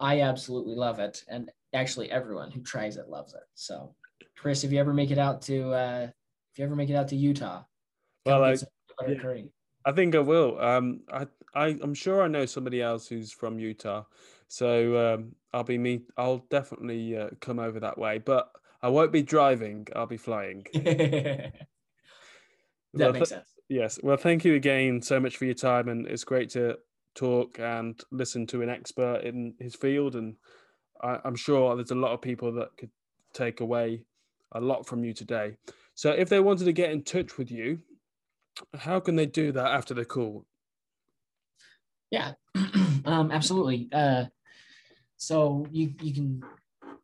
I 0.00 0.22
absolutely 0.22 0.74
love 0.74 0.98
it. 0.98 1.24
And 1.28 1.50
actually, 1.72 2.10
everyone 2.10 2.50
who 2.50 2.60
tries 2.60 2.96
it 2.96 3.08
loves 3.08 3.34
it. 3.34 3.44
So 3.54 3.94
Chris, 4.40 4.64
if 4.64 4.72
you 4.72 4.78
ever 4.78 4.92
make 4.92 5.10
it 5.10 5.18
out 5.18 5.42
to 5.42 5.72
uh, 5.72 6.08
if 6.52 6.58
you 6.58 6.64
ever 6.64 6.76
make 6.76 6.90
it 6.90 6.94
out 6.94 7.08
to 7.08 7.16
Utah, 7.16 7.62
well, 8.24 8.44
I, 8.44 8.56
yeah, 9.06 9.42
I 9.84 9.92
think 9.92 10.14
I 10.14 10.20
will. 10.20 10.60
Um, 10.60 11.00
I, 11.12 11.26
I 11.54 11.66
I'm 11.82 11.94
sure 11.94 12.22
I 12.22 12.28
know 12.28 12.46
somebody 12.46 12.80
else 12.82 13.08
who's 13.08 13.32
from 13.32 13.58
Utah, 13.58 14.04
so 14.48 15.14
um, 15.14 15.32
I'll 15.52 15.64
be 15.64 15.78
me. 15.78 16.02
I'll 16.16 16.44
definitely 16.50 17.16
uh, 17.16 17.30
come 17.40 17.58
over 17.58 17.80
that 17.80 17.98
way, 17.98 18.18
but 18.18 18.50
I 18.82 18.88
won't 18.88 19.12
be 19.12 19.22
driving. 19.22 19.86
I'll 19.96 20.06
be 20.06 20.16
flying. 20.16 20.66
that 20.74 21.52
well, 22.94 23.12
makes 23.12 23.30
sense. 23.30 23.48
Yes. 23.68 23.98
Well, 24.02 24.16
thank 24.16 24.44
you 24.44 24.54
again 24.54 25.02
so 25.02 25.20
much 25.20 25.36
for 25.36 25.44
your 25.44 25.54
time, 25.54 25.88
and 25.88 26.06
it's 26.06 26.24
great 26.24 26.50
to 26.50 26.78
talk 27.14 27.58
and 27.58 28.00
listen 28.12 28.46
to 28.46 28.62
an 28.62 28.68
expert 28.68 29.22
in 29.24 29.52
his 29.58 29.74
field 29.74 30.14
and 30.14 30.36
I, 31.02 31.18
I'm 31.24 31.34
sure 31.34 31.74
there's 31.74 31.90
a 31.90 31.96
lot 31.96 32.12
of 32.12 32.22
people 32.22 32.52
that 32.52 32.76
could 32.76 32.90
take 33.32 33.60
away 33.60 34.02
a 34.52 34.60
lot 34.60 34.86
from 34.86 35.04
you 35.04 35.12
today. 35.12 35.56
So 35.94 36.10
if 36.10 36.28
they 36.28 36.40
wanted 36.40 36.64
to 36.64 36.72
get 36.72 36.90
in 36.90 37.02
touch 37.02 37.38
with 37.38 37.50
you, 37.50 37.80
how 38.76 39.00
can 39.00 39.16
they 39.16 39.26
do 39.26 39.52
that 39.52 39.66
after 39.66 39.94
the 39.94 40.04
call? 40.04 40.44
Yeah, 42.10 42.32
um, 43.04 43.30
absolutely. 43.30 43.88
Uh, 43.92 44.26
so 45.16 45.66
you 45.70 45.94
you 46.00 46.14
can 46.14 46.42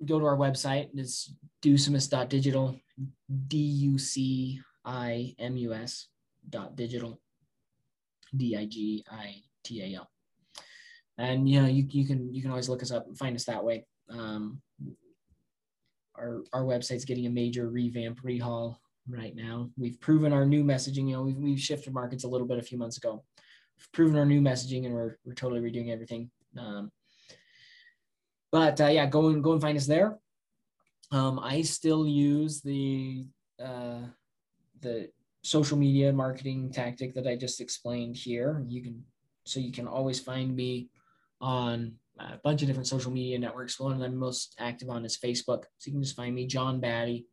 go 0.05 0.18
to 0.18 0.26
our 0.26 0.36
website. 0.36 0.88
It's 0.95 1.34
ducimus.digital, 1.62 2.76
D 3.49 3.57
U 3.59 3.99
C 3.99 4.61
I 4.84 5.34
M 5.38 5.57
U 5.57 5.74
S 5.74 6.09
dot 6.49 6.76
digital, 6.76 7.20
D 8.34 8.57
I 8.57 8.64
G 8.66 9.05
I 9.11 9.42
T 9.62 9.82
A 9.82 9.99
L. 9.99 10.11
And 11.18 11.49
you 11.49 11.61
know 11.61 11.68
you, 11.68 11.86
you 11.90 12.07
can 12.07 12.32
you 12.34 12.42
can 12.42 12.51
always 12.51 12.68
look 12.68 12.82
us 12.82 12.90
up 12.90 13.07
and 13.07 13.16
find 13.16 13.36
us 13.36 13.45
that 13.45 13.64
way. 13.64 13.86
Um, 14.09 14.61
our 16.16 16.42
our 16.52 16.62
website's 16.62 17.04
getting 17.04 17.26
a 17.26 17.30
major 17.30 17.68
revamp 17.68 18.22
rehaul 18.22 18.76
right 19.08 19.34
now. 19.34 19.70
We've 19.76 20.00
proven 20.00 20.32
our 20.32 20.46
new 20.46 20.64
messaging. 20.64 21.08
You 21.08 21.14
know, 21.16 21.22
we've, 21.22 21.36
we've 21.36 21.60
shifted 21.60 21.92
markets 21.92 22.24
a 22.24 22.28
little 22.28 22.46
bit 22.46 22.58
a 22.58 22.62
few 22.62 22.78
months 22.78 22.96
ago. 22.96 23.24
We've 23.76 23.92
proven 23.92 24.16
our 24.18 24.26
new 24.26 24.40
messaging, 24.40 24.84
and 24.84 24.94
we're 24.94 25.16
we're 25.24 25.34
totally 25.34 25.60
redoing 25.60 25.90
everything. 25.90 26.30
Um, 26.58 26.90
but 28.52 28.80
uh, 28.80 28.86
yeah, 28.86 29.06
go 29.06 29.28
and 29.28 29.42
go 29.42 29.52
and 29.52 29.60
find 29.60 29.76
us 29.76 29.86
there. 29.86 30.18
Um, 31.10 31.38
I 31.38 31.62
still 31.62 32.06
use 32.06 32.60
the 32.60 33.26
uh, 33.62 34.02
the 34.80 35.10
social 35.42 35.76
media 35.76 36.12
marketing 36.12 36.70
tactic 36.72 37.14
that 37.14 37.26
I 37.26 37.36
just 37.36 37.60
explained 37.60 38.16
here. 38.16 38.64
You 38.68 38.82
can 38.82 39.04
so 39.44 39.60
you 39.60 39.72
can 39.72 39.86
always 39.86 40.20
find 40.20 40.54
me 40.54 40.88
on 41.40 41.94
a 42.18 42.38
bunch 42.42 42.62
of 42.62 42.68
different 42.68 42.86
social 42.86 43.10
media 43.10 43.38
networks. 43.38 43.78
One 43.80 44.02
I'm 44.02 44.16
most 44.16 44.54
active 44.58 44.88
on 44.88 45.04
is 45.04 45.18
Facebook. 45.18 45.64
So 45.78 45.86
you 45.86 45.92
can 45.92 46.02
just 46.02 46.16
find 46.16 46.34
me, 46.34 46.46
John 46.46 46.80
Batty. 46.80 47.26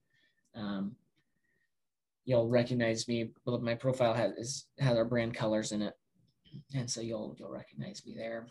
Um, 0.56 0.96
you'll 2.26 2.50
recognize 2.50 3.08
me. 3.08 3.32
My 3.46 3.76
profile 3.76 4.14
has 4.14 4.66
has 4.80 4.98
our 4.98 5.06
brand 5.06 5.36
colors 5.36 5.72
in 5.72 5.82
it, 5.82 5.94
and 6.76 6.90
so 6.90 7.02
you'll 7.02 7.36
you'll 7.40 7.52
recognize 7.52 8.02
me 8.06 8.14
there. 8.16 8.48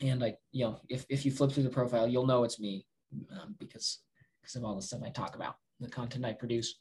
And 0.00 0.22
I, 0.22 0.34
you 0.52 0.64
know, 0.64 0.80
if 0.88 1.04
if 1.08 1.24
you 1.24 1.32
flip 1.32 1.52
through 1.52 1.64
the 1.64 1.70
profile, 1.70 2.08
you'll 2.08 2.26
know 2.26 2.44
it's 2.44 2.60
me 2.60 2.86
um, 3.32 3.54
because 3.58 4.00
because 4.40 4.56
of 4.56 4.64
all 4.64 4.76
the 4.76 4.82
stuff 4.82 5.02
I 5.04 5.10
talk 5.10 5.36
about, 5.36 5.56
the 5.80 5.88
content 5.88 6.24
I 6.24 6.32
produce. 6.32 6.74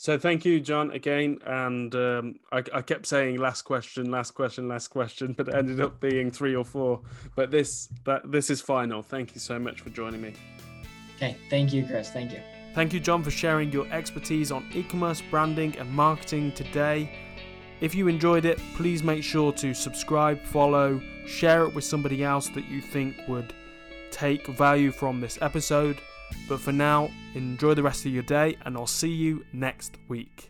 So 0.00 0.16
thank 0.16 0.46
you, 0.46 0.60
John, 0.60 0.92
again. 0.92 1.40
And 1.44 1.94
um, 1.94 2.36
I, 2.50 2.64
I, 2.72 2.80
kept 2.80 3.04
saying 3.04 3.36
last 3.36 3.62
question, 3.66 4.10
last 4.10 4.30
question, 4.30 4.66
last 4.66 4.88
question, 4.88 5.32
but 5.36 5.48
it 5.48 5.54
ended 5.54 5.78
up 5.78 6.00
being 6.00 6.30
three 6.30 6.56
or 6.56 6.64
four. 6.64 7.02
But 7.34 7.50
this 7.50 7.90
that 8.04 8.32
this 8.32 8.48
is 8.48 8.62
final. 8.62 9.02
Thank 9.02 9.34
you 9.34 9.40
so 9.42 9.58
much 9.58 9.82
for 9.82 9.90
joining 9.90 10.22
me. 10.22 10.32
Okay, 11.16 11.36
thank 11.50 11.74
you, 11.74 11.84
Chris. 11.84 12.08
Thank 12.08 12.32
you. 12.32 12.40
Thank 12.74 12.94
you, 12.94 13.00
John, 13.00 13.22
for 13.22 13.30
sharing 13.30 13.70
your 13.72 13.86
expertise 13.92 14.50
on 14.50 14.64
e-commerce 14.72 15.22
branding 15.30 15.76
and 15.76 15.90
marketing 15.90 16.52
today. 16.52 17.12
If 17.82 17.94
you 17.94 18.08
enjoyed 18.08 18.46
it, 18.46 18.58
please 18.76 19.02
make 19.02 19.22
sure 19.22 19.52
to 19.52 19.74
subscribe, 19.74 20.42
follow, 20.44 20.98
share 21.26 21.66
it 21.66 21.74
with 21.74 21.84
somebody 21.84 22.24
else 22.24 22.48
that 22.48 22.66
you 22.70 22.80
think 22.80 23.16
would 23.28 23.52
take 24.10 24.46
value 24.46 24.92
from 24.92 25.20
this 25.20 25.38
episode. 25.42 26.00
But 26.48 26.60
for 26.60 26.72
now, 26.72 27.10
enjoy 27.34 27.74
the 27.74 27.82
rest 27.82 28.06
of 28.06 28.12
your 28.12 28.22
day, 28.22 28.56
and 28.64 28.76
I'll 28.76 28.86
see 28.86 29.12
you 29.12 29.44
next 29.52 29.96
week. 30.08 30.49